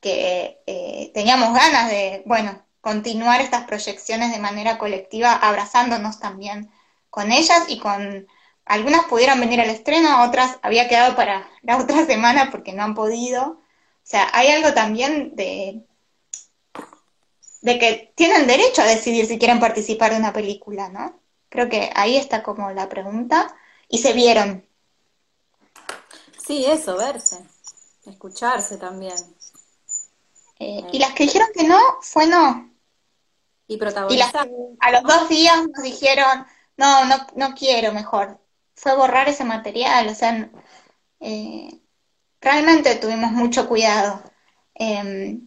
que 0.00 0.60
eh, 0.66 1.10
teníamos 1.14 1.54
ganas 1.54 1.88
de, 1.88 2.22
bueno, 2.26 2.62
continuar 2.82 3.40
estas 3.40 3.64
proyecciones 3.64 4.30
de 4.30 4.40
manera 4.40 4.76
colectiva, 4.76 5.32
abrazándonos 5.32 6.20
también 6.20 6.70
con 7.08 7.32
ellas 7.32 7.64
y 7.68 7.78
con 7.78 8.28
algunas 8.64 9.04
pudieron 9.06 9.40
venir 9.40 9.60
al 9.60 9.70
estreno, 9.70 10.24
otras 10.24 10.58
había 10.62 10.88
quedado 10.88 11.16
para 11.16 11.48
la 11.62 11.78
otra 11.78 12.06
semana 12.06 12.50
porque 12.50 12.72
no 12.72 12.82
han 12.82 12.94
podido. 12.94 13.42
O 13.42 14.04
sea, 14.04 14.28
hay 14.32 14.48
algo 14.48 14.72
también 14.74 15.36
de, 15.36 15.84
de 17.60 17.78
que 17.78 18.12
tienen 18.14 18.46
derecho 18.46 18.82
a 18.82 18.86
decidir 18.86 19.26
si 19.26 19.38
quieren 19.38 19.60
participar 19.60 20.12
de 20.12 20.18
una 20.18 20.32
película, 20.32 20.88
¿no? 20.88 21.20
Creo 21.48 21.68
que 21.68 21.90
ahí 21.94 22.16
está 22.16 22.42
como 22.42 22.70
la 22.70 22.88
pregunta. 22.88 23.54
Y 23.88 23.98
se 23.98 24.14
vieron. 24.14 24.66
Sí, 26.46 26.64
eso, 26.64 26.96
verse, 26.96 27.38
escucharse 28.06 28.78
también. 28.78 29.14
Eh, 30.58 30.82
y 30.92 30.98
las 30.98 31.12
que 31.12 31.24
dijeron 31.24 31.48
que 31.54 31.64
no, 31.64 31.78
fue 32.00 32.26
no. 32.26 32.72
Y 33.68 33.76
protagonizar. 33.76 34.48
a 34.80 34.90
los 34.92 35.02
dos 35.02 35.28
días 35.28 35.56
nos 35.68 35.82
dijeron, 35.82 36.46
no, 36.76 37.04
no, 37.04 37.26
no 37.36 37.54
quiero 37.54 37.92
mejor. 37.92 38.41
Fue 38.74 38.96
borrar 38.96 39.28
ese 39.28 39.44
material, 39.44 40.08
o 40.08 40.14
sea, 40.14 40.50
eh, 41.20 41.68
realmente 42.40 42.96
tuvimos 42.96 43.32
mucho 43.32 43.68
cuidado. 43.68 44.22
Em, 44.74 45.46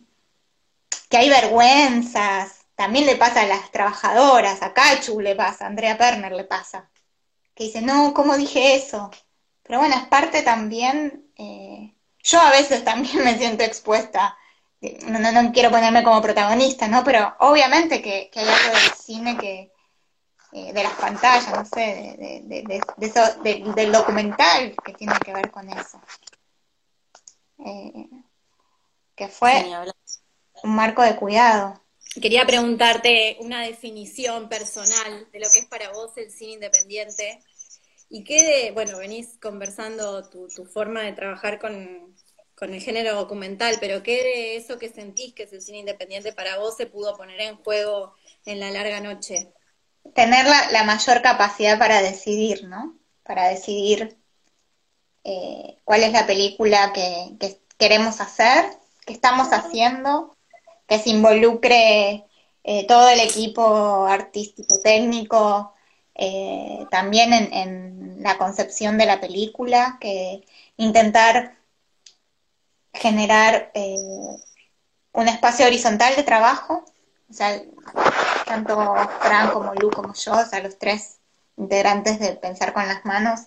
que 1.09 1.17
hay 1.17 1.29
vergüenzas, 1.29 2.65
también 2.75 3.05
le 3.05 3.15
pasa 3.15 3.41
a 3.41 3.47
las 3.47 3.71
trabajadoras, 3.71 4.61
a 4.61 4.73
Cachu 4.73 5.21
le 5.21 5.35
pasa, 5.35 5.65
a 5.65 5.67
Andrea 5.67 5.97
Perner 5.97 6.31
le 6.33 6.43
pasa, 6.43 6.89
que 7.55 7.65
dice, 7.65 7.81
no, 7.81 8.13
¿cómo 8.13 8.37
dije 8.37 8.75
eso? 8.75 9.11
Pero 9.63 9.79
bueno, 9.79 9.95
es 9.95 10.07
parte 10.07 10.41
también, 10.43 11.31
eh, 11.37 11.95
yo 12.23 12.39
a 12.41 12.51
veces 12.51 12.83
también 12.83 13.23
me 13.25 13.37
siento 13.37 13.63
expuesta, 13.63 14.37
no, 15.07 15.19
no, 15.19 15.51
quiero 15.51 15.71
ponerme 15.71 16.03
como 16.03 16.21
protagonista, 16.21 16.87
¿no? 16.87 17.03
Pero 17.03 17.35
obviamente 17.39 18.01
que, 18.01 18.29
hay 18.35 18.47
algo 18.47 18.79
del 18.79 18.93
cine 18.97 19.37
que, 19.37 19.71
eh, 20.57 20.71
de 20.71 20.83
las 20.83 20.93
pantallas, 20.93 21.53
no 21.53 21.65
sé, 21.65 22.15
de, 22.47 22.79
eso, 23.01 23.19
del 23.43 23.91
documental 23.91 24.73
que 24.85 24.93
tiene 24.93 25.13
que 25.19 25.33
ver 25.33 25.51
con 25.51 25.69
eso. 25.69 25.99
Eh, 27.59 28.07
que 29.17 29.27
fue 29.27 29.65
un 30.63 30.73
marco 30.73 31.01
de 31.01 31.17
cuidado. 31.17 31.83
Quería 32.21 32.45
preguntarte 32.45 33.35
una 33.41 33.63
definición 33.63 34.47
personal 34.47 35.27
de 35.33 35.39
lo 35.41 35.49
que 35.49 35.59
es 35.59 35.65
para 35.65 35.91
vos 35.91 36.15
el 36.15 36.31
cine 36.31 36.53
independiente 36.53 37.43
y 38.07 38.23
qué 38.23 38.41
de, 38.41 38.71
bueno, 38.71 38.97
venís 38.97 39.37
conversando 39.41 40.29
tu, 40.29 40.47
forma 40.63 41.01
de 41.01 41.11
trabajar 41.11 41.59
con, 41.59 42.15
el 42.61 42.81
género 42.81 43.15
documental, 43.15 43.75
pero 43.81 44.03
qué 44.03 44.23
de 44.23 44.55
eso 44.55 44.79
que 44.79 44.87
sentís 44.87 45.33
que 45.33 45.43
es 45.43 45.51
el 45.51 45.61
cine 45.61 45.79
independiente 45.79 46.31
para 46.31 46.59
vos 46.59 46.77
se 46.77 46.85
pudo 46.85 47.17
poner 47.17 47.41
en 47.41 47.57
juego 47.57 48.15
en 48.45 48.61
la 48.61 48.71
larga 48.71 49.01
noche. 49.01 49.51
Tener 50.13 50.45
la, 50.45 50.83
mayor 50.83 51.21
capacidad 51.21 51.77
para 51.79 52.01
decidir, 52.01 52.65
¿no? 52.65 52.95
Para 53.23 53.47
decidir 53.47 54.17
eh, 55.23 55.77
cuál 55.83 56.03
es 56.03 56.13
la 56.13 56.25
película 56.25 56.93
que, 56.93 57.35
que 57.39 57.59
queremos 57.77 58.21
hacer, 58.21 58.65
qué 59.05 59.13
estamos 59.13 59.49
haciendo 59.49 60.35
que 60.87 60.99
se 60.99 61.09
involucre 61.09 62.25
eh, 62.63 62.87
todo 62.87 63.09
el 63.09 63.19
equipo 63.19 64.05
artístico, 64.05 64.79
técnico, 64.81 65.73
eh, 66.15 66.85
también 66.91 67.33
en, 67.33 68.23
la 68.23 68.37
concepción 68.39 68.97
de 68.97 69.05
la 69.05 69.19
película, 69.21 69.97
que 70.01 70.43
intentar 70.77 71.57
generar 72.93 73.71
eh, 73.75 73.95
un 75.13 75.27
espacio 75.27 75.67
horizontal 75.67 76.15
de 76.15 76.23
trabajo, 76.23 76.85
o 77.29 77.33
sea, 77.33 77.61
tanto 78.45 78.75
Fran 79.19 79.51
como 79.51 79.73
Lu 79.75 79.89
como 79.91 80.13
yo, 80.13 80.33
o 80.33 80.45
sea, 80.45 80.61
los 80.61 80.77
tres 80.77 81.19
integrantes 81.57 82.19
de 82.19 82.33
Pensar 82.35 82.73
con 82.73 82.87
las 82.87 83.05
Manos, 83.05 83.41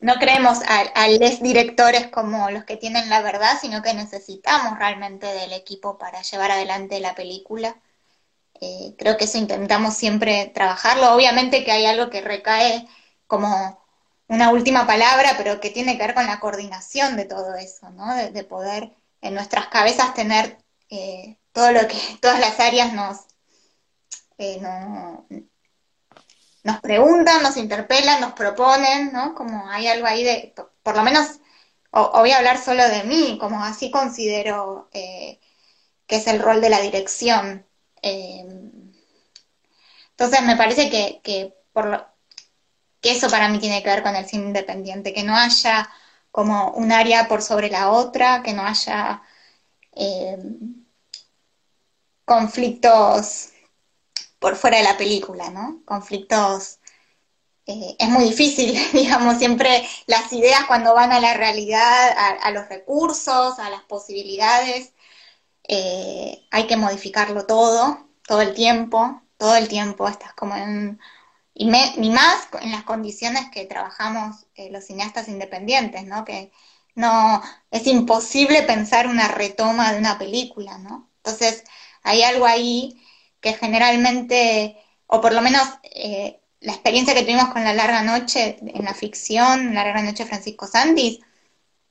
no 0.00 0.14
creemos 0.14 0.60
a, 0.66 1.08
los 1.08 1.40
directores 1.40 2.08
como 2.08 2.50
los 2.50 2.64
que 2.64 2.76
tienen 2.76 3.10
la 3.10 3.20
verdad, 3.22 3.58
sino 3.60 3.82
que 3.82 3.94
necesitamos 3.94 4.78
realmente 4.78 5.26
del 5.26 5.52
equipo 5.52 5.98
para 5.98 6.22
llevar 6.22 6.50
adelante 6.50 7.00
la 7.00 7.14
película. 7.14 7.76
Eh, 8.60 8.94
creo 8.98 9.16
que 9.16 9.24
eso 9.24 9.38
intentamos 9.38 9.94
siempre 9.94 10.50
trabajarlo. 10.54 11.14
Obviamente 11.14 11.64
que 11.64 11.72
hay 11.72 11.86
algo 11.86 12.10
que 12.10 12.22
recae 12.22 12.88
como 13.26 13.80
una 14.28 14.50
última 14.50 14.86
palabra, 14.86 15.34
pero 15.36 15.60
que 15.60 15.70
tiene 15.70 15.98
que 15.98 16.06
ver 16.06 16.14
con 16.14 16.26
la 16.26 16.40
coordinación 16.40 17.16
de 17.16 17.26
todo 17.26 17.54
eso, 17.56 17.90
¿no? 17.90 18.14
De, 18.14 18.44
poder 18.44 18.92
en 19.22 19.34
nuestras 19.34 19.68
cabezas 19.68 20.14
tener 20.14 20.58
eh, 20.90 21.36
todo 21.52 21.72
lo 21.72 21.86
que, 21.88 21.96
todas 22.20 22.40
las 22.40 22.58
áreas 22.60 22.92
nos, 22.92 23.18
eh, 24.38 24.58
no, 24.60 25.26
nos 26.62 26.80
preguntan, 26.80 27.42
nos 27.42 27.56
interpelan, 27.56 28.20
nos 28.20 28.32
proponen, 28.32 29.12
¿no? 29.12 29.34
Como 29.34 29.68
hay 29.68 29.86
algo 29.88 30.06
ahí 30.06 30.24
de, 30.24 30.54
por 30.82 30.96
lo 30.96 31.02
menos, 31.02 31.40
o, 31.90 32.10
voy 32.20 32.32
a 32.32 32.38
hablar 32.38 32.58
solo 32.62 32.86
de 32.88 33.04
mí, 33.04 33.38
como 33.40 33.62
así 33.64 33.90
considero 33.90 34.88
eh, 34.92 35.40
que 36.06 36.16
es 36.16 36.26
el 36.26 36.40
rol 36.40 36.60
de 36.60 36.70
la 36.70 36.80
dirección. 36.80 37.66
Eh, 38.02 38.46
entonces 40.10 40.42
me 40.42 40.56
parece 40.56 40.90
que, 40.90 41.20
que, 41.22 41.54
por 41.72 41.86
lo, 41.86 42.06
que 43.00 43.12
eso 43.12 43.30
para 43.30 43.48
mí 43.48 43.58
tiene 43.58 43.82
que 43.82 43.88
ver 43.90 44.02
con 44.02 44.16
el 44.16 44.26
cine 44.26 44.44
independiente, 44.46 45.12
que 45.14 45.22
no 45.22 45.36
haya 45.36 45.88
como 46.30 46.70
un 46.72 46.92
área 46.92 47.28
por 47.28 47.42
sobre 47.42 47.70
la 47.70 47.90
otra, 47.90 48.42
que 48.42 48.52
no 48.52 48.62
haya 48.64 49.22
eh, 49.92 50.38
conflictos 52.30 53.48
por 54.38 54.54
fuera 54.54 54.78
de 54.78 54.84
la 54.84 54.96
película, 54.96 55.50
¿no? 55.50 55.82
Conflictos. 55.84 56.78
Eh, 57.66 57.96
es 57.98 58.08
muy 58.08 58.24
difícil, 58.24 58.78
digamos, 58.92 59.38
siempre 59.38 59.84
las 60.06 60.32
ideas 60.32 60.64
cuando 60.68 60.94
van 60.94 61.10
a 61.10 61.18
la 61.18 61.34
realidad, 61.34 62.38
a, 62.40 62.50
los 62.52 62.68
recursos, 62.68 63.58
a 63.58 63.68
las 63.70 63.82
posibilidades, 63.82 64.92
eh, 65.68 66.46
hay 66.52 66.68
que 66.68 66.76
modificarlo 66.76 67.46
todo, 67.46 68.08
todo 68.26 68.42
el 68.42 68.54
tiempo, 68.54 69.22
todo 69.36 69.56
el 69.56 69.68
tiempo, 69.68 70.08
estás 70.08 70.32
como 70.34 70.54
en... 70.56 71.00
Y, 71.54 71.66
más 71.68 72.48
en 72.62 72.70
las 72.70 72.84
condiciones 72.84 73.50
que 73.50 73.66
trabajamos 73.66 74.46
eh, 74.54 74.70
los 74.70 74.84
cineastas 74.84 75.28
independientes, 75.28 76.06
¿no? 76.06 76.24
Que 76.24 76.52
no, 76.94 77.42
es 77.72 77.86
imposible 77.88 78.62
pensar 78.62 79.08
una 79.08 79.28
retoma 79.28 79.92
de 79.92 79.98
una 79.98 80.16
película, 80.18 80.78
¿no? 80.78 81.10
Entonces, 81.24 81.64
hay 82.02 82.22
algo 82.22 82.46
ahí 82.46 83.00
que 83.40 83.54
generalmente, 83.54 84.76
o 85.06 85.20
por 85.20 85.32
lo 85.32 85.40
menos 85.42 85.62
eh, 85.82 86.40
la 86.60 86.72
experiencia 86.72 87.14
que 87.14 87.22
tuvimos 87.22 87.48
con 87.50 87.64
La 87.64 87.72
Larga 87.72 88.02
Noche 88.02 88.58
en 88.60 88.84
la 88.84 88.94
ficción, 88.94 89.74
La 89.74 89.84
Larga 89.84 90.02
Noche 90.02 90.24
de 90.24 90.28
Francisco 90.28 90.66
Sandis, 90.66 91.20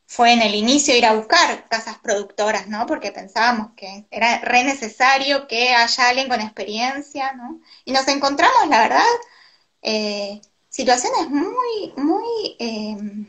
fue 0.05 0.33
en 0.33 0.41
el 0.41 0.55
inicio 0.55 0.95
ir 0.95 1.05
a 1.05 1.13
buscar 1.13 1.67
casas 1.69 1.99
productoras, 1.99 2.67
¿no? 2.67 2.87
Porque 2.87 3.11
pensábamos 3.11 3.73
que 3.75 4.07
era 4.09 4.39
re 4.39 4.63
necesario 4.63 5.47
que 5.47 5.75
haya 5.75 6.09
alguien 6.09 6.27
con 6.27 6.41
experiencia, 6.41 7.33
¿no? 7.33 7.61
Y 7.85 7.91
nos 7.91 8.07
encontramos, 8.07 8.67
la 8.69 8.81
verdad, 8.81 9.05
eh, 9.83 10.41
situaciones 10.67 11.29
muy, 11.29 11.93
muy 11.97 12.55
em, 12.57 13.27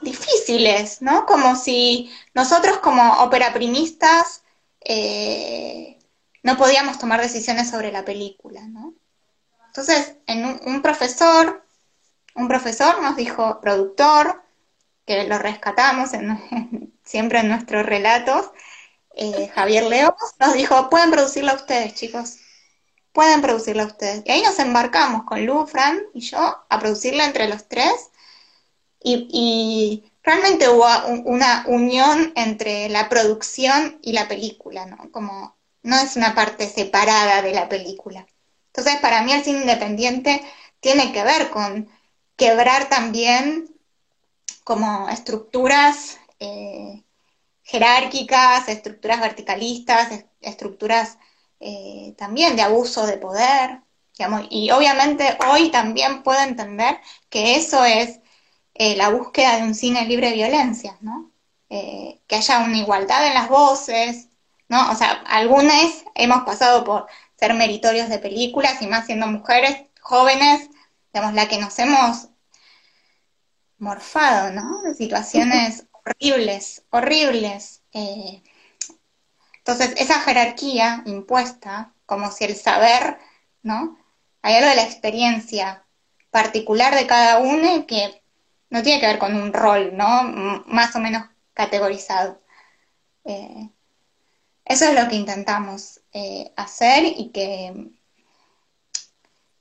difíciles, 0.00 1.02
¿no? 1.02 1.26
Como 1.26 1.56
si 1.56 2.10
nosotros 2.34 2.78
como 2.78 3.22
operaprimistas 3.22 4.42
eh, 4.88 5.98
no 6.42 6.56
podíamos 6.56 6.98
tomar 6.98 7.20
decisiones 7.20 7.70
sobre 7.70 7.92
la 7.92 8.04
película, 8.04 8.62
¿no? 8.66 8.94
Entonces, 9.66 10.16
en 10.26 10.44
un, 10.66 10.82
profesor, 10.82 11.62
un 12.34 12.48
profesor 12.48 13.00
nos 13.02 13.14
dijo, 13.14 13.60
productor, 13.60 14.42
que 15.06 15.24
lo 15.24 15.38
rescatamos 15.38 16.10
siempre 17.04 17.40
en 17.40 17.48
nuestros 17.48 17.84
relatos, 17.84 18.50
eh, 19.14 19.50
Javier 19.54 19.84
León, 19.84 20.14
nos 20.40 20.54
dijo, 20.54 20.88
pueden 20.88 21.10
producirla 21.10 21.54
ustedes, 21.54 21.94
chicos, 21.94 22.38
pueden 23.12 23.42
producirla 23.42 23.84
ustedes. 23.84 24.22
Y 24.24 24.30
ahí 24.30 24.42
nos 24.42 24.58
embarcamos 24.58 25.24
con 25.24 25.44
Lu, 25.44 25.66
Fran 25.66 26.00
y 26.14 26.20
yo 26.20 26.64
a 26.68 26.78
producirla 26.78 27.26
entre 27.26 27.48
los 27.48 27.68
tres. 27.68 28.10
Y, 29.00 30.07
realmente 30.28 30.68
hubo 30.68 30.86
una 31.24 31.64
unión 31.66 32.34
entre 32.36 32.90
la 32.90 33.08
producción 33.08 33.98
y 34.02 34.12
la 34.12 34.28
película, 34.28 34.84
¿no? 34.84 35.10
Como 35.10 35.56
no 35.82 35.98
es 35.98 36.16
una 36.16 36.34
parte 36.34 36.68
separada 36.68 37.40
de 37.40 37.54
la 37.54 37.66
película. 37.70 38.26
Entonces, 38.66 39.00
para 39.00 39.22
mí 39.22 39.32
el 39.32 39.42
cine 39.42 39.60
independiente 39.60 40.42
tiene 40.80 41.12
que 41.12 41.24
ver 41.24 41.48
con 41.48 41.88
quebrar 42.36 42.90
también 42.90 43.70
como 44.64 45.08
estructuras 45.08 46.18
eh, 46.40 47.02
jerárquicas, 47.62 48.68
estructuras 48.68 49.20
verticalistas, 49.20 50.26
estructuras 50.42 51.16
eh, 51.58 52.14
también 52.18 52.54
de 52.54 52.62
abuso 52.62 53.06
de 53.06 53.16
poder. 53.16 53.80
y 54.50 54.70
obviamente 54.72 55.38
hoy 55.50 55.70
también 55.70 56.22
puedo 56.22 56.40
entender 56.40 57.00
que 57.30 57.56
eso 57.56 57.82
es 57.82 58.20
eh, 58.78 58.96
la 58.96 59.10
búsqueda 59.10 59.56
de 59.56 59.64
un 59.64 59.74
cine 59.74 60.06
libre 60.06 60.28
de 60.28 60.34
violencia, 60.34 60.96
¿no? 61.00 61.32
Eh, 61.68 62.20
que 62.28 62.36
haya 62.36 62.60
una 62.60 62.78
igualdad 62.78 63.26
en 63.26 63.34
las 63.34 63.48
voces, 63.48 64.28
¿no? 64.68 64.90
O 64.92 64.94
sea, 64.94 65.20
algunas 65.26 66.04
hemos 66.14 66.44
pasado 66.44 66.84
por 66.84 67.06
ser 67.36 67.54
meritorios 67.54 68.08
de 68.08 68.20
películas 68.20 68.80
y 68.80 68.86
más 68.86 69.06
siendo 69.06 69.26
mujeres 69.26 69.82
jóvenes, 70.00 70.70
digamos, 71.12 71.34
la 71.34 71.48
que 71.48 71.58
nos 71.58 71.76
hemos 71.80 72.28
morfado, 73.78 74.52
¿no? 74.52 74.80
De 74.82 74.94
situaciones 74.94 75.86
horribles, 75.92 76.84
horribles. 76.90 77.82
Entonces, 77.92 79.92
esa 79.96 80.20
jerarquía 80.20 81.02
impuesta, 81.04 81.92
como 82.06 82.30
si 82.30 82.44
el 82.44 82.54
saber, 82.54 83.18
¿no? 83.62 83.98
Hay 84.42 84.54
algo 84.54 84.70
de 84.70 84.76
la 84.76 84.84
experiencia 84.84 85.84
particular 86.30 86.94
de 86.94 87.08
cada 87.08 87.40
uno 87.40 87.86
que 87.86 88.22
no 88.70 88.82
tiene 88.82 89.00
que 89.00 89.06
ver 89.06 89.18
con 89.18 89.34
un 89.34 89.52
rol, 89.52 89.96
¿no? 89.96 90.22
más 90.66 90.94
o 90.96 91.00
menos 91.00 91.24
categorizado. 91.54 92.40
Eh, 93.24 93.70
eso 94.64 94.84
es 94.84 94.94
lo 94.94 95.08
que 95.08 95.16
intentamos 95.16 96.00
eh, 96.12 96.52
hacer 96.56 97.04
y 97.04 97.30
que, 97.30 97.90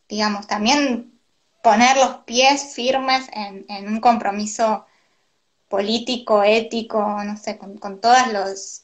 digamos, 0.09 0.47
también 0.47 1.19
poner 1.63 1.97
los 1.97 2.17
pies 2.19 2.73
firmes 2.75 3.27
en, 3.33 3.87
un 3.87 3.99
compromiso 4.01 4.85
político, 5.69 6.43
ético, 6.43 7.23
no 7.23 7.37
sé, 7.37 7.57
con, 7.57 7.77
con 7.77 7.99
todos 8.01 8.27
los 8.33 8.83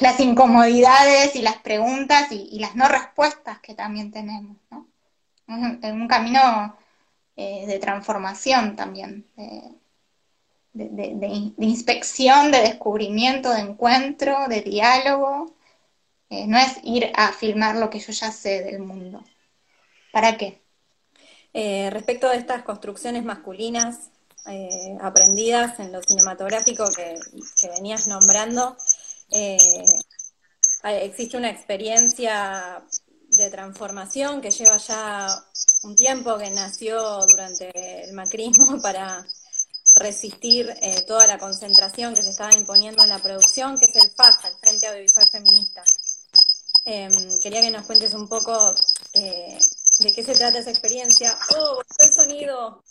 las 0.00 0.18
incomodidades 0.20 1.36
y 1.36 1.42
las 1.42 1.58
preguntas 1.58 2.32
y, 2.32 2.58
las 2.58 2.74
no 2.76 2.88
respuestas 2.88 3.60
que 3.60 3.74
también 3.74 4.10
tenemos, 4.10 4.56
¿no? 4.70 4.88
En 5.46 6.00
un 6.00 6.08
camino 6.08 6.76
eh, 7.40 7.64
de 7.66 7.78
transformación 7.78 8.76
también, 8.76 9.24
de, 10.74 11.54
inspección, 11.58 12.50
de 12.50 12.60
descubrimiento, 12.60 13.50
de 13.50 13.60
encuentro, 13.60 14.46
de 14.46 14.60
diálogo. 14.60 15.56
Eh, 16.28 16.46
no 16.46 16.58
es 16.58 16.76
ir 16.84 17.10
a 17.14 17.32
filmar 17.32 17.76
lo 17.76 17.88
que 17.88 17.98
yo 17.98 18.12
ya 18.12 18.30
sé 18.30 18.62
del 18.62 18.80
mundo. 18.80 19.24
¿Para 20.12 20.36
qué? 20.36 20.60
Eh, 21.54 21.88
respecto 21.90 22.28
de 22.28 22.36
estas 22.36 22.62
construcciones 22.62 23.24
masculinas 23.24 24.10
aprendidas 25.00 25.80
en 25.80 25.92
lo 25.92 26.02
cinematográfico 26.02 26.84
que 26.94 27.68
venías 27.68 28.06
nombrando, 28.06 28.76
existe 30.82 31.38
una 31.38 31.48
experiencia 31.48 32.82
de 33.40 33.50
transformación 33.50 34.40
que 34.40 34.50
lleva 34.50 34.76
ya 34.76 35.44
un 35.82 35.96
tiempo, 35.96 36.36
que 36.38 36.50
nació 36.50 37.26
durante 37.26 38.04
el 38.04 38.12
macrismo 38.12 38.80
para 38.82 39.26
resistir 39.94 40.72
eh, 40.82 41.02
toda 41.06 41.26
la 41.26 41.38
concentración 41.38 42.14
que 42.14 42.22
se 42.22 42.30
estaba 42.30 42.54
imponiendo 42.54 43.02
en 43.02 43.08
la 43.08 43.18
producción, 43.18 43.76
que 43.78 43.86
es 43.86 43.96
el 43.96 44.10
FAFA, 44.10 44.48
el 44.48 44.54
Frente 44.56 44.86
Audiovisual 44.86 45.26
Feminista. 45.26 45.82
Em, 46.84 47.40
quería 47.42 47.60
que 47.60 47.70
nos 47.70 47.86
cuentes 47.86 48.14
un 48.14 48.28
poco 48.28 48.74
eh, 49.14 49.58
de 49.98 50.12
qué 50.12 50.22
se 50.22 50.34
trata 50.34 50.58
esa 50.58 50.70
experiencia. 50.70 51.36
¡Oh, 51.56 51.76
volvió 51.76 52.06
el 52.06 52.12
sonido! 52.12 52.84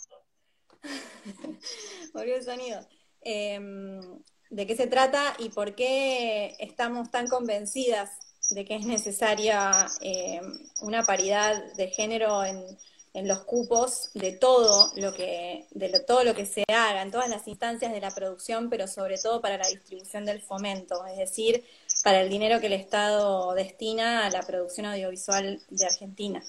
volvió 2.14 2.36
el 2.36 2.44
sonido. 2.44 2.86
Em, 3.22 4.22
de 4.50 4.66
qué 4.66 4.76
se 4.76 4.88
trata 4.88 5.34
y 5.38 5.48
por 5.50 5.74
qué 5.74 6.56
estamos 6.58 7.10
tan 7.10 7.28
convencidas 7.28 8.10
de 8.50 8.64
que 8.64 8.76
es 8.76 8.86
necesaria 8.86 9.86
eh, 10.00 10.40
una 10.80 11.02
paridad 11.04 11.62
de 11.74 11.88
género 11.88 12.44
en, 12.44 12.64
los 13.12 13.40
cupos 13.40 14.10
de 14.14 14.30
todo 14.30 14.92
lo 14.94 15.12
que 15.12 15.66
de 15.72 15.88
todo 15.98 16.22
lo 16.22 16.32
que 16.32 16.46
se 16.46 16.62
haga 16.68 17.02
en 17.02 17.10
todas 17.10 17.28
las 17.28 17.48
instancias 17.48 17.92
de 17.92 18.00
la 18.00 18.12
producción, 18.12 18.70
pero 18.70 18.86
sobre 18.86 19.18
todo 19.18 19.40
para 19.40 19.58
la 19.58 19.66
distribución 19.66 20.24
del 20.24 20.40
fomento, 20.40 21.04
es 21.06 21.16
decir, 21.16 21.64
para 22.04 22.20
el 22.20 22.28
dinero 22.28 22.60
que 22.60 22.68
el 22.68 22.74
Estado 22.74 23.52
destina 23.54 24.26
a 24.26 24.30
la 24.30 24.42
producción 24.42 24.86
audiovisual 24.86 25.60
de 25.70 25.86
Argentina. 25.86 26.40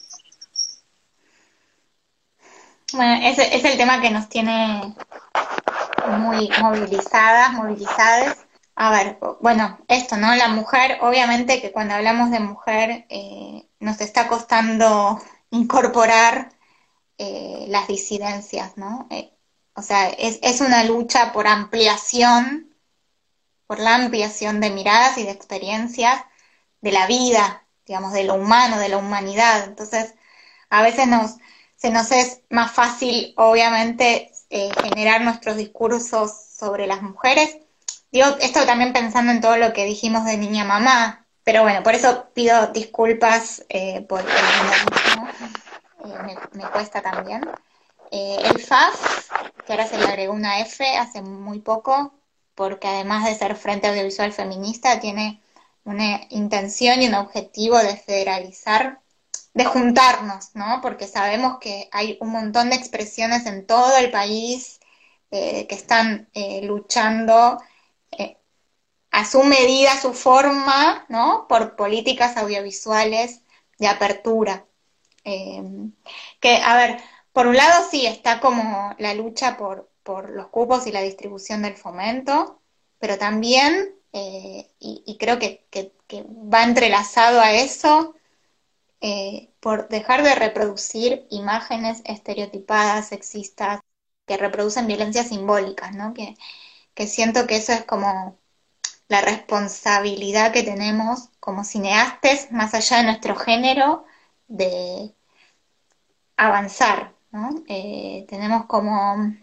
Bueno, 2.94 3.28
ese 3.28 3.56
es 3.56 3.66
el 3.66 3.78
tema 3.78 4.00
que 4.00 4.12
nos 4.12 4.30
tiene 4.30 4.94
muy 6.20 6.50
movilizadas, 6.62 7.54
movilizadas. 7.54 8.38
A 8.84 8.90
ver, 8.90 9.20
bueno, 9.42 9.78
esto, 9.88 10.18
¿no? 10.18 10.34
La 10.36 10.48
mujer, 10.48 10.98
obviamente 11.02 11.62
que 11.62 11.72
cuando 11.72 11.94
hablamos 11.94 12.32
de 12.32 12.40
mujer 12.40 13.06
eh, 13.10 13.70
nos 13.80 14.02
está 14.02 14.28
costando 14.28 15.22
incorporar 15.52 16.50
eh, 17.20 17.66
las 17.68 17.88
disidencias, 17.88 18.78
¿no? 18.78 19.08
Eh, 19.12 19.34
o 19.76 19.84
sea, 19.84 20.10
es, 20.10 20.62
una 20.62 20.84
lucha 20.84 21.32
por 21.32 21.46
ampliación, 21.46 22.76
por 23.68 23.80
la 23.80 23.94
ampliación 23.96 24.60
de 24.60 24.72
miradas 24.72 25.16
y 25.20 25.26
de 25.26 25.32
experiencias 25.32 26.24
de 26.82 26.92
la 26.92 27.06
vida, 27.06 27.68
digamos, 27.86 28.14
de 28.14 28.24
lo 28.24 28.34
humano, 28.34 28.80
de 28.80 28.90
la 28.90 28.98
humanidad. 28.98 29.66
Entonces, 29.66 30.16
a 30.72 30.82
veces 30.82 31.08
nos, 31.08 31.38
se 31.76 31.92
nos 31.92 32.12
es 32.12 32.42
más 32.50 32.72
fácil, 32.72 33.36
obviamente, 33.38 34.32
eh, 34.50 34.72
generar 34.84 35.22
nuestros 35.22 35.58
discursos 35.58 36.32
sobre 36.58 36.88
las 36.88 37.04
mujeres. 37.04 37.61
Digo, 38.12 38.28
esto 38.42 38.66
también 38.66 38.94
pensando 38.94 39.32
en 39.32 39.42
todo 39.42 39.58
lo 39.58 39.74
que 39.74 39.86
dijimos 39.86 40.26
de 40.26 40.38
niña 40.38 40.66
mamá, 40.66 41.26
pero 41.44 41.64
bueno, 41.64 41.84
por 41.84 41.96
eso 41.96 42.28
pido 42.34 42.68
disculpas 42.68 43.66
eh, 43.70 44.02
por 44.02 44.22
el 44.22 44.28
eh, 44.28 44.32
me, 46.54 46.70
cuesta 46.70 47.02
también. 47.02 47.50
el 48.12 48.60
FAF, 48.60 49.30
que 49.66 49.74
ahora 49.74 49.88
se 49.88 49.98
le 49.98 50.06
agregó 50.06 50.34
una 50.34 50.60
F 50.60 50.86
hace 50.98 51.22
muy 51.22 51.60
poco, 51.60 52.14
porque 52.56 52.88
además 52.88 53.26
de 53.26 53.36
ser 53.36 53.56
Frente 53.56 53.88
Audiovisual 53.88 54.34
Feminista, 54.34 55.00
tiene 55.00 55.42
una 55.84 56.22
intención 56.30 57.02
y 57.02 57.08
un 57.08 57.16
objetivo 57.16 57.78
de 57.78 57.98
federalizar 57.98 59.00
de 59.54 59.66
juntarnos, 59.66 60.56
¿no? 60.56 60.80
Porque 60.82 61.08
sabemos 61.08 61.58
que 61.60 61.90
hay 61.92 62.18
un 62.22 62.30
montón 62.30 62.70
de 62.70 62.76
expresiones 62.76 63.46
en 63.46 63.66
todo 63.66 63.98
el 63.98 64.12
país 64.12 64.80
eh, 65.32 65.68
que 65.68 65.76
están 65.76 66.30
eh, 66.34 66.62
luchando 66.64 67.58
eh, 67.58 67.71
a 69.12 69.26
su 69.26 69.44
medida, 69.44 69.94
a 69.94 70.02
su 70.02 70.14
forma, 70.14 71.06
¿no? 71.10 71.48
Por 71.48 71.76
políticas 71.76 72.38
audiovisuales 72.38 73.42
de 73.80 73.88
apertura. 73.88 74.66
que, 75.24 76.58
a 76.64 76.76
ver, 76.78 77.02
por 77.34 77.48
un 77.48 77.58
lado 77.58 77.88
sí 77.90 78.06
está 78.06 78.40
como 78.40 78.96
la 78.98 79.14
lucha 79.14 79.58
por, 79.58 79.90
los 80.30 80.48
cupos 80.48 80.88
y 80.88 80.92
la 80.92 81.02
distribución 81.02 81.62
del 81.62 81.76
fomento, 81.78 82.62
pero 83.00 83.18
también, 83.18 83.96
y, 84.12 85.18
creo 85.20 85.40
que 85.40 85.66
va 86.54 86.64
entrelazado 86.64 87.40
a 87.42 87.54
eso, 87.54 88.16
eh, 89.02 89.52
por 89.60 89.90
dejar 89.90 90.24
de 90.24 90.36
reproducir 90.36 91.26
imágenes 91.32 92.02
estereotipadas, 92.06 93.08
sexistas, 93.10 93.82
que 94.28 94.38
reproducen 94.38 94.86
violencias 94.88 95.30
simbólicas, 95.30 95.96
¿no? 95.96 96.14
Que, 96.14 96.36
siento 97.08 97.48
que 97.48 97.58
eso 97.58 97.74
es 97.74 97.84
como 97.86 98.40
la 99.12 99.22
responsabilidad 99.22 100.54
que 100.54 100.64
tenemos 100.64 101.30
como 101.40 101.64
cineastas, 101.64 102.52
más 102.52 102.74
allá 102.74 102.98
de 102.98 103.04
nuestro 103.04 103.36
género, 103.36 104.06
de, 104.48 105.14
avanzar. 106.38 107.14
¿no? 107.32 107.50
Eh, 107.68 108.26
tenemos 108.30 108.66
como 108.66 109.34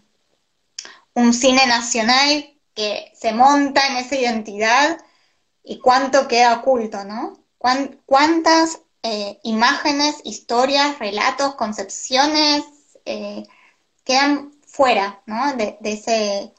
un 1.13 1.33
cine 1.33 1.65
nacional 1.67 2.53
que 2.73 3.11
se 3.15 3.31
monta 3.33 3.87
en 3.87 3.97
esa 3.97 4.15
identidad 4.15 4.97
y 5.63 5.79
cuánto 5.79 6.27
queda 6.27 6.59
oculto, 6.59 7.03
¿no? 7.05 7.37
¿Cuántas 8.05 8.81
eh, 9.03 9.39
imágenes, 9.43 10.15
historias, 10.23 10.97
relatos, 10.99 11.55
concepciones 11.55 12.63
eh, 13.05 13.45
quedan 14.03 14.51
fuera, 14.65 15.21
¿no? 15.25 15.53
De, 15.53 15.77
ese, 15.83 16.53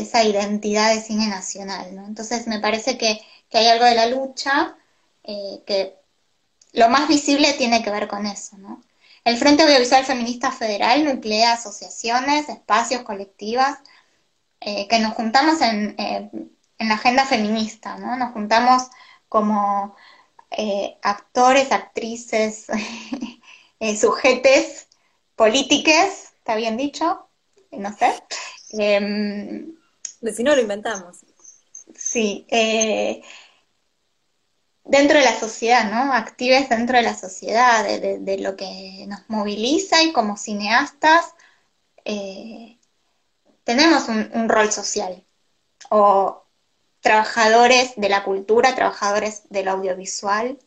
esa 0.00 0.24
identidad 0.24 0.94
de 0.94 1.00
cine 1.00 1.28
nacional, 1.28 1.94
¿no? 1.94 2.06
Entonces 2.06 2.46
me 2.46 2.60
parece 2.60 2.98
que, 2.98 3.20
hay 3.52 3.68
algo 3.68 3.84
de 3.84 3.94
la 3.94 4.06
lucha 4.06 4.76
que 5.22 5.94
lo 6.72 6.88
más 6.88 7.06
visible 7.08 7.52
tiene 7.52 7.84
que 7.84 7.90
ver 7.90 8.08
con 8.08 8.26
eso, 8.26 8.58
¿no? 8.58 8.82
El 9.24 9.38
Frente 9.38 9.62
Audiovisual 9.62 10.04
Feminista 10.04 10.52
Federal 10.52 11.04
nuclea 11.04 11.54
asociaciones, 11.54 12.48
espacios, 12.48 13.02
colectivas, 13.02 13.78
eh, 14.60 14.86
que 14.88 14.98
nos 14.98 15.14
juntamos 15.14 15.60
en, 15.62 15.94
eh, 15.98 16.30
en, 16.78 16.88
la 16.88 16.94
agenda 16.94 17.24
feminista, 17.24 17.96
¿no? 17.96 18.16
Nos 18.16 18.32
juntamos 18.32 18.84
como 19.28 19.96
eh, 20.50 20.98
actores, 21.02 21.72
actrices, 21.72 22.66
sujetes, 24.00 24.88
políticas, 25.36 26.32
¿está 26.38 26.56
bien 26.56 26.76
dicho? 26.76 27.28
No 27.70 27.96
sé. 27.96 28.22
Em, 28.70 29.74
si 30.32 30.42
no 30.42 30.54
lo 30.54 30.62
inventamos. 30.62 31.18
Sí, 31.96 32.46
dentro 34.84 35.18
de 35.18 35.24
la 35.24 35.38
sociedad, 35.38 35.90
¿no? 35.90 36.12
Actives 36.12 36.68
dentro 36.68 36.96
de 36.96 37.02
la 37.02 37.16
sociedad, 37.16 37.84
de, 37.84 38.38
lo 38.38 38.56
que 38.56 39.06
nos 39.08 39.20
moviliza 39.28 40.02
y 40.02 40.12
como 40.12 40.36
cineastas 40.36 41.34
eh, 42.04 42.78
tenemos 43.64 44.08
un, 44.08 44.48
rol 44.48 44.70
social. 44.70 45.24
O 45.90 46.44
trabajadores 47.00 47.92
de 47.96 48.08
la 48.08 48.24
cultura, 48.24 48.74
trabajadores 48.74 49.42
del 49.50 49.68
audiovisual, 49.68 50.58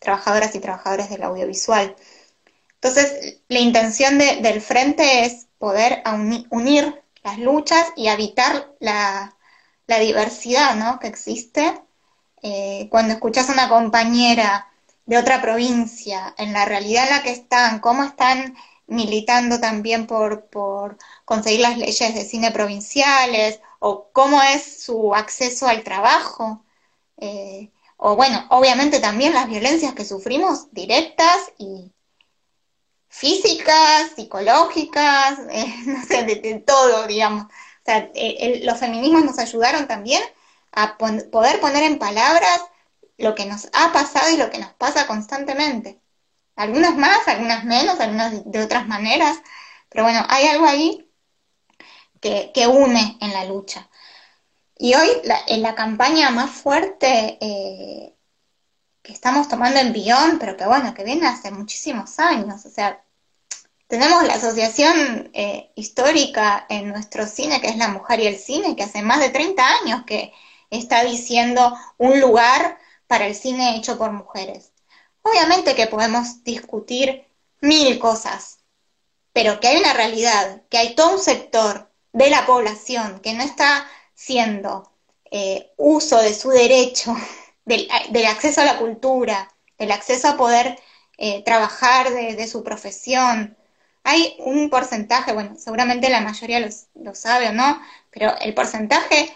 trabajadoras 0.00 0.54
y 0.54 0.60
trabajadores 0.60 1.10
del 1.10 1.22
audiovisual. 1.22 1.94
Entonces, 2.74 3.38
la 3.48 3.58
intención 3.60 4.18
del 4.18 4.60
frente 4.60 5.24
es 5.24 5.46
poder 5.58 6.02
unir 6.50 7.02
las 7.26 7.38
luchas 7.38 7.92
y 7.96 8.06
evitar 8.08 8.72
la, 8.78 9.36
la 9.88 9.98
diversidad 9.98 10.76
¿no? 10.76 11.00
que 11.00 11.08
existe 11.08 11.82
eh, 12.42 12.86
cuando 12.88 13.14
escuchas 13.14 13.50
a 13.50 13.52
una 13.52 13.68
compañera 13.68 14.68
de 15.06 15.18
otra 15.18 15.42
provincia, 15.42 16.34
en 16.38 16.52
la 16.52 16.64
realidad 16.64 17.04
en 17.04 17.10
la 17.16 17.22
que 17.22 17.32
están, 17.32 17.80
cómo 17.80 18.04
están 18.04 18.56
militando 18.86 19.58
también 19.58 20.06
por, 20.06 20.48
conseguir 21.24 21.60
las 21.60 21.76
leyes 21.78 22.14
de 22.14 22.24
cine 22.24 22.52
provinciales, 22.52 23.60
o 23.80 24.08
cómo 24.12 24.40
es 24.42 24.84
su 24.84 25.14
acceso 25.14 25.66
al 25.66 25.82
trabajo, 25.82 26.64
eh, 27.16 27.70
o 27.96 28.14
bueno, 28.14 28.46
obviamente 28.50 29.00
también 29.00 29.34
las 29.34 29.48
violencias 29.48 29.94
que 29.94 30.04
sufrimos 30.04 30.72
directas 30.72 31.52
y 31.58 31.92
físicas, 33.16 34.10
psicológicas, 34.14 35.38
eh, 35.50 35.74
no 35.86 36.04
sé, 36.04 36.24
de, 36.24 36.62
todo, 36.66 37.06
digamos. 37.06 37.44
O 37.44 37.84
sea, 37.84 38.10
los 38.62 38.78
feminismos 38.78 39.24
nos 39.24 39.38
ayudaron 39.38 39.86
también 39.86 40.22
a 40.72 40.98
poder 40.98 41.60
poner 41.60 41.84
en 41.84 41.98
palabras 41.98 42.60
lo 43.16 43.34
que 43.34 43.46
nos 43.46 43.68
ha 43.72 43.92
pasado 43.92 44.30
y 44.30 44.36
lo 44.36 44.50
que 44.50 44.58
nos 44.58 44.72
pasa 44.74 45.06
constantemente. 45.06 46.00
Algunas 46.56 46.96
más, 46.96 47.26
algunas 47.28 47.64
menos, 47.64 48.00
algunas 48.00 48.50
de 48.50 48.62
otras 48.62 48.86
maneras, 48.86 49.38
pero 49.88 50.04
bueno, 50.04 50.24
hay 50.28 50.46
algo 50.46 50.66
ahí 50.66 51.08
que, 52.20 52.66
une 52.66 53.18
en 53.20 53.32
la 53.32 53.44
lucha. 53.44 53.88
Y 54.78 54.94
hoy, 54.94 55.08
en 55.46 55.62
la 55.62 55.74
campaña 55.74 56.30
más 56.30 56.50
fuerte 56.50 57.38
eh, 57.40 58.14
que 59.02 59.12
estamos 59.12 59.48
tomando 59.48 59.80
en 59.80 59.92
Bion, 59.92 60.38
pero 60.38 60.56
que 60.56 60.66
bueno, 60.66 60.92
que 60.92 61.04
viene 61.04 61.26
hace 61.28 61.50
muchísimos 61.50 62.18
años, 62.18 62.66
o 62.66 62.70
sea, 62.70 63.05
tenemos 63.88 64.24
la 64.24 64.34
asociación 64.34 65.30
eh, 65.32 65.70
histórica 65.74 66.66
en 66.68 66.88
nuestro 66.88 67.26
cine, 67.26 67.60
que 67.60 67.68
es 67.68 67.76
La 67.76 67.88
Mujer 67.88 68.20
y 68.20 68.26
el 68.26 68.38
Cine, 68.38 68.76
que 68.76 68.82
hace 68.82 69.02
más 69.02 69.20
de 69.20 69.30
30 69.30 69.62
años 69.82 70.04
que 70.06 70.32
está 70.70 71.04
diciendo 71.04 71.76
un 71.98 72.20
lugar 72.20 72.78
para 73.06 73.26
el 73.26 73.34
cine 73.34 73.76
hecho 73.76 73.98
por 73.98 74.12
mujeres. 74.12 74.72
Obviamente 75.22 75.74
que 75.74 75.86
podemos 75.86 76.42
discutir 76.44 77.26
mil 77.60 77.98
cosas, 77.98 78.58
pero 79.32 79.60
que 79.60 79.68
hay 79.68 79.76
una 79.78 79.92
realidad, 79.92 80.62
que 80.70 80.78
hay 80.78 80.94
todo 80.94 81.12
un 81.14 81.18
sector 81.18 81.90
de 82.12 82.30
la 82.30 82.46
población 82.46 83.20
que 83.20 83.34
no 83.34 83.42
está 83.42 83.86
siendo 84.14 84.90
eh, 85.30 85.72
uso 85.76 86.20
de 86.22 86.34
su 86.34 86.50
derecho, 86.50 87.14
del, 87.64 87.88
acceso 88.26 88.60
a 88.60 88.64
la 88.64 88.78
cultura, 88.78 89.52
del 89.78 89.92
acceso 89.92 90.28
a 90.28 90.36
poder 90.36 90.78
eh, 91.18 91.42
trabajar 91.44 92.10
de, 92.10 92.46
su 92.46 92.62
profesión. 92.62 93.55
Hay 94.08 94.36
un 94.38 94.70
porcentaje, 94.70 95.32
bueno, 95.32 95.56
seguramente 95.58 96.08
la 96.08 96.20
mayoría 96.20 96.64
lo 96.94 97.14
sabe 97.16 97.48
o 97.48 97.52
no, 97.52 97.82
pero 98.12 98.38
el 98.40 98.54
porcentaje 98.54 99.34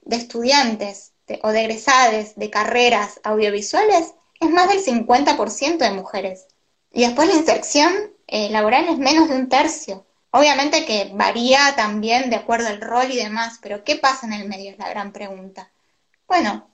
de 0.00 0.16
estudiantes 0.16 1.12
o 1.42 1.50
de 1.50 1.60
egresadas 1.60 2.34
de 2.34 2.48
carreras 2.48 3.20
audiovisuales 3.22 4.14
es 4.40 4.48
más 4.48 4.70
del 4.70 4.82
50% 4.82 5.76
de 5.76 5.90
mujeres. 5.90 6.46
Y 6.90 7.02
después 7.02 7.28
la 7.28 7.34
inserción 7.34 7.92
eh, 8.26 8.48
laboral 8.48 8.88
es 8.88 8.96
menos 8.96 9.28
de 9.28 9.36
un 9.36 9.50
tercio. 9.50 10.06
Obviamente 10.30 10.86
que 10.86 11.10
varía 11.12 11.76
también 11.76 12.30
de 12.30 12.36
acuerdo 12.36 12.68
al 12.68 12.80
rol 12.80 13.10
y 13.10 13.16
demás, 13.16 13.58
pero 13.60 13.84
¿qué 13.84 13.96
pasa 13.96 14.26
en 14.26 14.32
el 14.32 14.48
medio? 14.48 14.70
Es 14.70 14.78
la 14.78 14.88
gran 14.88 15.12
pregunta. 15.12 15.70
Bueno, 16.26 16.70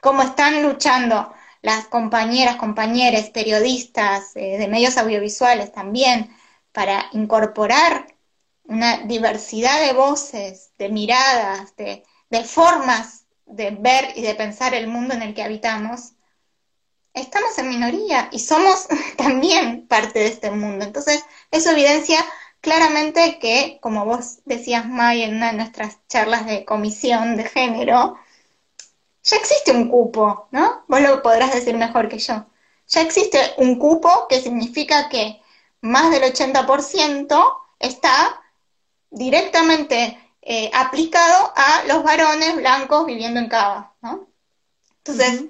como 0.00 0.22
están 0.22 0.62
luchando 0.62 1.34
las 1.62 1.86
compañeras, 1.88 2.54
compañeros, 2.54 3.30
periodistas 3.30 4.36
eh, 4.36 4.56
de 4.56 4.68
medios 4.68 4.96
audiovisuales 4.98 5.72
también 5.72 6.30
para 6.76 7.06
incorporar 7.12 8.14
una 8.64 8.98
diversidad 8.98 9.80
de 9.80 9.94
voces, 9.94 10.72
de 10.76 10.90
miradas, 10.90 11.74
de, 11.74 12.04
formas 12.44 13.24
de 13.46 13.70
ver 13.70 14.12
y 14.14 14.20
de 14.20 14.34
pensar 14.34 14.74
el 14.74 14.86
mundo 14.86 15.14
en 15.14 15.22
el 15.22 15.32
que 15.32 15.42
habitamos, 15.42 16.12
estamos 17.14 17.56
en 17.56 17.70
minoría 17.70 18.28
y 18.30 18.40
somos 18.40 18.88
también 19.16 19.86
parte 19.88 20.18
de 20.18 20.26
este 20.26 20.50
mundo. 20.50 20.84
Entonces, 20.84 21.24
eso 21.50 21.70
evidencia 21.70 22.22
claramente 22.60 23.38
que, 23.38 23.78
como 23.80 24.04
vos 24.04 24.40
decías, 24.44 24.86
May, 24.86 25.22
en 25.22 25.36
una 25.36 25.52
de 25.52 25.56
nuestras 25.56 26.06
charlas 26.08 26.44
de 26.44 26.66
comisión 26.66 27.38
de 27.38 27.44
género, 27.44 28.18
ya 29.22 29.36
existe 29.38 29.72
un 29.72 29.88
cupo, 29.88 30.48
¿no? 30.50 30.84
Vos 30.88 31.00
lo 31.00 31.22
podrás 31.22 31.54
decir 31.54 31.74
mejor 31.74 32.10
que 32.10 32.18
yo. 32.18 32.44
Ya 32.88 33.00
existe 33.00 33.38
un 33.56 33.78
cupo 33.78 34.26
que 34.28 34.42
significa 34.42 35.08
que 35.08 35.40
más 35.80 36.10
del 36.10 36.22
80% 36.22 37.56
está 37.78 38.40
directamente 39.10 40.18
eh, 40.42 40.70
aplicado 40.74 41.52
a 41.56 41.84
los 41.86 42.02
varones 42.02 42.56
blancos 42.56 43.06
viviendo 43.06 43.40
en 43.40 43.48
Cava, 43.48 43.94
¿no? 44.02 44.28
Entonces, 44.98 45.44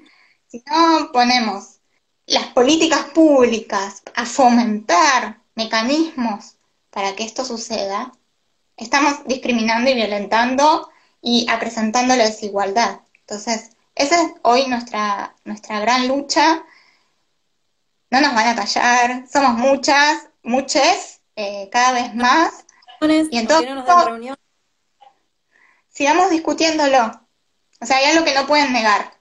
si 0.49 0.63
no 0.67 1.11
ponemos 1.13 1.79
las 2.27 2.47
políticas 2.49 3.05
públicas 3.15 4.03
a 4.15 4.27
fomentar 4.27 5.41
mecanismos 5.55 6.57
para 6.91 7.15
que 7.15 7.25
esto 7.25 7.45
suceda, 7.45 8.13
estamos 8.77 9.25
discriminando 9.27 9.91
y 9.91 9.95
violentando 9.95 10.91
y 11.21 11.47
acrecentando 11.49 12.17
la 12.17 12.25
desigualdad. 12.25 13.01
Entonces, 13.21 13.71
esa 13.95 14.23
es 14.23 14.33
hoy 14.43 14.67
nuestra, 14.67 15.35
nuestra 15.45 15.81
gran 15.81 16.07
lucha. 16.09 16.65
No 18.11 18.21
nos 18.21 18.35
van 18.35 18.49
a 18.49 18.57
callar, 18.57 19.25
somos 19.31 19.55
muchas, 19.55 20.29
muchas, 20.43 21.21
eh, 21.35 21.69
cada 21.71 21.93
vez 21.93 22.15
más. 22.15 22.65
Y 23.31 23.39
entonces, 23.39 23.71
sigamos 25.89 26.31
discutiéndolo. 26.31 27.21
O 27.81 27.87
sea, 27.87 27.99
hay 27.99 28.07
algo 28.07 28.25
que 28.25 28.35
no 28.35 28.47
pueden 28.47 28.73
negar. 28.73 29.13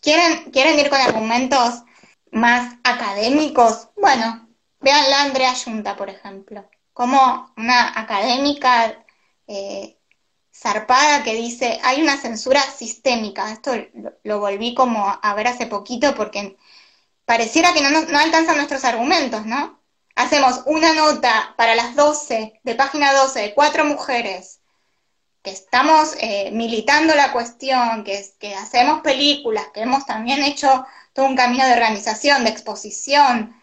¿Quieren, 0.00 0.50
quieren 0.50 0.78
ir 0.78 0.90
con 0.90 1.00
argumentos 1.00 1.82
más 2.30 2.74
académicos? 2.84 3.88
Bueno, 3.96 4.48
vean 4.80 5.10
la 5.10 5.22
Andrea 5.22 5.54
Junta, 5.54 5.96
por 5.96 6.10
ejemplo, 6.10 6.68
como 6.92 7.52
una 7.56 7.98
académica 7.98 9.04
eh, 9.46 9.98
zarpada 10.54 11.24
que 11.24 11.34
dice, 11.34 11.80
hay 11.82 12.02
una 12.02 12.16
censura 12.16 12.60
sistémica. 12.60 13.52
Esto 13.52 13.72
lo, 14.22 14.40
volví 14.40 14.74
como 14.74 15.18
a 15.20 15.34
ver 15.34 15.48
hace 15.48 15.66
poquito 15.66 16.14
porque 16.14 16.56
pareciera 17.24 17.72
que 17.72 17.82
no, 17.82 17.90
no 17.90 18.18
alcanzan 18.18 18.56
nuestros 18.56 18.84
argumentos, 18.84 19.46
¿no? 19.46 19.80
Hacemos 20.16 20.62
una 20.66 20.92
nota 20.94 21.54
para 21.56 21.74
las 21.74 21.96
12, 21.96 22.60
de 22.62 22.74
página 22.74 23.12
12, 23.12 23.40
de 23.40 23.54
cuatro 23.54 23.84
mujeres, 23.84 24.60
que 25.42 25.50
estamos 25.50 26.14
eh, 26.20 26.50
militando 26.52 27.14
la 27.14 27.32
cuestión, 27.32 28.04
que, 28.04 28.24
que 28.38 28.54
hacemos 28.54 29.02
películas, 29.02 29.66
que 29.74 29.82
hemos 29.82 30.06
también 30.06 30.42
hecho 30.42 30.86
todo 31.12 31.26
un 31.26 31.36
camino 31.36 31.66
de 31.66 31.72
organización, 31.74 32.44
de 32.44 32.50
exposición, 32.50 33.54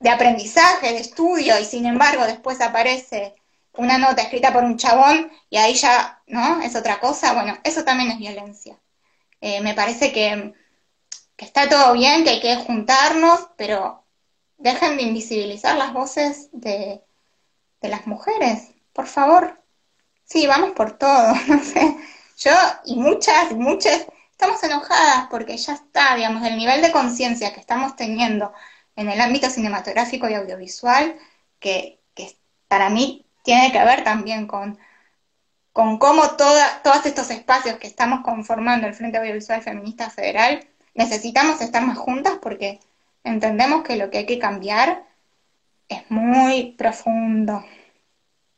de 0.00 0.10
aprendizaje, 0.10 0.92
de 0.92 0.98
estudio, 1.00 1.58
y 1.60 1.64
sin 1.64 1.86
embargo 1.86 2.24
después 2.26 2.60
aparece 2.60 3.34
una 3.74 3.98
nota 3.98 4.22
escrita 4.22 4.52
por 4.52 4.64
un 4.64 4.76
chabón 4.76 5.30
y 5.50 5.56
ahí 5.56 5.74
ya, 5.74 6.22
¿no? 6.26 6.60
Es 6.62 6.76
otra 6.76 7.00
cosa. 7.00 7.32
Bueno, 7.34 7.58
eso 7.64 7.84
también 7.84 8.10
es 8.10 8.18
violencia. 8.18 8.78
Eh, 9.40 9.60
me 9.60 9.74
parece 9.74 10.12
que, 10.12 10.54
que, 11.36 11.44
está 11.44 11.68
todo 11.68 11.92
bien, 11.94 12.24
que 12.24 12.30
hay 12.30 12.40
que 12.40 12.56
juntarnos, 12.56 13.48
pero 13.56 14.04
dejen 14.58 14.96
de 14.96 15.02
invisibilizar 15.04 15.76
las 15.76 15.92
voces 15.92 16.48
de, 16.52 17.02
de 17.80 17.88
las 17.88 18.06
mujeres, 18.06 18.70
por 18.92 19.06
favor. 19.06 19.60
Sí, 20.24 20.46
vamos 20.46 20.72
por 20.72 20.98
todo, 20.98 21.34
no 21.48 21.62
sé. 21.62 21.96
Yo 22.38 22.52
y 22.84 22.96
muchas, 22.96 23.52
muchas, 23.52 24.06
estamos 24.30 24.62
enojadas 24.64 25.28
porque 25.30 25.56
ya 25.56 25.74
está, 25.74 26.16
digamos, 26.16 26.44
el 26.44 26.56
nivel 26.56 26.82
de 26.82 26.92
conciencia 26.92 27.52
que 27.52 27.60
estamos 27.60 27.96
teniendo 27.96 28.52
en 28.96 29.08
el 29.08 29.20
ámbito 29.20 29.48
cinematográfico 29.50 30.28
y 30.28 30.34
audiovisual, 30.34 31.16
que, 31.60 32.00
que 32.14 32.36
para 32.68 32.90
mí 32.90 33.26
tiene 33.42 33.72
que 33.72 33.84
ver 33.84 34.04
también 34.04 34.46
con, 34.46 34.78
con 35.72 35.98
cómo 35.98 36.22
todos 36.36 37.06
estos 37.06 37.30
espacios 37.30 37.76
que 37.78 37.86
estamos 37.86 38.20
conformando 38.22 38.86
el 38.86 38.94
Frente 38.94 39.18
Audiovisual 39.18 39.62
Feminista 39.62 40.10
Federal, 40.10 40.68
necesitamos 40.94 41.60
estar 41.60 41.84
más 41.86 41.98
juntas 41.98 42.34
porque 42.40 42.80
entendemos 43.24 43.82
que 43.82 43.96
lo 43.96 44.10
que 44.10 44.18
hay 44.18 44.26
que 44.26 44.38
cambiar 44.38 45.04
es 45.88 46.10
muy 46.10 46.72
profundo, 46.72 47.64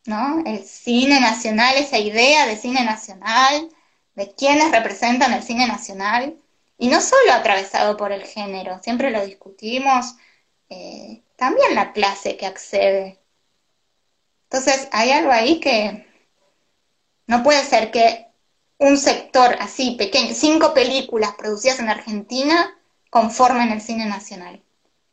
¿no? 0.06 0.42
El 0.46 0.64
cine 0.64 1.20
nacional, 1.20 1.74
esa 1.76 1.98
idea 1.98 2.46
de 2.46 2.56
cine 2.56 2.84
nacional, 2.84 3.68
de 4.14 4.32
quienes 4.32 4.70
representan 4.70 5.32
el 5.32 5.42
cine 5.42 5.66
nacional, 5.66 6.36
y 6.78 6.88
no 6.88 7.00
solo 7.00 7.32
atravesado 7.32 7.96
por 7.96 8.12
el 8.12 8.24
género, 8.24 8.80
siempre 8.82 9.10
lo 9.10 9.24
discutimos, 9.24 10.16
eh, 10.70 11.22
también 11.36 11.74
la 11.74 11.92
clase 11.92 12.36
que 12.36 12.46
accede 12.46 13.18
entonces, 14.54 14.88
hay 14.92 15.10
algo 15.10 15.32
ahí 15.32 15.58
que 15.58 16.06
no 17.26 17.42
puede 17.42 17.64
ser 17.64 17.90
que 17.90 18.28
un 18.78 18.96
sector 18.96 19.56
así 19.60 19.92
pequeño, 19.96 20.34
cinco 20.34 20.74
películas 20.74 21.34
producidas 21.36 21.78
en 21.78 21.88
Argentina, 21.88 22.76
conformen 23.10 23.70
el 23.70 23.80
cine 23.80 24.06
nacional. 24.06 24.62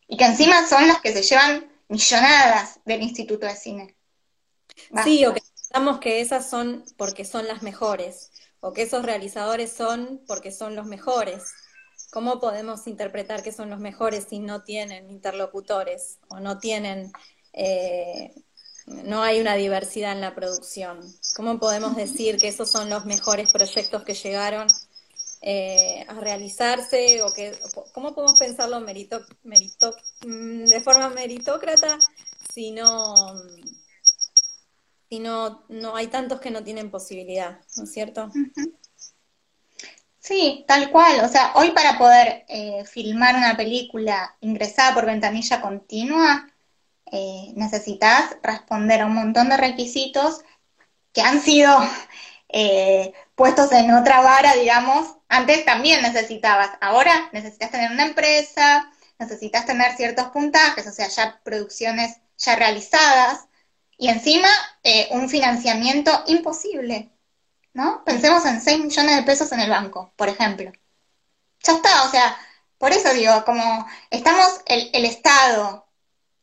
Y 0.08 0.18
que 0.18 0.26
encima 0.26 0.68
son 0.68 0.88
las 0.88 1.02
que 1.02 1.14
se 1.14 1.24
llevan 1.24 1.72
millonadas 1.88 2.80
del 2.86 3.04
Instituto 3.04 3.46
de 3.46 3.56
Cine. 3.56 3.96
Sí, 5.04 5.26
o 5.26 5.34
que 5.34 5.42
pensamos 5.42 6.00
que 6.00 6.22
esas 6.22 6.50
son 6.50 6.84
porque 6.98 7.26
son 7.26 7.48
las 7.48 7.62
mejores, 7.62 8.32
o 8.60 8.74
que 8.74 8.84
esos 8.84 9.04
realizadores 9.04 9.72
son 9.72 10.22
porque 10.28 10.52
son 10.52 10.76
los 10.76 10.86
mejores. 10.86 11.44
¿Cómo 12.12 12.40
podemos 12.40 12.88
interpretar 12.88 13.42
que 13.42 13.52
son 13.52 13.70
los 13.70 13.80
mejores 13.80 14.26
si 14.30 14.40
no 14.40 14.64
tienen 14.64 15.10
interlocutores 15.10 16.20
o 16.30 16.40
no 16.40 16.60
tienen 16.60 17.12
eh, 17.54 18.34
no 19.06 19.24
hay 19.24 19.40
una 19.40 19.56
diversidad 19.56 20.12
en 20.14 20.22
la 20.22 20.36
producción. 20.36 21.00
¿Cómo 21.36 21.60
podemos 21.60 21.96
decir 21.96 22.38
que 22.38 22.48
esos 22.48 22.70
son 22.70 22.90
los 22.90 23.06
mejores 23.06 23.52
proyectos 23.52 24.04
que 24.04 24.14
llegaron 24.14 24.68
eh, 25.42 26.06
a 26.08 26.14
realizarse 26.16 27.24
o 27.24 27.34
que 27.34 27.58
cómo 27.94 28.14
podemos 28.14 28.38
pensarlo 28.38 28.80
merito, 28.80 29.22
merito, 29.44 29.94
mm, 30.26 30.66
de 30.66 30.82
forma 30.82 31.10
meritócrata 31.10 31.98
si 32.54 32.72
no 32.72 33.34
si 35.10 35.20
no, 35.20 35.66
no 35.68 35.96
hay 35.98 36.08
tantos 36.08 36.40
que 36.40 36.52
no 36.52 36.64
tienen 36.64 36.90
posibilidad, 36.90 37.60
¿no 37.76 37.84
es 37.84 37.92
cierto? 37.92 38.32
Sí, 40.20 40.64
tal 40.68 40.90
cual. 40.92 41.26
O 41.26 41.28
sea, 41.28 41.52
hoy 41.56 41.72
para 41.72 41.98
poder 41.98 42.46
eh, 42.48 42.86
filmar 42.86 43.36
una 43.36 43.58
película 43.58 44.38
ingresada 44.40 44.94
por 44.94 45.06
ventanilla 45.06 45.60
continua, 45.60 46.48
eh, 47.12 47.52
necesitas 47.56 48.38
responder 48.42 49.02
a 49.02 49.06
un 49.06 49.16
montón 49.16 49.50
de 49.50 49.58
requisitos 49.58 50.42
que 51.14 51.22
han 51.22 51.42
sido 51.42 51.78
eh, 52.50 53.14
puestos 53.36 53.72
en 53.72 53.94
otra 53.94 54.22
vara, 54.22 54.56
digamos. 54.56 55.16
Antes 55.28 55.66
también 55.66 56.02
necesitabas, 56.02 56.72
ahora 56.82 57.30
necesitas 57.34 57.72
tener 57.72 57.92
una 57.92 58.06
empresa, 58.06 58.92
necesitas 59.20 59.66
tener 59.66 59.96
ciertos 59.96 60.28
puntajes, 60.28 60.88
o 60.88 60.92
sea, 60.92 61.08
ya 61.08 61.40
producciones 61.44 62.18
ya 62.38 62.56
realizadas, 62.56 63.46
y 63.98 64.10
encima 64.10 64.50
eh, 64.84 65.10
un 65.12 65.30
financiamiento 65.30 66.12
imposible, 66.26 67.12
¿no? 67.74 68.04
Pensemos 68.04 68.44
en 68.46 68.60
6 68.60 68.80
millones 68.86 69.16
de 69.16 69.24
pesos 69.24 69.52
en 69.52 69.60
el 69.60 69.70
banco, 69.70 70.12
por 70.16 70.28
ejemplo. 70.28 70.72
Ya 71.64 71.74
está, 71.74 72.04
o 72.06 72.10
sea, 72.10 72.36
por 72.80 72.92
eso 72.92 73.14
digo, 73.14 73.46
como 73.46 73.88
estamos 74.10 74.62
el, 74.66 74.90
el 74.94 75.06
Estado, 75.06 75.88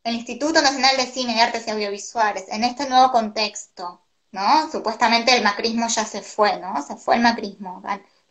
el 0.08 0.16
Instituto 0.16 0.60
Nacional 0.62 0.96
de 0.96 1.06
Cine 1.06 1.36
y 1.36 1.40
Artes 1.40 1.66
y 1.66 1.70
Audiovisuales, 1.70 2.44
en 2.48 2.64
este 2.64 2.88
nuevo 2.88 3.12
contexto, 3.12 4.02
¿no? 4.32 4.70
Supuestamente 4.70 5.36
el 5.36 5.44
macrismo 5.44 5.88
ya 5.88 6.04
se 6.04 6.22
fue, 6.22 6.58
¿no? 6.58 6.82
Se 6.82 6.96
fue 6.96 7.16
el 7.16 7.22
macrismo, 7.22 7.82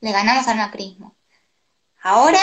le 0.02 0.12
ganamos 0.12 0.48
al 0.48 0.58
macrismo. 0.58 1.16
Ahora, 2.02 2.40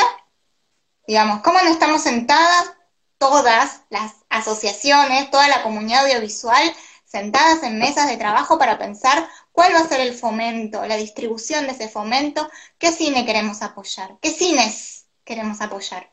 digamos, 1.07 1.43
¿cómo 1.43 1.61
no 1.63 1.71
estamos 1.71 2.03
sentadas 2.03 2.73
todas 3.19 3.83
las 3.91 4.13
asociaciones, 4.29 5.31
toda 5.31 5.49
la 5.49 5.63
comunidad 5.63 6.05
audiovisual, 6.05 6.75
sentadas 7.05 7.63
en 7.63 7.79
mesas 7.79 8.09
de 8.09 8.17
trabajo 8.17 8.59
para 8.59 8.79
pensar 8.79 9.29
cuál 9.53 9.75
va 9.75 9.81
a 9.81 9.89
ser 9.89 10.01
el 10.01 10.15
fomento, 10.15 10.85
la 10.87 10.97
distribución 10.97 11.67
de 11.67 11.73
ese 11.73 11.89
fomento, 11.89 12.51
qué 12.79 12.93
cine 12.93 13.25
queremos 13.25 13.63
apoyar, 13.63 14.19
qué 14.21 14.31
cines 14.31 15.07
queremos 15.25 15.61
apoyar? 15.61 16.11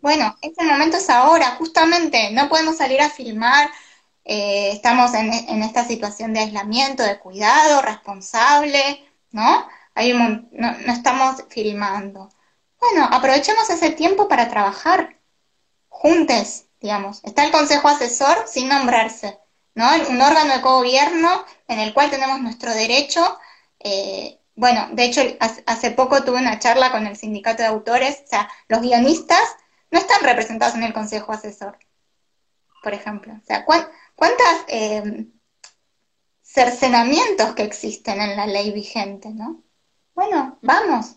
Bueno, 0.00 0.34
este 0.40 0.64
momento 0.64 0.96
es 0.96 1.10
ahora, 1.10 1.56
justamente, 1.56 2.30
no 2.30 2.48
podemos 2.48 2.78
salir 2.78 3.02
a 3.02 3.10
filmar, 3.10 3.70
eh, 4.24 4.70
estamos 4.72 5.12
en, 5.12 5.30
esta 5.62 5.84
situación 5.84 6.32
de 6.32 6.40
aislamiento, 6.40 7.02
de 7.02 7.18
cuidado 7.18 7.82
responsable, 7.82 9.04
¿no? 9.30 9.68
Hay 9.94 10.14
no, 10.14 10.48
no 10.52 10.92
estamos 10.92 11.44
filmando. 11.50 12.30
Bueno, 12.80 13.06
aprovechemos 13.12 13.68
ese 13.68 13.90
tiempo 13.90 14.26
para 14.26 14.48
trabajar 14.48 15.18
juntos, 15.88 16.64
digamos. 16.80 17.20
Está 17.22 17.44
el 17.44 17.52
Consejo 17.52 17.88
Asesor 17.88 18.44
sin 18.46 18.68
nombrarse, 18.68 19.38
¿no? 19.74 19.86
Un 20.08 20.20
órgano 20.22 20.54
de 20.54 20.60
gobierno 20.62 21.44
en 21.68 21.78
el 21.78 21.92
cual 21.92 22.08
tenemos 22.10 22.40
nuestro 22.40 22.72
derecho. 22.72 23.38
Eh, 23.80 24.38
bueno, 24.54 24.88
de 24.92 25.04
hecho, 25.04 25.22
hace 25.66 25.90
poco 25.92 26.22
tuve 26.24 26.38
una 26.38 26.58
charla 26.58 26.92
con 26.92 27.06
el 27.06 27.16
sindicato 27.16 27.62
de 27.62 27.68
autores, 27.68 28.22
o 28.24 28.28
sea, 28.28 28.50
los 28.68 28.82
guionistas 28.82 29.42
no 29.90 29.98
están 29.98 30.22
representados 30.22 30.74
en 30.74 30.82
el 30.82 30.92
consejo 30.92 31.32
asesor, 31.32 31.78
por 32.82 32.92
ejemplo. 32.92 33.34
O 33.34 33.46
sea, 33.46 33.64
¿cuántos 33.64 34.46
eh, 34.68 35.26
cercenamientos 36.42 37.54
que 37.54 37.62
existen 37.62 38.20
en 38.20 38.36
la 38.36 38.46
ley 38.46 38.72
vigente, 38.72 39.30
no? 39.30 39.62
Bueno, 40.14 40.58
vamos, 40.60 41.16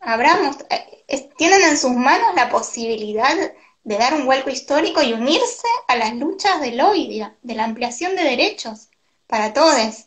abramos, 0.00 0.56
eh, 0.70 1.30
tienen 1.36 1.62
en 1.62 1.78
sus 1.78 1.92
manos 1.92 2.34
la 2.34 2.50
posibilidad 2.50 3.36
de 3.84 3.98
dar 3.98 4.14
un 4.14 4.26
vuelco 4.26 4.50
histórico 4.50 5.02
y 5.02 5.12
unirse 5.12 5.68
a 5.86 5.96
las 5.96 6.14
luchas 6.14 6.60
del 6.60 6.80
hoy, 6.80 7.24
de 7.42 7.54
la 7.54 7.64
ampliación 7.64 8.16
de 8.16 8.24
derechos 8.24 8.88
para 9.28 9.52
todos. 9.52 10.06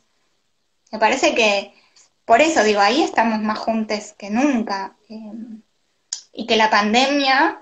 Me 0.91 0.99
parece 0.99 1.33
que 1.35 1.74
por 2.25 2.41
eso 2.41 2.63
digo, 2.63 2.81
ahí 2.81 3.03
estamos 3.03 3.39
más 3.41 3.59
juntos 3.59 4.13
que 4.17 4.29
nunca. 4.29 4.95
Eh, 5.09 5.31
y 6.35 6.45
que 6.45 6.57
la 6.57 6.69
pandemia 6.69 7.61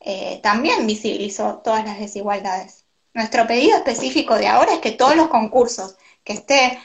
eh, 0.00 0.40
también 0.42 0.86
visibilizó 0.86 1.58
todas 1.64 1.84
las 1.84 1.98
desigualdades. 1.98 2.84
Nuestro 3.14 3.46
pedido 3.46 3.76
específico 3.76 4.36
de 4.36 4.46
ahora 4.46 4.74
es 4.74 4.80
que 4.80 4.92
todos 4.92 5.16
los 5.16 5.28
concursos 5.28 5.96
que 6.22 6.34
esté, 6.34 6.78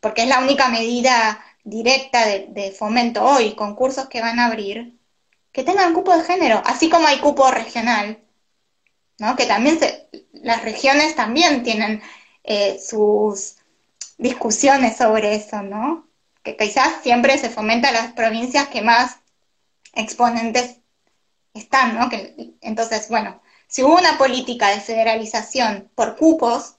porque 0.00 0.22
es 0.22 0.28
la 0.28 0.40
única 0.40 0.68
medida 0.68 1.44
directa 1.62 2.26
de, 2.26 2.74
fomento 2.76 3.22
hoy, 3.22 3.54
concursos 3.54 4.08
que 4.08 4.20
van 4.20 4.40
a 4.40 4.46
abrir, 4.46 4.98
que 5.52 5.62
tengan 5.62 5.94
cupo 5.94 6.16
de 6.16 6.24
género, 6.24 6.62
así 6.64 6.88
como 6.88 7.06
hay 7.06 7.18
cupo 7.18 7.50
regional, 7.50 8.18
¿no? 9.18 9.36
Que 9.36 9.46
también 9.46 9.78
las 10.32 10.62
regiones 10.62 11.14
también 11.14 11.62
tienen 11.62 12.02
eh, 12.44 12.78
sus 12.80 13.56
discusiones 14.16 14.96
sobre 14.96 15.34
eso, 15.34 15.62
¿no? 15.62 16.07
Que 16.56 16.56
quizás 16.56 17.02
siempre 17.02 17.36
se 17.38 17.50
fomenta 17.50 17.92
las 17.92 18.12
provincias 18.12 18.68
que 18.68 18.80
más 18.80 19.18
exponentes 19.94 20.78
están, 21.52 21.98
¿no? 21.98 22.08
Que, 22.08 22.54
entonces, 22.60 23.08
bueno, 23.08 23.42
si 23.66 23.82
hubo 23.82 23.96
una 23.96 24.16
política 24.16 24.68
de 24.70 24.80
federalización 24.80 25.90
por 25.94 26.16
cupos, 26.16 26.76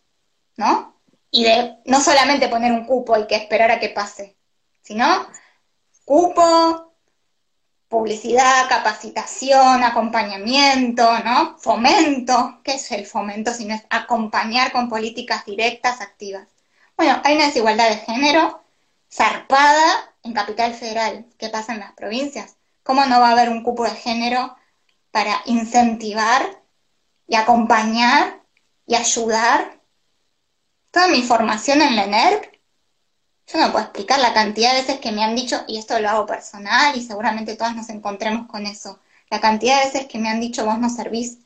¿no? 0.57 0.95
Y 1.31 1.43
de 1.43 1.77
no 1.85 2.01
solamente 2.01 2.47
poner 2.47 2.71
un 2.71 2.85
cupo 2.85 3.17
y 3.17 3.27
que 3.27 3.35
esperar 3.35 3.69
a 3.71 3.79
que 3.79 3.89
pase, 3.89 4.37
sino 4.81 5.27
cupo, 6.03 6.95
publicidad, 7.87 8.67
capacitación, 8.67 9.83
acompañamiento, 9.83 11.19
¿no? 11.19 11.57
Fomento, 11.59 12.59
¿qué 12.63 12.73
es 12.73 12.91
el 12.91 13.05
fomento? 13.05 13.53
Sino 13.53 13.75
es 13.75 13.83
acompañar 13.91 14.71
con 14.71 14.89
políticas 14.89 15.45
directas, 15.45 16.01
activas. 16.01 16.47
Bueno, 16.97 17.21
hay 17.23 17.35
una 17.35 17.45
desigualdad 17.45 17.89
de 17.89 17.97
género 17.97 18.63
zarpada 19.11 20.13
en 20.23 20.33
Capital 20.33 20.73
Federal. 20.73 21.25
¿Qué 21.37 21.49
pasa 21.49 21.73
en 21.73 21.79
las 21.79 21.93
provincias? 21.93 22.57
¿Cómo 22.83 23.05
no 23.05 23.19
va 23.19 23.29
a 23.29 23.31
haber 23.31 23.49
un 23.49 23.63
cupo 23.63 23.83
de 23.83 23.91
género 23.91 24.55
para 25.11 25.41
incentivar 25.45 26.61
y 27.27 27.35
acompañar 27.35 28.41
y 28.85 28.95
ayudar. 28.95 29.79
Toda 30.91 31.07
mi 31.07 31.21
formación 31.21 31.81
en 31.81 31.95
la 31.95 32.05
ENERC, 32.05 32.59
yo 33.47 33.59
no 33.59 33.71
puedo 33.71 33.85
explicar 33.85 34.19
la 34.19 34.33
cantidad 34.33 34.71
de 34.71 34.81
veces 34.81 34.99
que 34.99 35.11
me 35.11 35.23
han 35.23 35.35
dicho, 35.35 35.63
y 35.67 35.77
esto 35.77 35.99
lo 35.99 36.09
hago 36.09 36.25
personal 36.25 36.95
y 36.97 37.03
seguramente 37.03 37.55
todas 37.55 37.75
nos 37.75 37.89
encontremos 37.89 38.47
con 38.47 38.65
eso, 38.65 38.99
la 39.29 39.39
cantidad 39.39 39.79
de 39.79 39.85
veces 39.85 40.07
que 40.07 40.17
me 40.17 40.29
han 40.29 40.39
dicho 40.39 40.65
vos 40.65 40.79
no 40.79 40.89
servís, 40.89 41.37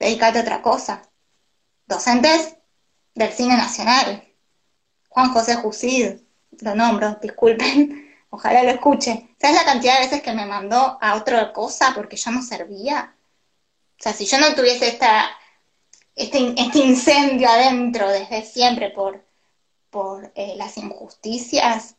dedícate 0.00 0.38
a 0.38 0.42
otra 0.42 0.62
cosa. 0.62 1.02
Docentes 1.86 2.56
del 3.14 3.32
cine 3.32 3.56
nacional, 3.56 4.24
Juan 5.08 5.32
José 5.32 5.54
Jusid, 5.54 6.20
lo 6.60 6.74
nombro, 6.74 7.18
disculpen, 7.20 8.14
ojalá 8.30 8.62
lo 8.62 8.70
escuche. 8.70 9.34
¿Sabes 9.40 9.56
la 9.56 9.64
cantidad 9.64 9.94
de 9.94 10.04
veces 10.06 10.22
que 10.22 10.32
me 10.32 10.46
mandó 10.46 10.98
a 11.00 11.14
otra 11.14 11.52
cosa 11.52 11.92
porque 11.94 12.16
yo 12.16 12.30
no 12.30 12.42
servía? 12.42 13.14
O 13.98 14.02
sea, 14.02 14.12
si 14.12 14.26
yo 14.26 14.38
no 14.38 14.54
tuviese 14.54 14.88
esta, 14.88 15.30
este, 16.16 16.54
este 16.56 16.78
incendio 16.78 17.48
adentro 17.48 18.08
desde 18.08 18.42
siempre 18.42 18.90
por, 18.90 19.24
por 19.90 20.32
eh, 20.34 20.54
las 20.56 20.76
injusticias, 20.76 21.96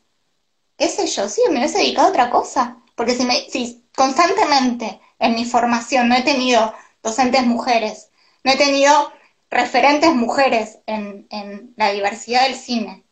qué 0.78 0.90
sé 0.90 1.08
yo, 1.08 1.30
sí, 1.30 1.42
me 1.50 1.60
hubiese 1.60 1.80
dedicado 1.80 2.08
a 2.08 2.12
otra 2.12 2.30
cosa. 2.30 2.78
Porque 2.96 3.16
si, 3.16 3.26
me, 3.26 3.50
si 3.50 3.86
constantemente 3.96 5.00
en 5.20 5.36
mi 5.36 5.46
formación 5.46 6.10
no 6.10 6.16
he 6.16 6.22
tenido 6.22 6.74
docentes 7.04 7.46
mujeres, 7.46 8.10
no 8.44 8.52
he 8.52 8.58
tenido 8.58 9.12
referentes 9.50 10.14
mujeres 10.14 10.80
en, 10.86 11.28
en 11.30 11.74
la 11.78 11.92
diversidad 11.92 12.44
del 12.44 12.56
cine, 12.56 13.05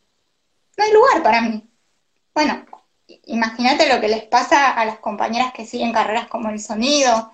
no 0.76 0.84
hay 0.84 0.92
lugar 0.92 1.22
para 1.22 1.40
mí. 1.40 1.68
Bueno, 2.34 2.64
imagínate 3.24 3.88
lo 3.88 4.00
que 4.00 4.08
les 4.08 4.24
pasa 4.24 4.72
a 4.72 4.84
las 4.84 4.98
compañeras 4.98 5.52
que 5.52 5.66
siguen 5.66 5.92
carreras 5.92 6.28
como 6.28 6.50
el 6.50 6.60
sonido, 6.60 7.32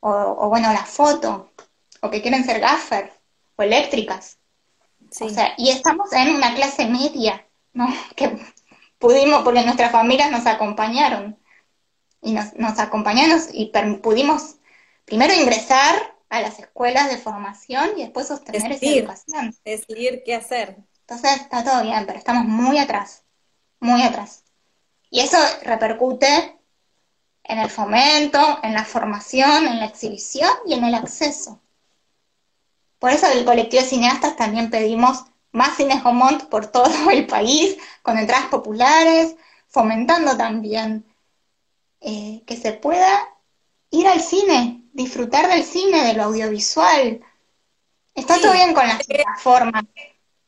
o, 0.00 0.48
bueno, 0.48 0.72
la 0.72 0.84
foto, 0.84 1.50
o 2.00 2.10
que 2.10 2.22
quieren 2.22 2.44
ser 2.44 2.60
gaffer, 2.60 3.12
o 3.56 3.62
eléctricas. 3.62 4.38
O 5.20 5.28
sea, 5.28 5.54
y 5.58 5.70
estamos 5.70 6.12
en 6.12 6.34
una 6.34 6.54
clase 6.54 6.86
media, 6.86 7.46
¿no? 7.72 7.88
Que 8.16 8.38
pudimos, 8.98 9.42
porque 9.42 9.62
nuestras 9.62 9.92
familias 9.92 10.30
nos 10.30 10.46
acompañaron, 10.46 11.38
y 12.22 12.32
nos, 12.32 12.54
nos 12.54 12.78
acompañaron 12.78 13.40
y 13.52 13.72
pudimos 14.02 14.56
primero 15.06 15.32
ingresar 15.34 16.14
a 16.28 16.40
las 16.40 16.58
escuelas 16.58 17.10
de 17.10 17.18
formación 17.18 17.90
y 17.96 18.02
después 18.02 18.28
sostener 18.28 18.72
esa 18.72 18.86
educación. 18.86 19.54
Decidir 19.64 20.22
qué 20.24 20.34
hacer. 20.34 20.76
Entonces 21.10 21.40
está 21.40 21.64
todo 21.64 21.82
bien, 21.82 22.06
pero 22.06 22.20
estamos 22.20 22.44
muy 22.44 22.78
atrás, 22.78 23.24
muy 23.80 24.00
atrás. 24.00 24.44
Y 25.10 25.18
eso 25.18 25.38
repercute 25.64 26.56
en 27.42 27.58
el 27.58 27.68
fomento, 27.68 28.60
en 28.62 28.74
la 28.74 28.84
formación, 28.84 29.66
en 29.66 29.80
la 29.80 29.86
exhibición 29.86 30.52
y 30.66 30.74
en 30.74 30.84
el 30.84 30.94
acceso. 30.94 31.60
Por 33.00 33.10
eso 33.10 33.26
el 33.26 33.44
colectivo 33.44 33.82
de 33.82 33.88
cineastas 33.88 34.36
también 34.36 34.70
pedimos 34.70 35.24
más 35.50 35.76
cines 35.76 36.00
Gomont 36.00 36.44
por 36.44 36.66
todo 36.66 36.86
el 37.10 37.26
país, 37.26 37.76
con 38.02 38.16
entradas 38.16 38.46
populares, 38.46 39.34
fomentando 39.66 40.36
también 40.36 41.04
eh, 42.00 42.44
que 42.46 42.56
se 42.56 42.72
pueda 42.72 43.28
ir 43.90 44.06
al 44.06 44.20
cine, 44.20 44.84
disfrutar 44.92 45.48
del 45.48 45.64
cine, 45.64 46.04
de 46.04 46.14
lo 46.14 46.22
audiovisual. 46.22 47.20
Está 48.14 48.40
todo 48.40 48.52
bien 48.52 48.74
con 48.74 48.86
las 48.86 49.04
plataformas 49.04 49.84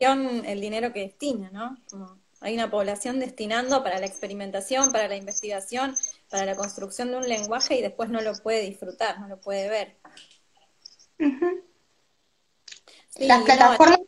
el 0.02 0.60
dinero 0.60 0.92
que 0.92 1.00
destina, 1.00 1.50
¿no? 1.50 1.76
hay 2.42 2.54
una 2.54 2.70
población 2.70 3.20
destinando 3.20 3.82
para 3.82 3.98
la 4.00 4.06
experimentación, 4.06 4.90
para 4.90 5.08
la 5.08 5.16
investigación, 5.16 5.94
para 6.28 6.44
la 6.44 6.56
construcción 6.56 7.10
de 7.10 7.18
un 7.18 7.28
lenguaje 7.28 7.78
y 7.78 7.82
después 7.82 8.10
no 8.10 8.20
lo 8.20 8.34
puede 8.34 8.62
disfrutar, 8.62 9.20
no 9.20 9.28
lo 9.28 9.40
puede 9.40 9.68
ver. 9.68 9.96
Las 13.16 13.42
plataformas... 13.44 14.00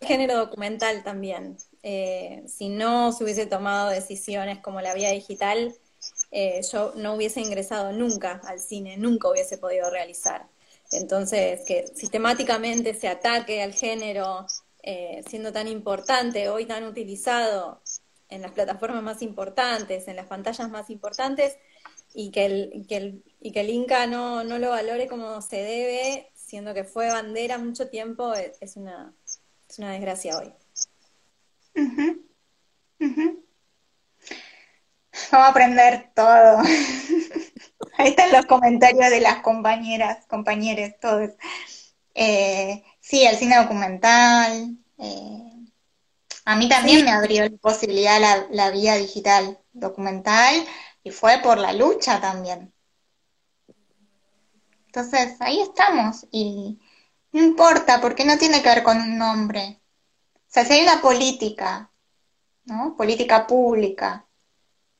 el 0.00 0.06
género 0.06 0.36
documental 0.36 1.02
también. 1.02 1.56
Eh, 1.82 2.44
si 2.46 2.68
no 2.68 3.10
se 3.12 3.24
hubiese 3.24 3.46
tomado 3.46 3.90
decisiones 3.90 4.58
como 4.60 4.80
la 4.80 4.94
vía 4.94 5.10
digital, 5.10 5.74
eh, 6.30 6.60
yo 6.70 6.92
no 6.94 7.14
hubiese 7.14 7.40
ingresado 7.40 7.92
nunca 7.92 8.40
al 8.44 8.60
cine, 8.60 8.96
nunca 8.98 9.28
hubiese 9.28 9.58
podido 9.58 9.90
realizar. 9.90 10.46
Entonces, 10.92 11.62
que 11.66 11.86
sistemáticamente 11.88 12.94
se 12.94 13.08
ataque 13.08 13.62
al 13.62 13.72
género, 13.72 14.46
eh, 14.82 15.22
siendo 15.28 15.52
tan 15.52 15.68
importante, 15.68 16.48
hoy 16.48 16.66
tan 16.66 16.84
utilizado 16.84 17.82
en 18.28 18.42
las 18.42 18.52
plataformas 18.52 19.02
más 19.02 19.22
importantes, 19.22 20.08
en 20.08 20.16
las 20.16 20.26
pantallas 20.26 20.70
más 20.70 20.90
importantes, 20.90 21.58
y 22.14 22.30
que 22.30 22.46
el, 22.46 22.86
que 22.88 22.96
el, 22.96 23.24
y 23.40 23.52
que 23.52 23.60
el 23.60 23.70
Inca 23.70 24.06
no, 24.06 24.44
no 24.44 24.58
lo 24.58 24.70
valore 24.70 25.06
como 25.06 25.40
se 25.42 25.56
debe, 25.56 26.30
siendo 26.34 26.74
que 26.74 26.84
fue 26.84 27.08
bandera 27.08 27.58
mucho 27.58 27.88
tiempo, 27.88 28.32
es, 28.34 28.76
una, 28.76 29.14
es 29.68 29.78
una 29.78 29.92
desgracia 29.92 30.38
hoy. 30.38 30.52
Vamos 35.32 35.46
a 35.46 35.50
aprender 35.50 36.10
todo. 36.14 36.58
Ahí 37.98 38.08
están 38.08 38.32
los 38.32 38.46
comentarios 38.46 39.10
de 39.10 39.20
las 39.20 39.42
compañeras, 39.42 40.26
compañeros, 40.26 40.92
todos. 41.00 41.30
Eh, 42.14 42.82
Sí, 43.10 43.24
el 43.24 43.36
cine 43.36 43.56
documental. 43.56 44.78
Eh, 44.98 45.66
a 46.44 46.54
mí 46.54 46.68
también 46.68 47.04
me 47.04 47.10
abrió 47.10 47.42
la 47.42 47.56
posibilidad 47.56 48.20
la, 48.20 48.46
la 48.50 48.70
vía 48.70 48.94
digital 48.94 49.58
documental 49.72 50.64
y 51.02 51.10
fue 51.10 51.38
por 51.42 51.58
la 51.58 51.72
lucha 51.72 52.20
también. 52.20 52.72
Entonces, 54.86 55.40
ahí 55.40 55.60
estamos 55.60 56.24
y 56.30 56.78
no 57.32 57.42
importa 57.42 58.00
porque 58.00 58.24
no 58.24 58.38
tiene 58.38 58.62
que 58.62 58.68
ver 58.68 58.84
con 58.84 58.98
un 58.98 59.18
nombre. 59.18 59.80
O 60.36 60.40
sea, 60.46 60.64
si 60.64 60.74
hay 60.74 60.82
una 60.82 61.02
política, 61.02 61.90
¿no? 62.64 62.94
Política 62.96 63.44
pública, 63.44 64.24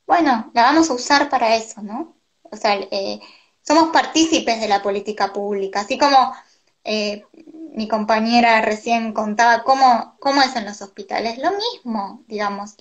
bueno, 0.05 0.51
la 0.53 0.63
vamos 0.63 0.91
a 0.91 0.95
usar 0.95 1.29
para 1.29 1.55
eso, 1.55 1.81
¿no? 1.81 2.17
O 2.43 2.57
sea, 2.57 2.75
eh, 2.75 3.21
somos 3.63 3.91
partícipes 3.91 4.61
de 4.61 4.67
la 4.67 4.83
política 4.83 5.33
pública, 5.33 5.83
así 5.83 5.97
como 5.97 6.35
eh, 6.83 7.25
mi 7.73 7.89
compañera 7.89 8.61
recién 8.63 9.13
contaba 9.13 9.63
cómo, 9.65 10.17
cómo 10.21 10.43
es 10.43 10.57
en 10.57 10.65
los 10.65 10.83
hospitales. 10.83 11.39
Lo 11.39 11.51
mismo, 11.53 12.25
digamos, 12.27 12.77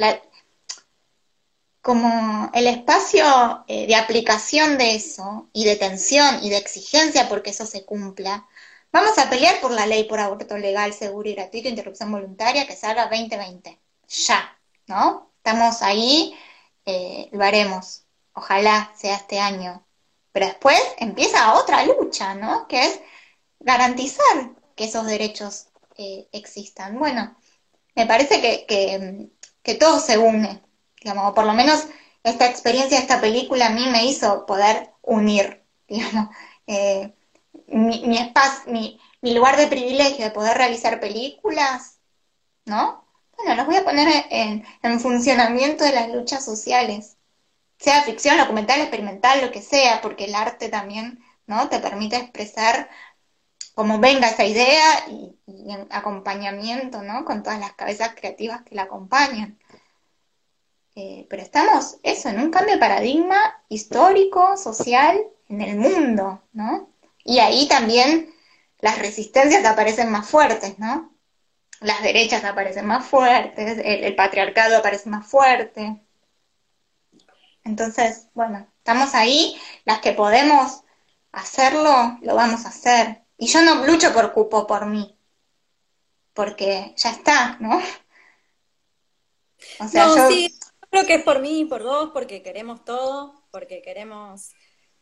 como 1.81 2.49
el 2.53 2.67
espacio 2.67 3.63
eh, 3.67 3.87
de 3.87 3.95
aplicación 3.95 4.77
de 4.77 4.95
eso 4.95 5.49
y 5.53 5.65
de 5.65 5.75
tensión 5.75 6.43
y 6.43 6.49
de 6.49 6.57
exigencia 6.57 7.29
porque 7.29 7.51
eso 7.51 7.65
se 7.65 7.85
cumpla. 7.85 8.47
Vamos 8.91 9.17
a 9.17 9.29
pelear 9.29 9.61
por 9.61 9.71
la 9.71 9.85
ley 9.85 10.05
por 10.05 10.19
aborto 10.19 10.57
legal, 10.57 10.93
seguro 10.93 11.29
y 11.29 11.35
gratuito, 11.35 11.69
interrupción 11.69 12.11
voluntaria 12.11 12.67
que 12.67 12.75
salga 12.75 13.07
2020. 13.07 13.79
Ya, 14.07 14.59
¿no? 14.87 15.31
Estamos 15.37 15.81
ahí, 15.81 16.35
eh, 16.85 17.29
lo 17.31 17.43
haremos. 17.43 18.03
Ojalá 18.33 18.91
sea 18.97 19.15
este 19.15 19.39
año. 19.39 19.85
Pero 20.31 20.47
después 20.47 20.81
empieza 20.97 21.53
otra 21.55 21.85
lucha, 21.85 22.33
¿no? 22.35 22.67
Que 22.67 22.85
es 22.85 22.99
garantizar 23.59 24.58
que 24.79 24.85
esos 24.85 25.05
derechos 25.05 25.67
eh, 25.97 26.29
existan. 26.31 26.97
Bueno, 26.97 27.35
me 27.95 28.05
parece 28.05 28.39
que, 28.39 29.29
que, 29.61 29.75
todo 29.75 29.99
se 29.99 30.17
une, 30.17 30.63
digamos, 31.01 31.29
o 31.29 31.33
por 31.35 31.45
lo 31.45 31.53
menos 31.53 31.85
esta 32.23 32.47
experiencia, 32.47 32.97
esta 32.97 33.19
película 33.19 33.67
a 33.67 33.71
mí 33.71 33.87
me 33.87 34.05
hizo 34.05 34.45
poder 34.45 34.91
unir, 35.01 35.61
digamos, 35.89 36.29
eh, 36.67 37.13
mi, 37.67 38.07
mi 38.07 38.17
espacio, 38.19 38.71
mi, 38.71 38.97
mi 39.19 39.33
lugar 39.33 39.57
de 39.57 39.67
privilegio 39.67 40.23
de 40.23 40.31
poder 40.31 40.57
realizar 40.57 41.01
películas, 41.01 41.99
¿no? 42.63 43.05
Bueno, 43.35 43.55
los 43.55 43.65
voy 43.65 43.75
a 43.75 43.83
poner 43.83 44.07
en, 44.29 44.63
funcionamiento 45.01 45.83
de 45.83 45.91
las 45.91 46.07
luchas 46.09 46.45
sociales, 46.45 47.17
sea 47.79 48.03
ficción, 48.03 48.37
documental, 48.37 48.79
experimental, 48.79 49.41
lo 49.41 49.51
que 49.51 49.61
sea, 49.61 49.99
porque 50.01 50.25
el 50.25 50.35
arte 50.35 50.69
también, 50.69 51.21
¿no? 51.47 51.67
Te 51.67 51.79
permite 51.79 52.15
expresar 52.15 52.89
como 53.75 53.99
venga 53.99 54.29
esa 54.29 54.45
idea 54.45 55.07
y, 55.09 55.35
en 55.47 55.87
acompañamiento, 55.91 57.01
¿no? 57.01 57.25
Con 57.25 57.43
todas 57.43 57.59
las 57.59 57.73
cabezas 57.73 58.13
creativas 58.15 58.63
que 58.63 58.75
la 58.75 58.83
acompañan. 58.83 59.57
Eh, 60.95 61.27
pero 61.29 61.41
estamos, 61.41 61.97
eso, 62.03 62.29
en 62.29 62.39
un 62.39 62.51
cambio 62.51 62.73
de 62.73 62.79
paradigma 62.79 63.63
histórico, 63.69 64.57
social, 64.57 65.19
en 65.47 65.61
el 65.61 65.77
mundo, 65.77 66.43
¿no? 66.53 66.89
Y 67.23 67.39
ahí 67.39 67.67
también 67.67 68.33
las 68.79 68.99
resistencias 68.99 69.65
aparecen 69.65 70.11
más 70.11 70.29
fuertes, 70.29 70.77
¿no? 70.79 71.13
Las 71.81 72.01
derechas 72.01 72.43
aparecen 72.43 72.85
más 72.85 73.05
fuertes, 73.05 73.77
el, 73.79 74.03
el 74.03 74.15
patriarcado 74.15 74.77
aparece 74.77 75.09
más 75.09 75.27
fuerte. 75.27 76.01
Entonces, 77.63 78.27
bueno, 78.33 78.67
estamos 78.77 79.13
ahí, 79.15 79.55
las 79.85 79.99
que 79.99 80.13
podemos 80.13 80.83
hacerlo, 81.31 82.17
lo 82.21 82.35
vamos 82.35 82.65
a 82.65 82.69
hacer. 82.69 83.23
Y 83.39 83.47
yo 83.47 83.61
no 83.61 83.85
lucho 83.85 84.13
por 84.13 84.33
cupo 84.33 84.67
por 84.67 84.85
mí, 84.85 85.17
porque 86.33 86.93
ya 86.97 87.11
está, 87.11 87.57
¿no? 87.59 87.81
O 89.79 89.87
sea, 89.87 90.07
no, 90.07 90.27
sí, 90.27 90.59
creo 90.89 91.05
que 91.05 91.15
es 91.15 91.23
por 91.23 91.39
mí 91.39 91.61
y 91.61 91.65
por 91.65 91.83
vos, 91.83 92.11
porque 92.13 92.43
queremos 92.43 92.83
todo, 92.83 93.45
porque 93.49 93.81
queremos 93.81 94.51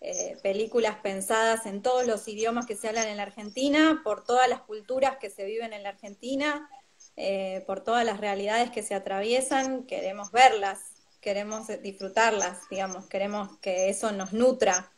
eh, 0.01 0.37
películas 0.43 0.97
pensadas 1.01 1.65
en 1.65 1.81
todos 1.81 2.05
los 2.05 2.27
idiomas 2.27 2.67
que 2.67 2.75
se 2.75 2.87
hablan 2.87 3.07
en 3.07 3.17
la 3.17 3.23
Argentina, 3.23 4.01
por 4.03 4.23
todas 4.23 4.47
las 4.47 4.61
culturas 4.61 5.17
que 5.17 5.31
se 5.31 5.45
viven 5.45 5.73
en 5.73 5.81
la 5.81 5.89
Argentina, 5.89 6.69
eh, 7.15 7.63
por 7.65 7.83
todas 7.83 8.05
las 8.05 8.19
realidades 8.19 8.69
que 8.69 8.83
se 8.83 8.93
atraviesan, 8.93 9.87
queremos 9.87 10.31
verlas, 10.31 10.79
queremos 11.21 11.67
disfrutarlas, 11.81 12.69
digamos, 12.69 13.07
queremos 13.07 13.57
que 13.57 13.89
eso 13.89 14.11
nos 14.11 14.31
nutra, 14.31 14.91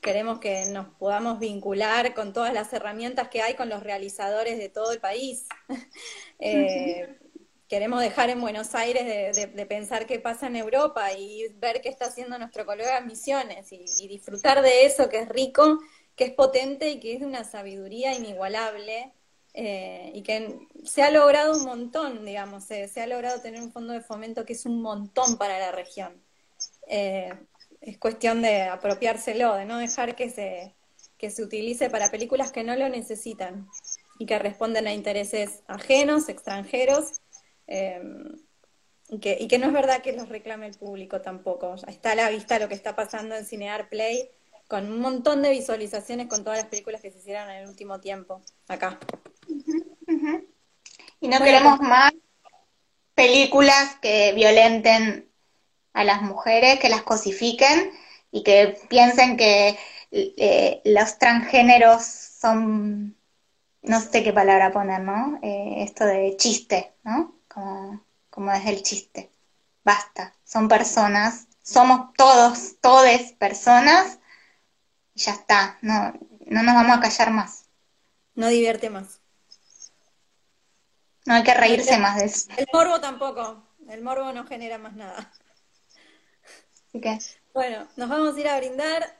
queremos 0.00 0.38
que 0.38 0.66
nos 0.66 0.86
podamos 0.94 1.38
vincular 1.38 2.14
con 2.14 2.32
todas 2.32 2.52
las 2.52 2.72
herramientas 2.72 3.28
que 3.28 3.42
hay 3.42 3.54
con 3.54 3.68
los 3.68 3.82
realizadores 3.82 4.58
de 4.58 4.68
todo 4.68 4.92
el 4.92 5.00
país. 5.00 5.46
eh, 6.38 7.18
queremos 7.68 8.00
dejar 8.00 8.30
en 8.30 8.40
Buenos 8.40 8.74
Aires 8.74 9.36
de, 9.36 9.66
pensar 9.66 10.06
qué 10.06 10.18
pasa 10.18 10.46
en 10.46 10.56
Europa 10.56 11.12
y 11.12 11.48
ver 11.56 11.80
qué 11.80 11.88
está 11.88 12.06
haciendo 12.06 12.38
nuestro 12.38 12.64
colega 12.64 12.98
en 12.98 13.06
Misiones 13.06 13.72
y, 13.72 14.08
disfrutar 14.08 14.62
de 14.62 14.86
eso 14.86 15.08
que 15.08 15.20
es 15.20 15.28
rico, 15.28 15.78
que 16.16 16.24
es 16.24 16.32
potente 16.32 16.90
y 16.90 17.00
que 17.00 17.14
es 17.14 17.20
de 17.20 17.26
una 17.26 17.44
sabiduría 17.44 18.14
inigualable 18.14 19.12
eh, 19.54 20.12
y 20.14 20.22
que 20.22 20.68
se 20.84 21.02
ha 21.02 21.10
logrado 21.10 21.56
un 21.56 21.64
montón, 21.64 22.24
digamos, 22.24 22.64
se 22.64 23.00
ha 23.00 23.06
logrado 23.06 23.40
tener 23.42 23.60
un 23.60 23.72
fondo 23.72 23.92
de 23.92 24.00
fomento 24.00 24.46
que 24.46 24.52
es 24.52 24.64
un 24.64 24.80
montón 24.80 25.36
para 25.36 25.58
la 25.58 25.72
región. 25.72 26.22
Es 27.88 27.98
cuestión 27.98 28.42
de 28.42 28.62
apropiárselo, 28.62 29.54
de 29.54 29.64
no 29.64 29.78
dejar 29.78 30.14
que 30.14 30.30
se, 30.30 30.74
que 31.16 31.30
se 31.30 31.42
utilice 31.42 31.90
para 31.90 32.10
películas 32.10 32.52
que 32.52 32.64
no 32.64 32.76
lo 32.76 32.88
necesitan 32.88 33.68
y 34.18 34.26
que 34.26 34.38
responden 34.38 34.86
a 34.86 34.92
intereses 34.92 35.62
ajenos, 35.66 36.28
extranjeros 36.28 37.20
Em, 37.68 38.38
y, 39.10 39.20
que, 39.20 39.36
y 39.38 39.46
que 39.46 39.58
no 39.58 39.66
es 39.66 39.72
verdad 39.72 40.02
que 40.02 40.12
los 40.12 40.28
reclame 40.28 40.66
el 40.66 40.74
público 40.76 41.20
tampoco. 41.20 41.76
Está 41.86 42.12
a 42.12 42.14
la 42.14 42.30
vista 42.30 42.58
lo 42.58 42.68
que 42.68 42.74
está 42.74 42.96
pasando 42.96 43.36
en 43.36 43.44
Cinear 43.44 43.88
Play, 43.88 44.30
con 44.66 44.90
un 44.90 45.00
montón 45.00 45.42
de 45.42 45.50
visualizaciones 45.50 46.26
con 46.26 46.44
todas 46.44 46.58
las 46.58 46.68
películas 46.68 47.00
que 47.00 47.10
se 47.10 47.18
hicieron 47.18 47.50
en 47.50 47.58
el 47.58 47.68
último 47.68 48.00
tiempo, 48.00 48.42
acá. 48.66 48.98
Y 51.20 51.28
no 51.28 51.38
queremos 51.38 51.80
más 51.80 52.12
películas 53.14 53.96
que 54.00 54.32
violenten 54.34 55.27
a 55.92 56.04
las 56.04 56.22
mujeres, 56.22 56.78
que 56.80 56.88
las 56.88 57.02
cosifiquen 57.02 57.92
y 58.30 58.42
que 58.42 58.78
piensen 58.88 59.36
que 59.36 59.78
eh, 60.10 60.80
los 60.84 61.18
transgéneros 61.18 62.02
son, 62.04 63.16
no 63.82 64.00
sé 64.00 64.22
qué 64.22 64.32
palabra 64.32 64.72
poner, 64.72 65.00
¿no? 65.00 65.38
Eh, 65.42 65.82
esto 65.82 66.04
de 66.04 66.36
chiste, 66.36 66.94
¿no? 67.04 67.34
como, 68.30 68.52
es 68.52 68.66
el 68.66 68.82
chiste. 68.82 69.30
Basta, 69.84 70.34
son 70.44 70.68
personas, 70.68 71.48
somos 71.62 72.12
todos, 72.16 72.76
todes 72.80 73.32
personas, 73.32 74.18
y 75.14 75.20
ya 75.20 75.32
está, 75.32 75.78
no, 75.82 76.12
no 76.46 76.62
nos 76.62 76.74
vamos 76.74 76.98
a 76.98 77.00
callar 77.00 77.30
más. 77.30 77.64
No 78.34 78.48
divierte 78.48 78.90
más. 78.90 79.20
No 81.26 81.34
hay 81.34 81.42
que 81.42 81.54
reírse 81.54 81.98
más 81.98 82.18
de 82.18 82.26
eso. 82.26 82.50
El 82.56 82.66
morbo 82.72 83.00
tampoco, 83.00 83.62
el 83.88 84.02
morbo 84.02 84.32
no 84.32 84.46
genera 84.46 84.78
más 84.78 84.94
nada. 84.94 85.32
Bueno, 87.54 87.88
nos 87.96 88.08
vamos 88.08 88.36
a 88.36 88.40
ir 88.40 88.48
a 88.48 88.58
brindar, 88.58 89.16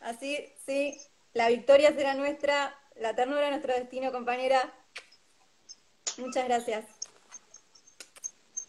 así, 0.00 0.52
sí, 0.66 0.98
la 1.32 1.48
victoria 1.48 1.92
será 1.92 2.14
nuestra, 2.14 2.78
la 2.96 3.14
ternura 3.14 3.50
nuestro 3.50 3.74
destino, 3.74 4.12
compañera. 4.12 4.72
Muchas 6.16 6.44
gracias. 6.44 6.84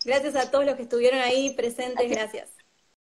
Gracias 0.03 0.35
a 0.35 0.51
todos 0.51 0.65
los 0.65 0.75
que 0.75 0.83
estuvieron 0.83 1.19
ahí 1.19 1.53
presentes, 1.55 2.09
gracias. 2.09 2.54